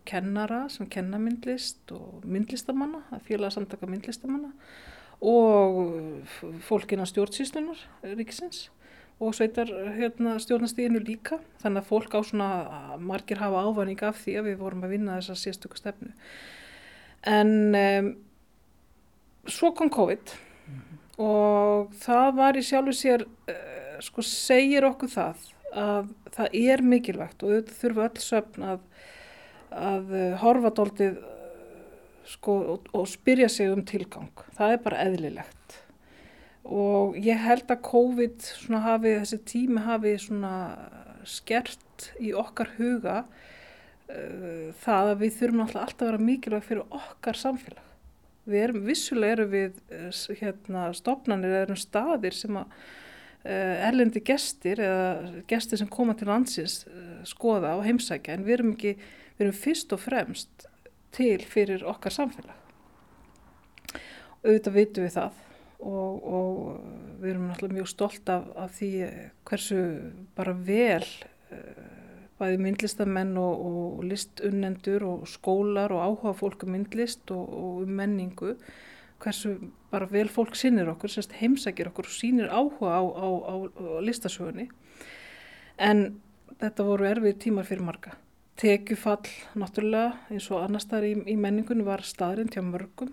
kennara 0.08 0.66
sem 0.70 0.88
kenna 0.92 1.20
myndlist 1.22 1.92
og 1.96 2.26
myndlistamanna, 2.28 3.02
er 3.16 3.24
félag 3.28 3.54
samtaka 3.56 3.88
myndlistamanna 3.88 4.52
og 5.22 6.28
fólkina 6.68 7.08
stjórnsýslunar 7.10 7.80
ríkisins 8.04 8.68
og 9.18 9.34
sveitar 9.34 9.70
hérna, 9.98 10.36
stjórnastíðinu 10.42 11.02
líka. 11.02 11.40
Þannig 11.64 11.82
að 11.82 11.90
fólk 11.90 12.14
á 12.14 12.22
svona 12.22 12.50
margir 13.02 13.42
hafa 13.42 13.64
ávæning 13.66 14.04
af 14.06 14.20
því 14.22 14.36
að 14.38 14.50
við 14.52 14.60
vorum 14.62 14.86
að 14.86 14.94
vinna 14.94 15.18
þessa 15.18 15.38
sérstöku 15.42 15.80
stefnu. 15.80 16.12
En 17.26 17.54
um, 17.74 18.12
svo 19.50 19.72
kom 19.74 19.90
COVID 19.94 20.36
og 21.18 21.96
það 21.98 22.28
var 22.38 22.60
í 22.60 22.66
sjálfu 22.66 22.94
sér, 22.94 23.26
uh, 23.26 23.98
sko, 24.06 24.22
segir 24.22 24.86
okkur 24.86 25.10
það 25.10 25.48
að 25.78 26.12
það 26.38 26.60
er 26.62 26.84
mikilvægt 26.86 27.44
og 27.44 27.74
þurfa 27.80 28.06
öll 28.06 28.22
söfn 28.22 28.68
að, 28.76 28.86
að 29.74 30.14
uh, 30.14 30.38
horfa 30.44 30.72
dóltið 30.78 31.18
sko, 32.28 32.58
og, 32.74 32.88
og 32.94 33.08
spyrja 33.10 33.50
sig 33.52 33.72
um 33.72 33.84
tilgang. 33.88 34.32
Það 34.58 34.74
er 34.74 34.84
bara 34.84 35.04
eðlilegt. 35.08 35.78
Og 36.68 37.16
ég 37.24 37.40
held 37.40 37.70
að 37.72 37.84
COVID 37.88 38.48
hafi, 38.84 39.14
þessi 39.22 39.40
tími 39.48 39.84
hafi 39.86 40.18
skert 41.28 42.10
í 42.20 42.34
okkar 42.36 42.74
huga 42.78 43.22
uh, 43.24 44.70
það 44.84 45.12
að 45.14 45.24
við 45.24 45.36
þurfum 45.40 45.66
alltaf 45.66 45.96
að 46.02 46.08
vera 46.10 46.24
mikilvæg 46.28 46.68
fyrir 46.68 46.96
okkar 47.00 47.40
samfélag. 47.40 47.84
Við 48.48 48.64
erum, 48.64 48.86
vissulega 48.88 49.38
erum 49.38 49.52
við 49.52 49.82
uh, 49.92 50.38
hérna, 50.42 50.88
stopnarnir 50.96 51.54
eða 51.56 51.66
erum 51.68 51.80
staðir 51.80 52.36
sem 52.36 52.60
að 52.60 52.68
uh, 52.68 53.76
erlendi 53.88 54.24
gestir 54.28 54.84
eða 54.84 55.44
gestir 55.48 55.80
sem 55.80 55.92
koma 55.92 56.16
til 56.20 56.30
landsins 56.32 56.82
skoða 57.28 57.78
og 57.80 57.86
heimsækja 57.88 58.36
en 58.36 58.48
við 58.48 58.60
erum 58.60 58.76
ekki, 58.76 58.98
við 59.38 59.48
erum 59.48 59.62
fyrst 59.64 59.96
og 59.96 60.04
fremst 60.04 60.68
til 61.16 61.42
fyrir 61.46 61.86
okkar 61.88 62.14
samfélag. 62.14 62.56
Auðvitað 64.46 64.78
vitum 64.78 65.08
við 65.08 65.16
það 65.18 65.44
og, 65.78 66.24
og 66.24 67.22
við 67.22 67.32
erum 67.32 67.48
náttúrulega 67.50 67.80
mjög 67.80 67.92
stolt 67.92 68.30
af, 68.34 68.50
af 68.58 68.74
því 68.78 68.92
hversu 69.48 69.80
bara 70.38 70.54
vel 70.68 71.06
uh, 71.52 71.86
bæði 72.38 72.60
myndlistamenn 72.62 73.38
og, 73.42 73.64
og 73.70 74.04
listunnendur 74.06 75.06
og 75.08 75.26
skólar 75.30 75.94
og 75.94 76.04
áhuga 76.06 76.36
fólk 76.38 76.68
um 76.68 76.76
myndlist 76.76 77.34
og, 77.34 77.50
og 77.50 77.82
um 77.86 77.96
menningu 78.00 78.54
hversu 79.24 79.56
bara 79.92 80.06
vel 80.12 80.30
fólk 80.30 80.56
sinnir 80.56 80.90
okkur, 80.92 81.10
heimsækir 81.40 81.90
okkur 81.90 82.06
og 82.06 82.14
sínir 82.14 82.54
áhuga 82.54 82.94
á, 82.94 83.02
á, 83.02 83.28
á, 83.50 83.56
á 83.66 84.02
listasögunni 84.06 84.70
en 85.78 86.22
þetta 86.62 86.86
voru 86.86 87.10
erfið 87.10 87.42
tímar 87.48 87.66
fyrir 87.70 87.86
marga 87.86 88.18
tekjufall 88.58 89.30
náttúrulega 89.58 90.16
eins 90.34 90.50
og 90.50 90.64
annar 90.66 90.82
staðar 90.82 91.08
í, 91.12 91.14
í 91.30 91.36
menningunni 91.40 91.86
var 91.86 92.04
staðrind 92.06 92.56
hjá 92.56 92.64
mörgum. 92.66 93.12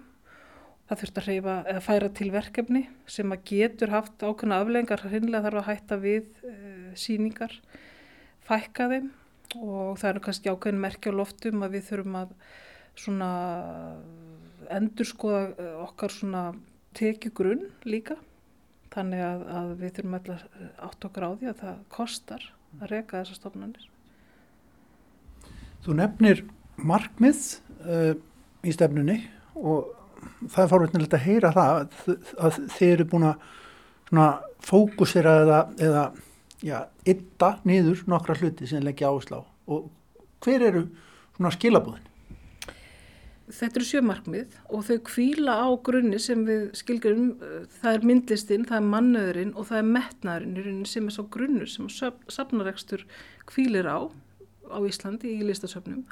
Það 0.89 1.01
þurfti 1.01 1.21
að 1.21 1.29
reyfa 1.31 1.57
eða 1.73 1.83
færa 1.85 2.09
til 2.19 2.31
verkefni 2.33 2.83
sem 3.09 3.33
að 3.33 3.45
getur 3.51 3.93
haft 3.93 4.25
ákveðna 4.25 4.61
aflengar 4.61 5.05
hinnlega 5.09 5.47
þarf 5.47 5.61
að 5.63 5.69
hætta 5.71 5.99
við 6.01 6.27
e, 6.45 6.55
síningar 7.01 7.55
fækka 8.45 8.89
þeim. 8.93 9.09
Og 9.61 9.97
það 10.01 10.11
er 10.11 10.21
kannski 10.27 10.53
ákveðin 10.53 10.83
merkja 10.83 11.15
á 11.15 11.19
loftum 11.21 11.65
að 11.65 11.77
við 11.77 11.89
þurfum 11.89 12.21
að 12.21 12.37
svona 13.05 13.31
endur 14.73 15.09
skoða 15.09 15.71
okkar 15.85 16.13
svona 16.13 16.45
tekjugrunn 16.97 17.67
líka. 17.89 18.19
Þannig 18.95 19.25
að, 19.27 19.49
að 19.61 19.75
við 19.81 19.97
þurfum 19.99 20.21
alltaf 20.21 20.47
átt 20.89 21.09
okkar 21.09 21.29
á 21.29 21.31
því 21.33 21.51
að 21.53 21.61
það 21.65 21.83
kostar 21.97 22.49
að 22.81 22.89
reka 22.93 23.21
þessar 23.23 23.41
stofnanir. 23.41 23.91
Þú 25.85 25.99
nefnir 25.99 26.45
markmið 26.81 27.43
uh, 27.85 28.15
í 28.65 28.73
stefnunni 28.73 29.19
og 29.55 29.93
það 30.49 30.63
er 30.63 30.71
fórveitnilegt 30.71 31.17
að 31.19 31.27
heyra 31.27 31.51
það 31.55 31.75
að, 31.77 32.63
þið 32.77 32.93
eru 32.95 33.07
búin 33.11 33.29
að 33.29 34.41
fókusera 34.65 35.35
eða, 35.43 35.61
eða 35.83 36.05
já, 36.65 36.79
ytta 37.09 37.59
niður 37.69 38.05
nokkra 38.09 38.37
hluti 38.39 38.69
sem 38.69 38.85
leggja 38.85 39.13
áslá 39.13 39.43
og 39.45 39.91
hver 40.45 40.65
eru 40.71 40.85
skilabúðin? 41.53 42.11
Þetta 43.45 43.77
eru 43.77 43.87
sjömarkmið 43.91 44.55
og 44.73 44.85
þau 44.87 44.99
kvíla 45.05 45.55
á 45.61 45.69
grunni 45.85 46.17
sem 46.23 46.47
við 46.49 46.71
skilgjum, 46.79 47.27
það 47.83 47.91
er 47.91 48.07
myndlistinn, 48.09 48.65
það 48.71 48.79
er 48.79 48.87
mannöðurinn 48.95 49.51
og 49.53 49.69
það 49.69 49.81
er 49.83 49.91
metnaðurinn 49.99 50.85
sem 50.89 51.11
er 51.11 51.17
svo 51.17 51.27
grunnur 51.33 51.69
sem 51.69 51.91
safnarekstur 51.93 53.05
kvílir 53.51 53.85
á 53.85 54.09
á 54.71 54.79
Íslandi 54.89 55.35
í 55.37 55.47
listasöfnum 55.47 56.05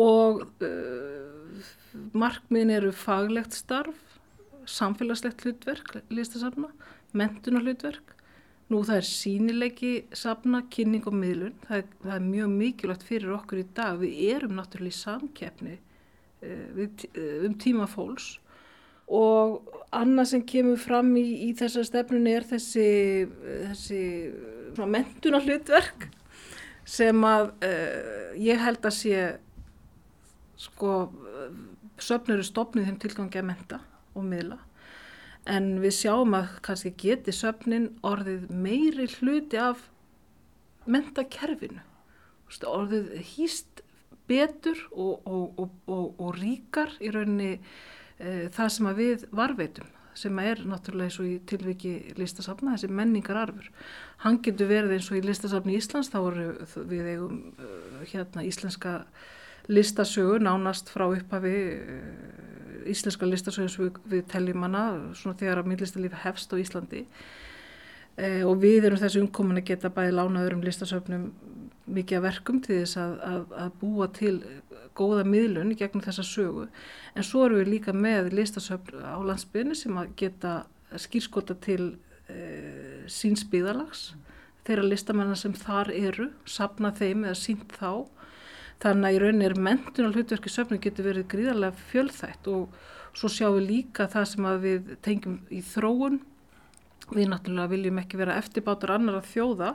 og 0.00 0.44
uh, 0.64 1.66
markmiðin 2.14 2.76
eru 2.76 2.92
faglegt 2.94 3.56
starf, 3.56 3.98
samfélagslegt 4.70 5.42
hlutverk 5.44 5.98
listasafna, 6.14 6.70
mentunar 7.16 7.66
hlutverk 7.66 8.16
Nú 8.70 8.84
það 8.86 9.00
er 9.00 9.06
sínileiki, 9.08 9.88
safna, 10.14 10.60
kynning 10.70 11.06
og 11.10 11.14
miðlun. 11.18 11.56
Það 11.64 11.80
er, 11.80 11.86
það 12.04 12.12
er 12.14 12.26
mjög 12.28 12.50
mikilvægt 12.54 13.06
fyrir 13.08 13.32
okkur 13.34 13.62
í 13.64 13.64
dag. 13.74 13.96
Við 13.98 14.20
erum 14.30 14.52
náttúrulega 14.54 14.94
í 14.94 14.98
samkeppni 15.00 15.72
uh, 15.74 16.84
uh, 16.84 17.32
um 17.48 17.56
tíma 17.58 17.88
fólks 17.90 18.36
og 19.10 19.72
annað 19.90 20.28
sem 20.30 20.42
kemur 20.46 20.78
fram 20.78 21.08
í, 21.18 21.24
í 21.48 21.50
þessar 21.58 21.88
stefnunni 21.88 22.30
er 22.30 22.44
þessi, 22.46 22.86
þessi 23.72 24.02
mentuna 24.86 25.40
hlutverk 25.42 26.06
sem 26.90 27.26
að 27.26 27.52
uh, 27.66 28.32
ég 28.40 28.60
held 28.60 28.82
að 28.86 28.96
sé 28.96 29.22
sko 30.60 30.96
söfnur 32.00 32.38
eru 32.38 32.46
stopnið 32.46 32.88
þeim 32.88 32.98
tilgangi 33.00 33.40
að 33.40 33.48
menta 33.50 33.78
og 34.16 34.26
miðla. 34.26 34.58
En 35.48 35.78
við 35.80 35.94
sjáum 35.96 36.34
að 36.36 36.50
kannski 36.64 36.92
geti 37.00 37.32
söfnin 37.32 37.88
orðið 38.06 38.50
meiri 38.52 39.06
hluti 39.18 39.60
af 39.60 39.86
mentakerfinu 40.90 41.80
orðið 42.66 43.12
hýst 43.36 43.82
betur 44.30 44.78
og, 44.90 45.26
og, 45.26 45.60
og, 45.86 46.18
og 46.18 46.36
ríkar 46.38 46.92
í 47.02 47.10
rauninni 47.14 47.52
e, 48.18 48.48
það 48.54 48.72
sem 48.74 48.88
að 48.90 49.00
við 49.00 49.24
varveitum 49.34 49.90
sem 50.18 50.38
er 50.42 50.62
náttúrulega 50.66 51.08
eins 51.08 51.18
og 51.22 51.28
í 51.28 51.34
tilviki 51.48 52.14
listasafna, 52.18 52.76
þessi 52.76 52.90
menningararfur. 52.94 53.68
Hann 54.24 54.40
getur 54.44 54.70
verið 54.70 54.96
eins 54.96 55.10
og 55.10 55.20
í 55.20 55.24
listasafni 55.24 55.76
Íslands, 55.78 56.10
þá 56.12 56.18
voru 56.20 56.46
við 56.90 57.12
eigum 57.14 57.42
uh, 57.58 58.00
hérna 58.10 58.46
íslenska 58.46 58.94
listasögu 59.70 60.40
nánast 60.42 60.90
frá 60.92 61.06
upphafi 61.08 61.54
uh, 61.76 62.88
íslenska 62.90 63.28
listasögu 63.28 63.86
við, 63.86 64.00
við 64.14 64.26
teljum 64.32 64.66
hana 64.66 64.84
svona 65.14 65.38
þegar 65.38 65.62
að 65.62 65.70
myndlistalíf 65.70 66.18
hefst 66.24 66.52
á 66.52 66.56
Íslandi 66.60 67.04
uh, 67.04 68.42
og 68.48 68.56
við 68.64 68.88
erum 68.88 69.00
þessu 69.00 69.22
umkomin 69.24 69.60
að 69.60 69.68
geta 69.72 69.92
bæði 69.94 70.16
lánaður 70.16 70.58
um 70.58 70.66
listasöfnum 70.66 71.30
mikið 71.96 72.18
að 72.18 72.26
verkum 72.28 72.60
til 72.64 72.80
þess 72.80 73.00
að, 73.00 73.14
að, 73.26 73.44
að 73.64 73.74
búa 73.80 74.08
til 74.16 74.34
góða 74.98 75.24
miðlun 75.28 75.76
gegnum 75.78 76.04
þessa 76.04 76.24
sögu. 76.26 76.66
En 77.14 77.26
svo 77.26 77.44
erum 77.46 77.62
við 77.62 77.72
líka 77.74 77.94
með 77.96 78.32
listasöfn 78.36 79.02
á 79.04 79.18
landsbyrni 79.24 79.76
sem 79.78 79.98
að 80.00 80.14
geta 80.20 80.54
skýrskota 80.98 81.54
til 81.62 81.94
e, 82.28 83.06
síns 83.10 83.44
byðalags 83.50 84.10
þeirra 84.66 84.86
listamennar 84.86 85.38
sem 85.38 85.54
þar 85.56 85.90
eru 85.94 86.30
sapna 86.48 86.92
þeim 86.96 87.26
eða 87.26 87.38
sínt 87.38 87.74
þá. 87.78 88.06
Þannig 88.80 89.06
að 89.06 89.14
í 89.14 89.20
rauninni 89.22 89.46
er 89.48 89.56
mentun 89.60 90.08
og 90.08 90.16
hlutverki 90.16 90.52
söfnum 90.52 90.80
getur 90.80 91.08
verið 91.10 91.28
gríðarlega 91.32 91.86
fjölþætt 91.90 92.48
og 92.52 92.76
svo 93.16 93.30
sjáum 93.32 93.58
við 93.58 93.66
líka 93.68 94.06
það 94.10 94.28
sem 94.30 94.50
við 94.62 94.92
tengjum 95.04 95.40
í 95.52 95.60
þróun. 95.72 96.20
Við 97.10 97.28
náttúrulega 97.32 97.72
viljum 97.72 98.00
ekki 98.00 98.20
vera 98.20 98.38
eftirbátur 98.40 98.94
annar 98.94 99.18
að 99.18 99.30
þjóða 99.32 99.74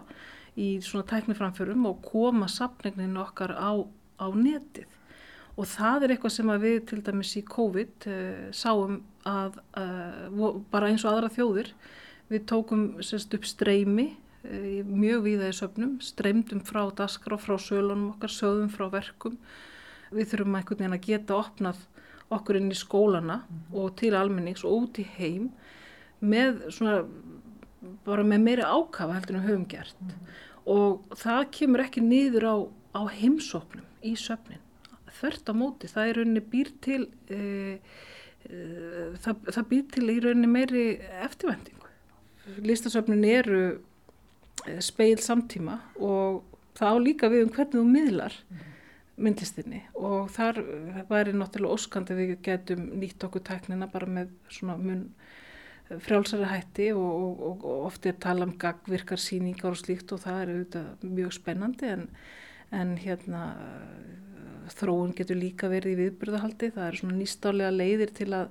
í 0.56 0.70
svona 0.84 1.08
tækniframförum 1.10 1.88
og 1.90 2.04
koma 2.06 2.48
sapningnin 2.52 3.18
okkar 3.20 3.56
á, 3.56 3.72
á 4.20 4.28
netið 4.32 4.88
og 5.56 5.68
það 5.72 6.04
er 6.04 6.14
eitthvað 6.16 6.36
sem 6.36 6.52
við 6.64 6.78
til 6.90 7.02
dæmis 7.04 7.34
í 7.40 7.44
COVID 7.48 8.08
uh, 8.12 8.46
sáum 8.56 9.00
að 9.28 9.60
uh, 9.80 10.62
bara 10.72 10.92
eins 10.92 11.06
og 11.06 11.14
aðra 11.14 11.32
þjóðir 11.34 11.72
við 12.32 12.46
tókum 12.50 12.86
sérst 13.06 13.36
upp 13.38 13.48
streymi 13.48 14.10
uh, 14.12 14.82
mjög 14.88 15.26
viða 15.30 15.52
í 15.52 15.58
söfnum 15.58 15.98
streymdum 16.04 16.64
frá 16.68 16.84
daskra 16.96 17.38
og 17.38 17.44
frá 17.44 17.56
sölunum 17.62 18.14
okkar 18.14 18.34
sögum 18.34 18.72
frá 18.72 18.88
verkum 18.94 19.40
við 20.16 20.32
þurfum 20.32 20.60
einhvern 20.60 20.82
veginn 20.82 20.98
að 21.00 21.08
geta 21.08 21.40
opnað 21.40 21.84
okkur 22.36 22.60
inn 22.60 22.74
í 22.74 22.78
skólana 22.78 23.42
mm 23.42 23.48
-hmm. 23.48 23.80
og 23.80 23.96
til 23.96 24.16
almennings 24.16 24.64
og 24.64 24.72
út 24.82 25.00
í 25.00 25.08
heim 25.18 25.52
með 26.22 26.70
svona 26.72 27.04
bara 28.06 28.24
með 28.24 28.42
meiri 28.42 28.66
ákafa 28.66 29.14
heldur 29.14 29.36
en 29.36 29.44
við 29.44 29.50
höfum 29.50 29.68
gert 29.70 30.02
mm 30.02 30.10
-hmm. 30.10 30.45
Og 30.66 31.18
það 31.20 31.42
kemur 31.56 31.84
ekki 31.86 32.04
niður 32.04 32.48
á, 32.50 32.56
á 32.98 33.02
heimsóknum 33.14 33.86
í 34.06 34.16
söfnin. 34.20 34.62
Þvert 35.16 35.50
á 35.50 35.54
móti, 35.56 35.90
það 35.90 36.10
er 36.10 36.20
rauninni 36.20 36.44
býr 36.52 36.72
til 36.84 37.02
e, 37.32 37.40
e, 38.50 38.60
það, 39.24 39.46
það 39.48 39.68
býr 39.72 39.86
til 39.94 40.08
í 40.12 40.18
rauninni 40.26 40.52
meiri 40.52 40.86
eftirvendingu. 41.24 41.92
Listasöfnin 42.66 43.24
eru 43.30 43.62
e, 44.66 44.78
speil 44.84 45.22
samtíma 45.24 45.80
og 46.04 46.44
það 46.76 47.00
á 47.00 47.06
líka 47.06 47.32
við 47.32 47.46
um 47.46 47.54
hvernig 47.56 47.78
þú 47.80 47.86
miðlar 47.94 48.40
myndlistinni. 49.16 49.86
Og 49.96 50.28
þar 50.36 50.60
væri 51.10 51.36
náttúrulega 51.38 51.78
óskandi 51.78 52.18
við 52.18 52.36
getum 52.44 52.90
nýtt 53.00 53.24
okkur 53.24 53.46
tæknina 53.48 53.88
bara 53.92 54.10
með 54.12 54.34
svona 54.52 54.76
mun 54.82 55.08
frjálsari 55.90 56.48
hætti 56.50 56.88
og, 56.98 57.02
og, 57.06 57.52
og, 57.56 57.76
ofti 57.90 58.10
er 58.10 58.18
tala 58.22 58.48
um 58.48 58.56
gagvirkar 58.60 59.22
síningar 59.22 59.74
og 59.74 59.82
slíkt 59.82 60.16
og 60.16 60.24
það 60.24 60.40
er 60.42 60.54
auðvitað 60.54 61.12
mjög 61.20 61.36
spennandi 61.38 61.92
en, 61.94 62.08
en 62.74 62.96
hérna 62.98 63.44
þróun 64.74 65.14
getur 65.14 65.38
líka 65.38 65.70
verið 65.70 65.94
í 65.94 66.00
viðbyrðahaldi, 66.00 66.72
það 66.74 66.88
er 66.88 66.98
svona 66.98 67.20
nýstálega 67.20 67.76
leiðir 67.76 68.16
til 68.18 68.32
að 68.34 68.50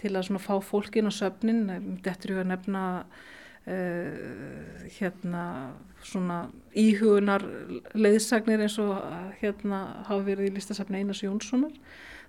til 0.00 0.14
að 0.14 0.26
svona 0.28 0.42
fá 0.42 0.54
fólk 0.64 0.98
inn 0.98 1.10
á 1.10 1.12
söfnin, 1.14 1.62
þetta 2.02 2.28
er 2.28 2.40
að 2.42 2.50
nefna 2.50 2.82
uh, 3.04 4.88
hérna 4.96 5.44
svona 6.04 6.40
íhugunar 6.76 7.44
leiðsagnir 7.96 8.64
eins 8.66 8.78
og 8.82 8.98
hérna 9.40 9.84
hafa 10.08 10.20
verið 10.26 10.50
í 10.50 10.56
listasafni 10.56 11.00
Einars 11.00 11.22
Jónssonar. 11.24 11.72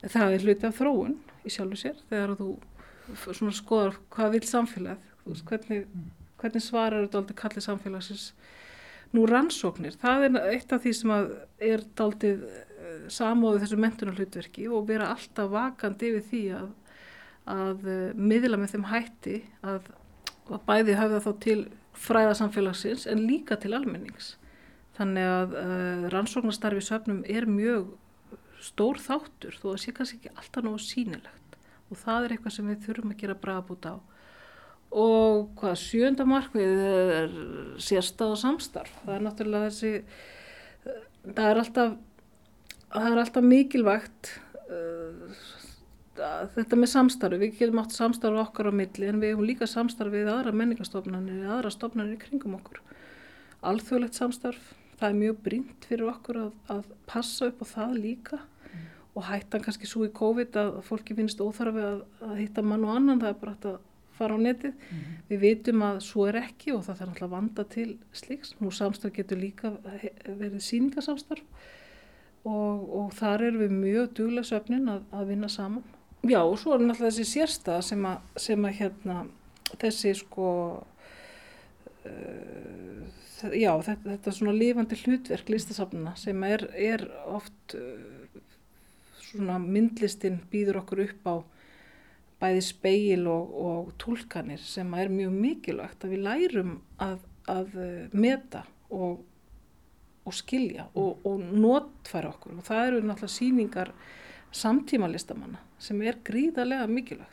Það 0.06 0.36
er 0.36 0.46
hluti 0.46 0.70
af 0.70 0.78
þróun 0.78 1.18
í 1.44 1.52
sjálfu 1.52 1.80
sér. 1.82 1.98
Þegar 2.12 2.36
þú 2.40 2.50
svona 3.26 3.56
skoðar 3.56 3.98
hvað 4.14 4.38
vil 4.38 4.46
samfélag, 4.50 5.10
veist, 5.26 5.46
hvernig, 5.50 5.88
hvernig 6.42 6.64
svarar 6.64 7.06
þetta 7.06 7.22
aldrei 7.22 7.40
kallið 7.42 7.68
samfélagsins 7.68 8.30
nú 9.16 9.26
rannsóknir. 9.30 9.96
Það 10.02 10.28
er 10.28 10.40
eitt 10.52 10.74
af 10.76 10.84
því 10.84 10.94
sem 10.98 11.14
er 11.16 11.84
daldið 11.98 12.48
samóðu 13.12 13.62
þessu 13.64 13.80
mentunar 13.80 14.18
hlutverki 14.18 14.68
og 14.72 14.88
vera 14.90 15.12
alltaf 15.14 15.52
vakandi 15.52 16.12
yfir 16.12 16.26
því 16.30 16.44
að, 16.60 16.70
að 17.56 17.86
uh, 17.90 18.08
miðla 18.18 18.60
með 18.62 18.76
þeim 18.76 18.88
hætti 18.92 19.36
að, 19.66 19.92
að 20.50 20.66
bæði 20.68 20.98
hafa 21.00 21.22
þá 21.26 21.32
til 21.46 21.60
fræðasamfélagsins 22.06 23.06
en 23.12 23.24
líka 23.28 23.58
til 23.62 23.76
almennings. 23.78 24.36
Þannig 24.98 25.30
að 25.30 25.56
uh, 25.60 26.10
rannsóknastarfi 26.14 26.84
í 26.84 26.88
söfnum 26.88 27.24
er 27.30 27.48
mjög 27.50 27.94
stór 28.66 29.00
þáttur 29.02 29.58
þó 29.62 29.72
að 29.74 29.82
sé 29.84 29.94
kannski 29.96 30.22
ekki 30.22 30.36
alltaf 30.36 30.66
nógu 30.66 30.82
sínilegt 30.82 31.45
og 31.92 32.02
það 32.02 32.26
er 32.26 32.36
eitthvað 32.36 32.56
sem 32.58 32.72
við 32.72 32.84
þurfum 32.88 33.14
að 33.14 33.22
gera 33.22 33.38
bragabút 33.46 33.90
á. 33.90 33.96
Og 34.96 35.52
hvað 35.60 35.78
sjönda 35.82 36.26
markmið 36.30 36.82
er 36.88 37.38
sérstað 37.84 38.36
og 38.36 38.42
samstarf. 38.42 38.98
Það 39.04 39.16
er 39.16 39.26
náttúrulega 39.26 39.72
þessi, 39.72 39.94
það 41.26 41.48
er 41.50 41.62
alltaf 41.64 41.96
það 42.96 43.12
er 43.12 43.22
alltaf 43.22 43.46
mikilvægt 43.46 44.32
uh, 44.70 45.36
þetta 46.56 46.80
með 46.80 46.92
samstarfi, 46.94 47.40
við 47.42 47.60
getum 47.60 47.82
átt 47.82 47.96
samstarfi 47.96 48.42
okkar 48.46 48.72
á 48.72 48.74
milli 48.76 49.10
en 49.10 49.22
við 49.22 49.34
hefum 49.34 49.48
líka 49.50 49.68
samstarfi 49.68 50.22
við 50.22 50.32
aðra 50.32 50.56
menningastofnanir, 50.56 51.42
við 51.44 51.54
aðra 51.58 51.74
stofnanir 51.74 52.16
í 52.16 52.22
kringum 52.22 52.56
okkur. 52.60 52.82
Alþjóðlegt 53.66 54.20
samstarf, 54.20 54.74
það 55.00 55.10
er 55.10 55.20
mjög 55.20 55.42
brínt 55.48 55.88
fyrir 55.90 56.12
okkur 56.14 56.42
að, 56.46 56.52
að 56.72 56.84
passa 57.10 57.50
upp 57.50 57.64
á 57.64 57.68
það 57.74 57.98
líka. 58.00 58.40
Og 59.16 59.28
hættan 59.30 59.64
kannski 59.64 59.88
svo 59.88 60.06
í 60.08 60.14
COVID 60.16 60.58
að 60.60 60.80
fólki 60.86 61.16
finnst 61.16 61.42
óþarfi 61.42 61.84
að, 61.84 62.00
að 62.28 62.40
hitta 62.42 62.64
mann 62.66 62.84
og 62.84 62.96
annan, 62.98 63.22
það 63.22 63.32
er 63.32 63.38
bara 63.42 63.56
að 63.56 63.78
fara 64.16 64.36
á 64.36 64.40
netið. 64.40 64.76
Mm. 64.76 65.16
Við 65.30 65.42
vitum 65.44 65.86
að 65.88 66.02
svo 66.06 66.28
er 66.30 66.40
ekki 66.40 66.74
og 66.76 66.84
það 66.86 67.00
þarf 67.02 67.14
alltaf 67.14 67.28
að 67.28 67.36
vanda 67.36 67.66
til 67.72 67.88
sliks. 68.16 68.54
Nú 68.62 68.72
samstarf 68.76 69.16
getur 69.16 69.40
líka 69.40 69.74
verið 70.26 70.62
síningasamstarf 70.64 71.44
og, 72.46 72.86
og 73.00 73.14
þar 73.18 73.48
erum 73.50 73.64
við 73.66 73.78
mjög 73.80 74.12
duglega 74.20 74.50
söfnin 74.52 74.92
að, 74.92 75.06
að 75.16 75.32
vinna 75.34 75.50
saman. 75.52 75.86
Já 76.26 76.42
og 76.42 76.58
svo 76.58 76.74
er 76.76 76.84
náttúrulega 76.84 77.14
þessi 77.14 77.28
sérstað 77.30 77.82
sem 77.86 78.06
að, 78.10 78.30
sem 78.42 78.66
að 78.66 78.78
hérna 78.80 79.18
þessi 79.82 80.14
sko 80.18 80.50
uh, 82.06 83.02
já 83.52 83.72
þetta, 83.86 84.06
þetta 84.10 84.34
svona 84.34 84.56
lifandi 84.56 84.98
hlutverk 85.04 85.52
listasafnuna 85.52 86.16
sem 86.18 86.46
er, 86.48 86.66
er 86.74 87.06
oft 87.30 87.76
uh, 87.78 88.25
svona 89.36 89.60
myndlistin 89.62 90.42
býður 90.52 90.82
okkur 90.84 91.06
upp 91.06 91.30
á 91.30 91.36
bæði 92.42 92.66
speil 92.66 93.30
og, 93.32 93.54
og 93.68 93.94
tólkanir 94.02 94.60
sem 94.60 94.92
er 95.00 95.14
mjög 95.14 95.38
mikilvægt 95.46 96.04
að 96.04 96.16
við 96.16 96.26
lærum 96.26 96.76
að, 97.02 97.22
að 97.52 97.80
meta 98.12 98.66
og 98.90 99.24
og 100.26 100.34
skilja 100.34 100.88
og, 100.98 101.22
og 101.26 101.42
notfæra 101.54 102.34
okkur. 102.34 102.58
Og 102.58 102.66
það 102.66 102.88
eru 102.88 103.02
náttúrulega 103.06 103.36
síningar 103.36 103.94
samtíma 104.56 105.10
listamanna 105.12 105.62
sem 105.82 106.02
er 106.02 106.20
gríðarlega 106.26 106.88
mikilvægt. 106.90 107.32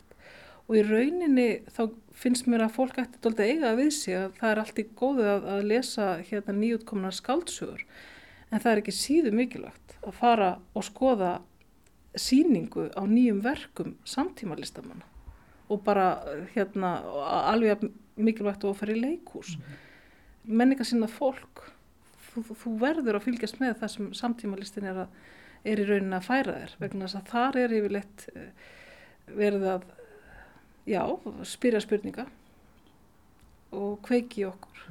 Og 0.69 0.77
í 0.79 0.83
rauninni 0.85 1.47
þá 1.73 1.87
finnst 2.15 2.47
mér 2.47 2.67
að 2.67 2.75
fólk 2.77 2.99
ætti 3.01 3.21
doldið 3.23 3.51
eiga 3.51 3.73
við 3.79 3.89
sig 3.97 4.17
að 4.17 4.35
það 4.39 4.51
er 4.51 4.61
allt 4.61 4.79
í 4.79 4.85
góðu 4.99 5.25
að, 5.27 5.47
að 5.55 5.65
lesa 5.71 6.09
hérna 6.29 6.55
nýjútkomna 6.59 7.11
skáltsugur 7.15 7.81
en 8.53 8.61
það 8.61 8.69
er 8.71 8.83
ekki 8.83 8.95
síðu 8.95 9.33
mikilvægt 9.35 9.97
að 10.03 10.15
fara 10.19 10.51
og 10.77 10.85
skoða 10.85 11.33
síningu 12.15 12.89
á 12.93 13.01
nýjum 13.07 13.41
verkum 13.43 13.95
samtíma 14.05 14.57
listamanna 14.59 15.05
og 15.69 15.83
bara 15.83 16.19
hérna 16.53 16.97
alveg 17.51 17.87
mikilvægt 18.15 18.63
að 18.63 18.93
í 18.93 18.99
leikús 18.99 19.57
mm 19.57 19.61
-hmm. 19.63 19.77
menninga 20.43 20.83
sinna 20.83 21.07
fólk 21.07 21.73
þú, 22.33 22.43
þú 22.57 22.77
verður 22.79 23.19
að 23.19 23.25
fylgjast 23.27 23.59
með 23.59 23.75
það 23.81 23.93
sem 23.93 24.13
samtímalistin 24.13 24.87
er, 24.89 24.97
að, 25.05 25.07
er 25.63 25.79
í 25.79 25.87
raunin 25.87 26.17
að 26.17 26.27
færa 26.27 26.55
þér 26.59 26.75
vegna 26.79 27.05
þess 27.07 27.19
að 27.19 27.29
þar 27.33 27.57
er 27.57 27.75
yfirleitt 27.77 28.25
eh, 28.35 28.49
verið 29.27 29.67
að 29.75 29.85
já, 30.89 31.03
spyrja 31.43 31.81
spurninga 31.83 32.25
og 33.73 34.01
kveiki 34.05 34.45
okkur 34.49 34.89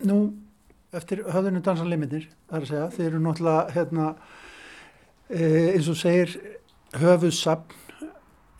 Nú, 0.00 0.32
eftir 0.96 1.20
höfðunum 1.28 1.60
dansanlimitir, 1.60 2.30
það 2.48 2.56
er 2.56 2.62
að 2.64 2.70
segja, 2.70 2.84
þeir 2.94 3.06
eru 3.10 3.18
náttúrulega 3.20 3.74
hérna, 3.74 4.06
eins 5.30 5.88
og 5.90 5.98
segir 6.00 6.34
höfuðsapn 6.98 7.76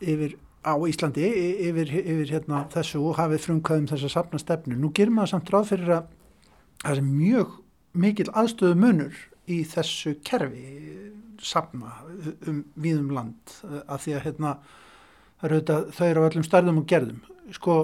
yfir 0.01 0.37
á 0.61 0.77
Íslandi 0.87 1.25
yfir, 1.71 1.89
yfir 1.89 2.35
hérna, 2.35 2.65
þessu 2.73 3.01
og 3.09 3.17
hafið 3.19 3.47
frumkvæðum 3.47 3.89
þess 3.91 4.07
að 4.09 4.15
sapna 4.15 4.41
stefnu. 4.41 4.77
Nú 4.77 4.93
gerir 4.95 5.15
maður 5.15 5.35
samt 5.35 5.53
ráð 5.53 5.73
fyrir 5.73 5.95
að 5.97 6.11
það 6.85 6.97
er 6.97 7.07
mjög 7.07 7.57
mikil 8.01 8.29
aðstöðu 8.29 8.77
munur 8.79 9.17
í 9.51 9.63
þessu 9.67 10.15
kerfi 10.27 11.01
sapna 11.41 11.95
um 12.49 12.63
víðum 12.77 13.11
land 13.17 13.57
að 13.65 14.05
því 14.05 14.15
að 14.15 14.25
hérna, 14.27 14.55
þau 15.41 16.07
eru 16.07 16.25
á 16.25 16.29
öllum 16.29 16.47
stærðum 16.47 16.83
og 16.83 16.89
gerðum 16.91 17.23
sko, 17.57 17.77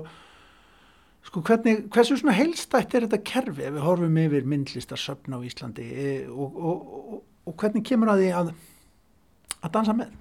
sko 1.26 1.42
hvernig, 1.48 1.86
hversu 1.92 2.18
svona 2.20 2.36
heilstætt 2.36 2.94
er 2.94 3.06
þetta 3.06 3.22
kerfi 3.26 3.66
ef 3.66 3.76
við 3.78 3.86
horfum 3.86 4.20
yfir 4.20 4.48
myndlistarsöfn 4.52 5.36
á 5.36 5.40
Íslandi 5.40 5.86
e, 5.88 6.10
og, 6.28 6.60
og, 6.60 6.96
og, 7.00 7.22
og 7.48 7.56
hvernig 7.62 7.86
kemur 7.88 8.12
að 8.12 8.24
því 8.24 8.32
að 8.42 8.52
að 9.62 9.74
dansa 9.78 9.96
með? 9.96 10.14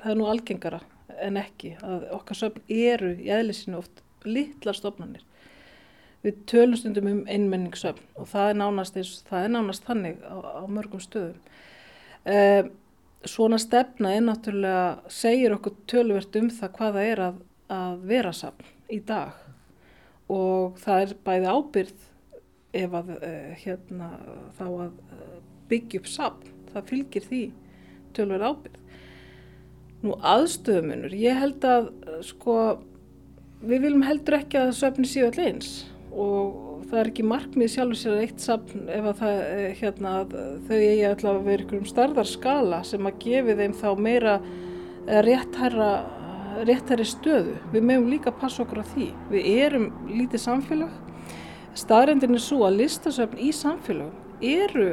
Það 0.00 0.12
er 0.12 0.20
nú 0.20 0.28
algengara 0.30 0.80
en 1.20 1.36
ekki 1.40 1.74
að 1.84 2.06
okkar 2.16 2.38
söfn 2.38 2.70
eru 2.72 3.12
í 3.20 3.28
eðlisinu 3.32 3.80
oft 3.80 4.04
litlar 4.24 4.76
stofnanir 4.76 5.24
við 6.24 6.40
tölum 6.50 6.76
stundum 6.76 7.08
um 7.08 7.20
einmenningssöfn 7.28 8.20
og 8.20 8.28
það 8.28 8.50
er 8.52 8.58
nánast, 8.60 8.98
það 9.28 9.44
er 9.44 9.52
nánast 9.54 9.86
þannig 9.88 10.20
á, 10.20 10.36
á 10.36 10.64
mörgum 10.68 11.00
stöðum. 11.00 11.38
Eh, 12.28 12.68
svona 13.24 13.58
stefna 13.60 14.12
er 14.16 14.24
náttúrulega, 14.26 15.00
segir 15.12 15.56
okkur 15.56 15.78
töluvert 15.88 16.36
um 16.40 16.50
það 16.52 16.76
hvaða 16.76 17.06
er 17.08 17.24
að, 17.28 17.40
að 17.72 18.04
vera 18.12 18.34
safn 18.36 18.68
í 18.92 19.00
dag 19.06 19.32
og 20.30 20.76
það 20.80 21.04
er 21.04 21.16
bæði 21.26 21.54
ábyrð 21.56 22.06
ef 22.80 22.96
að 23.00 23.14
eh, 23.16 23.54
hérna, 23.64 24.10
þá 24.58 24.66
að 24.68 24.92
eh, 25.16 25.38
byggja 25.72 26.02
upp 26.02 26.10
safn, 26.10 26.52
það 26.74 26.88
fylgir 26.90 27.26
því 27.26 27.42
töluvert 28.16 28.46
ábyrð. 28.48 28.78
Nú 30.00 30.16
aðstöðumunur, 30.24 31.14
ég 31.20 31.36
held 31.36 31.64
að 31.68 31.90
sko, 32.24 32.56
við 33.60 33.86
viljum 33.86 34.06
heldur 34.06 34.38
ekki 34.38 34.60
að 34.62 34.76
söfni 34.78 35.08
séu 35.08 35.26
allir 35.28 35.50
eins 35.52 35.72
og 36.10 36.86
það 36.90 37.00
er 37.00 37.10
ekki 37.12 37.26
markmið 37.30 37.68
sjálfur 37.70 37.98
sér 38.00 38.22
eitt 38.24 38.40
safn 38.42 38.88
ef 38.90 39.04
að 39.12 39.20
það, 39.20 39.42
eh, 39.44 39.74
hérna, 39.78 40.14
þau 40.66 40.78
eigi 40.78 41.04
alltaf 41.06 41.30
að 41.30 41.44
vera 41.46 41.64
ykkur 41.64 41.78
um 41.78 41.90
starðarskala 41.90 42.80
sem 42.88 43.06
að 43.06 43.20
gefi 43.22 43.58
þeim 43.60 43.76
þá 43.78 43.90
meira 44.08 44.40
eh, 44.40 45.20
réttherra 45.26 45.92
réttherri 46.66 47.06
stöðu. 47.06 47.54
Við 47.72 47.86
meðum 47.86 48.10
líka 48.10 48.32
að 48.32 48.40
passa 48.40 48.64
okkur 48.64 48.82
á 48.82 48.86
því. 48.90 49.06
Við 49.30 49.46
erum 49.62 49.86
lítið 50.10 50.42
samfélag. 50.44 50.96
Staðrendin 51.78 52.34
er 52.34 52.42
svo 52.42 52.64
að 52.66 52.80
listasöfn 52.80 53.38
í 53.40 53.52
samfélagum 53.54 54.42
eru 54.42 54.88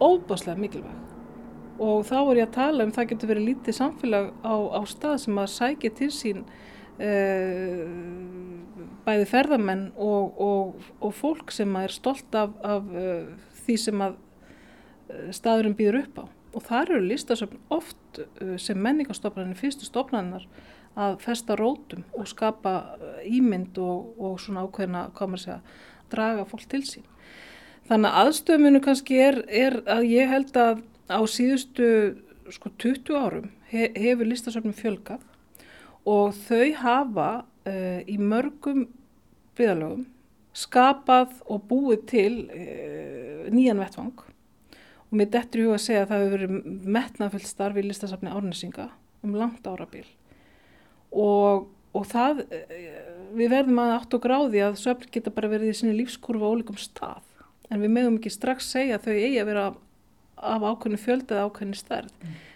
óbáslega 0.00 0.58
mikilvæg 0.60 1.04
og 1.82 2.04
þá 2.06 2.18
er 2.20 2.38
ég 2.38 2.48
að 2.48 2.54
tala 2.54 2.84
um 2.86 2.92
það 2.94 3.08
getur 3.10 3.30
verið 3.32 3.48
lítið 3.48 3.76
samfélag 3.78 4.28
á, 4.46 4.54
á 4.78 4.80
stað 4.86 5.16
sem 5.24 5.40
að 5.40 5.54
sækja 5.54 5.90
til 5.98 6.10
sín 6.14 6.44
uh, 7.02 7.82
bæði 9.04 9.26
ferðamenn 9.30 9.88
og, 9.98 10.38
og, 10.40 10.86
og 11.02 11.16
fólk 11.18 11.54
sem 11.54 11.74
er 11.80 11.94
stolt 11.94 12.38
af, 12.38 12.54
af 12.62 12.86
uh, 12.94 13.26
því 13.64 13.78
sem 13.86 14.04
að 14.06 14.14
uh, 14.14 15.28
staðurinn 15.34 15.76
býður 15.78 16.04
upp 16.04 16.22
á. 16.22 16.24
Og 16.54 16.62
þar 16.62 16.92
eru 16.94 17.08
listasöfn 17.08 17.58
oft 17.74 18.20
sem 18.62 18.78
menningastofnarnir, 18.78 19.58
fyrstu 19.58 19.88
stofnarnar 19.88 20.44
að 20.94 21.16
festa 21.24 21.56
rótum 21.58 22.04
og 22.14 22.28
skapa 22.30 22.94
ímynd 23.26 23.74
og, 23.82 24.12
og 24.22 24.36
svona 24.38 24.62
ákveðina, 24.62 25.08
hvað 25.18 25.32
maður 25.32 25.42
segja, 25.42 25.56
draga 26.14 26.44
fólk 26.46 26.68
til 26.70 26.84
sín. 26.86 27.08
Þannig 27.84 28.08
að 28.08 28.18
aðstöðuminu 28.22 28.80
kannski 28.84 29.16
er, 29.20 29.42
er 29.52 29.74
að 29.92 30.06
ég 30.08 30.30
held 30.30 30.54
að 30.56 30.78
á 31.12 31.20
síðustu 31.28 31.88
sko 32.52 32.70
20 32.80 33.18
árum 33.18 33.50
he, 33.68 33.90
hefur 33.92 34.28
listasöfnum 34.30 34.76
fjölgað 34.76 35.20
og 36.08 36.32
þau 36.46 36.70
hafa 36.80 37.28
uh, 37.68 38.00
í 38.08 38.16
mörgum 38.20 38.86
byggðalögum 39.58 40.06
skapað 40.54 41.34
og 41.50 41.66
búið 41.68 42.06
til 42.08 42.32
uh, 42.46 43.44
nýjan 43.52 43.82
vettvang. 43.82 44.16
Og 45.10 45.20
mér 45.20 45.28
dettur 45.36 45.60
í 45.60 45.68
huga 45.68 45.76
að 45.76 45.84
segja 45.84 46.06
að 46.06 46.12
það 46.14 46.24
hefur 46.24 46.34
verið 46.38 46.88
metnafullt 46.96 47.50
starf 47.50 47.80
í 47.80 47.84
listasafni 47.84 48.32
árnesinga 48.32 48.88
um 49.24 49.36
langt 49.36 49.68
árabil. 49.68 50.06
Og, 51.12 51.68
og 51.94 52.08
það, 52.10 52.42
eh, 52.48 52.96
við 53.36 53.52
verðum 53.52 53.78
að 53.84 53.94
átt 53.98 54.16
og 54.16 54.24
gráði 54.24 54.64
að 54.64 54.80
söfn 54.80 55.12
geta 55.14 55.32
bara 55.34 55.52
verið 55.52 55.70
í 55.70 55.76
sinni 55.78 55.94
lífskurfa 56.00 56.48
á 56.48 56.52
ólíkum 56.52 56.80
stað 56.80 57.22
en 57.70 57.80
við 57.80 57.94
megum 57.94 58.18
ekki 58.18 58.32
strax 58.32 58.68
segja 58.74 58.98
að 58.98 59.06
þau 59.08 59.14
eigi 59.14 59.38
að 59.40 59.48
vera 59.52 59.64
af, 59.70 60.64
ákveðinu 60.64 61.00
fjölda 61.00 61.38
eða 61.38 61.46
ákveðinu 61.48 61.78
stærð. 61.78 62.12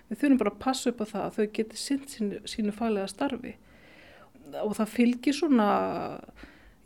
Við 0.09 0.21
þurfum 0.21 0.41
bara 0.41 0.53
að 0.55 0.61
passa 0.65 0.91
upp 0.91 1.01
á 1.05 1.07
það 1.13 1.25
að 1.25 1.39
þau 1.39 1.49
geti 1.59 1.81
sint 1.81 2.13
sínu, 2.13 2.43
sínu 2.49 2.75
faglega 2.77 3.11
starfi 3.11 3.57
og 4.63 4.73
það 4.79 4.93
fylgir 4.95 5.37
svona, 5.37 5.67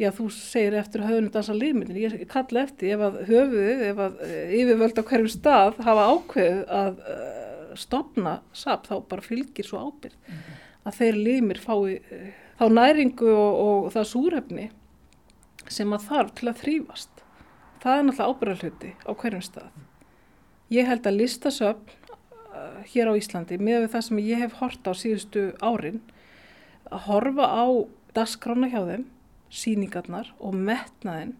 já 0.00 0.08
þú 0.16 0.28
segir 0.34 0.76
eftir 0.80 1.04
höfðinu 1.06 1.30
dansa 1.34 1.54
liðmyndin, 1.56 2.00
ég 2.00 2.24
kalla 2.30 2.64
eftir 2.66 2.96
ef 2.96 3.04
að 3.06 3.20
höfuðið, 3.28 3.84
ef 3.90 4.02
að 4.02 4.24
eh, 4.26 4.54
yfirvöld 4.58 4.98
á 4.98 5.02
hverjum 5.10 5.30
stað 5.30 5.80
hafa 5.86 6.08
ákveð 6.10 6.60
að 6.80 7.02
uh, 7.14 7.72
stopna 7.78 8.34
SAP 8.56 8.88
þá 8.90 8.94
bara 9.12 9.24
fylgir 9.24 9.68
svo 9.68 9.86
ábyrð 9.86 10.34
að 10.82 10.98
þeir 10.98 11.20
liðmir 11.28 11.62
fái 11.62 11.76
uh, 11.78 12.26
þá 12.58 12.66
næringu 12.80 13.30
og, 13.30 13.62
og 13.62 13.90
það 13.94 14.10
súrefni 14.10 14.68
sem 15.70 15.94
að 15.94 16.08
þarf 16.10 16.34
til 16.38 16.50
að 16.50 16.62
þrýfast. 16.64 17.11
Það 17.82 17.98
er 17.98 18.04
náttúrulega 18.06 18.32
ábyrðarhluti 18.32 18.90
á 19.02 19.10
hverjum 19.18 19.42
stað. 19.42 19.70
Ég 20.72 20.86
held 20.86 21.06
að 21.08 21.18
listasöfn 21.18 21.96
uh, 22.54 22.78
hér 22.92 23.10
á 23.10 23.18
Íslandi, 23.18 23.58
með 23.58 23.88
það 23.92 24.04
sem 24.06 24.20
ég 24.22 24.44
hef 24.44 24.54
hort 24.60 24.86
á 24.86 24.92
síðustu 24.94 25.48
árin, 25.58 25.98
að 26.92 27.08
horfa 27.08 27.48
á 27.50 27.66
dagskrána 28.14 28.70
hjá 28.70 28.80
þeim, 28.86 29.08
síningarnar 29.52 30.30
og 30.38 30.54
metnaðinn 30.56 31.34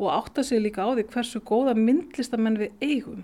og 0.00 0.10
átta 0.10 0.42
sig 0.42 0.62
líka 0.64 0.88
á 0.88 0.96
því 0.96 1.04
hversu 1.12 1.42
góða 1.44 1.76
myndlistamenn 1.78 2.58
við 2.58 2.72
eigum 2.82 3.22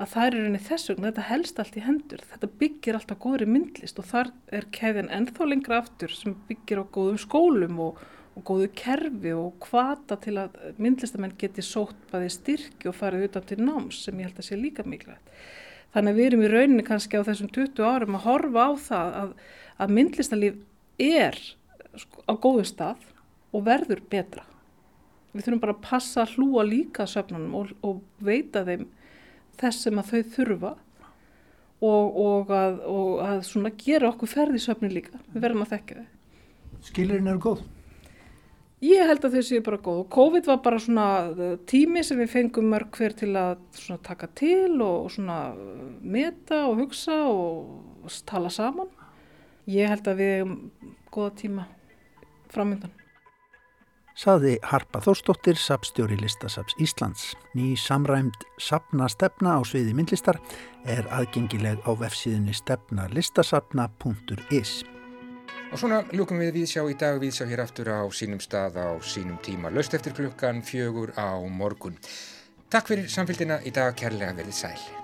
að 0.00 0.12
það 0.14 0.26
er 0.26 0.34
rauninni 0.36 0.60
þess 0.64 0.90
vegna, 0.90 1.10
þetta 1.10 1.26
helst 1.28 1.58
allt 1.60 1.76
í 1.76 1.82
hendur, 1.84 2.22
þetta 2.32 2.48
byggir 2.60 2.96
alltaf 2.96 3.18
góðri 3.20 3.48
myndlist 3.48 4.00
og 4.00 4.08
þar 4.08 4.30
er 4.56 4.66
keðjan 4.72 5.10
ennþá 5.12 5.48
lengra 5.48 5.80
aftur 5.82 6.14
sem 6.14 6.36
byggir 6.48 6.80
á 6.80 6.84
góðum 6.92 7.20
skólum 7.20 7.82
og, 7.84 8.00
og 8.38 8.44
góðu 8.46 8.68
kerfi 8.78 9.32
og 9.34 9.56
kvata 9.62 10.16
til 10.22 10.36
að 10.40 10.54
myndlistamenn 10.80 11.34
geti 11.38 11.64
sótt 11.66 11.98
bæði 12.12 12.30
styrki 12.36 12.90
og 12.90 12.96
farið 12.96 13.26
utan 13.28 13.48
til 13.48 13.58
náms 13.62 14.04
sem 14.04 14.20
ég 14.20 14.30
held 14.30 14.38
að 14.38 14.46
sé 14.46 14.58
líka 14.58 14.86
mikilvægt. 14.86 15.32
Þannig 15.94 16.12
að 16.12 16.20
við 16.20 16.28
erum 16.28 16.44
í 16.44 16.50
rauninni 16.52 16.84
kannski 16.86 17.18
á 17.18 17.26
þessum 17.26 17.50
20 17.50 17.82
árum 17.82 18.18
að 18.18 18.26
horfa 18.28 18.66
á 18.66 18.72
það 18.78 19.16
að, 19.20 19.32
að 19.82 19.94
myndlistalíf 19.96 20.60
er 21.02 21.40
sko, 21.98 22.22
á 22.30 22.32
góðum 22.38 22.68
stað 22.68 23.08
og 23.50 23.64
verður 23.66 24.04
betra. 24.12 24.44
Við 25.34 25.46
þurfum 25.46 25.62
bara 25.64 25.74
að 25.74 25.82
passa 25.88 26.22
að 26.22 26.36
hlúa 26.36 26.62
líka 26.66 27.06
söfnunum 27.10 27.58
og, 27.58 27.74
og 27.82 28.00
veita 28.22 28.62
þeim 28.66 28.86
þess 29.58 29.84
sem 29.86 29.98
að 29.98 30.12
þau 30.12 30.32
þurfa 30.36 30.72
og, 31.80 32.16
og, 32.22 32.54
að, 32.54 32.80
og 32.86 33.20
að 33.26 33.74
gera 33.82 34.10
okkur 34.12 34.30
ferði 34.30 34.62
söfnin 34.62 34.94
líka. 34.94 35.18
Við 35.34 35.44
verðum 35.46 35.66
að 35.66 35.74
þekka 35.74 36.00
þau. 36.00 36.08
Skilurinn 36.86 37.30
eru 37.34 37.44
góð. 37.50 37.62
Ég 38.80 39.04
held 39.04 39.24
að 39.26 39.34
þau 39.36 39.42
séu 39.44 39.60
bara 39.64 39.78
góð 39.84 39.98
COVID 40.14 40.46
var 40.48 40.60
bara 40.64 40.78
svona 40.80 41.06
uh, 41.28 41.56
tími 41.68 42.00
sem 42.06 42.16
við 42.22 42.30
fengum 42.32 42.70
mörg 42.72 42.88
hver 42.96 43.12
til 43.12 43.34
að 43.36 43.58
taka 44.06 44.26
til 44.40 44.80
og 44.80 45.10
svona 45.12 45.52
uh, 45.52 45.58
meta 46.00 46.62
og 46.70 46.80
hugsa 46.80 47.18
og 47.28 48.08
tala 48.28 48.50
saman. 48.52 48.88
Ég 49.68 49.88
held 49.92 50.08
að 50.08 50.22
við 50.22 50.32
hefum 50.38 50.56
góða 51.12 51.32
tíma 51.42 51.64
framöndan. 52.50 52.90
Saði 54.20 54.58
Harpa 54.66 55.00
Þórsdóttir, 55.04 55.56
sapstjóri 55.56 56.16
Listasaps 56.20 56.74
Íslands. 56.82 57.22
Ný 57.56 57.76
samræmd 57.78 58.34
sapna 58.60 59.08
stefna 59.08 59.56
á 59.56 59.64
sviði 59.64 59.94
myndlistar 59.96 60.36
er 60.84 61.06
aðgengileg 61.14 61.78
á 61.88 61.90
vefsíðinni 62.00 62.54
stefnalistasapna.is. 62.56 64.99
Og 65.70 65.78
svona 65.78 66.00
ljúkum 66.10 66.40
við 66.42 66.56
viðsjá 66.58 66.82
í 66.90 66.96
dag 66.98 67.20
viðsjá 67.22 67.46
hér 67.46 67.60
aftur 67.62 67.92
á 67.94 68.02
sínum 68.10 68.40
stað 68.42 68.80
á 68.82 68.90
sínum 69.06 69.38
tíma. 69.38 69.70
Löst 69.70 69.94
eftir 69.94 70.16
klukkan 70.18 70.64
fjögur 70.66 71.14
á 71.14 71.38
morgun. 71.46 71.94
Takk 72.70 72.90
fyrir 72.90 73.06
samfélgina 73.06 73.62
í 73.62 73.70
dag, 73.74 73.94
kærlega 73.94 74.34
verið 74.34 74.58
sæl. 74.64 74.99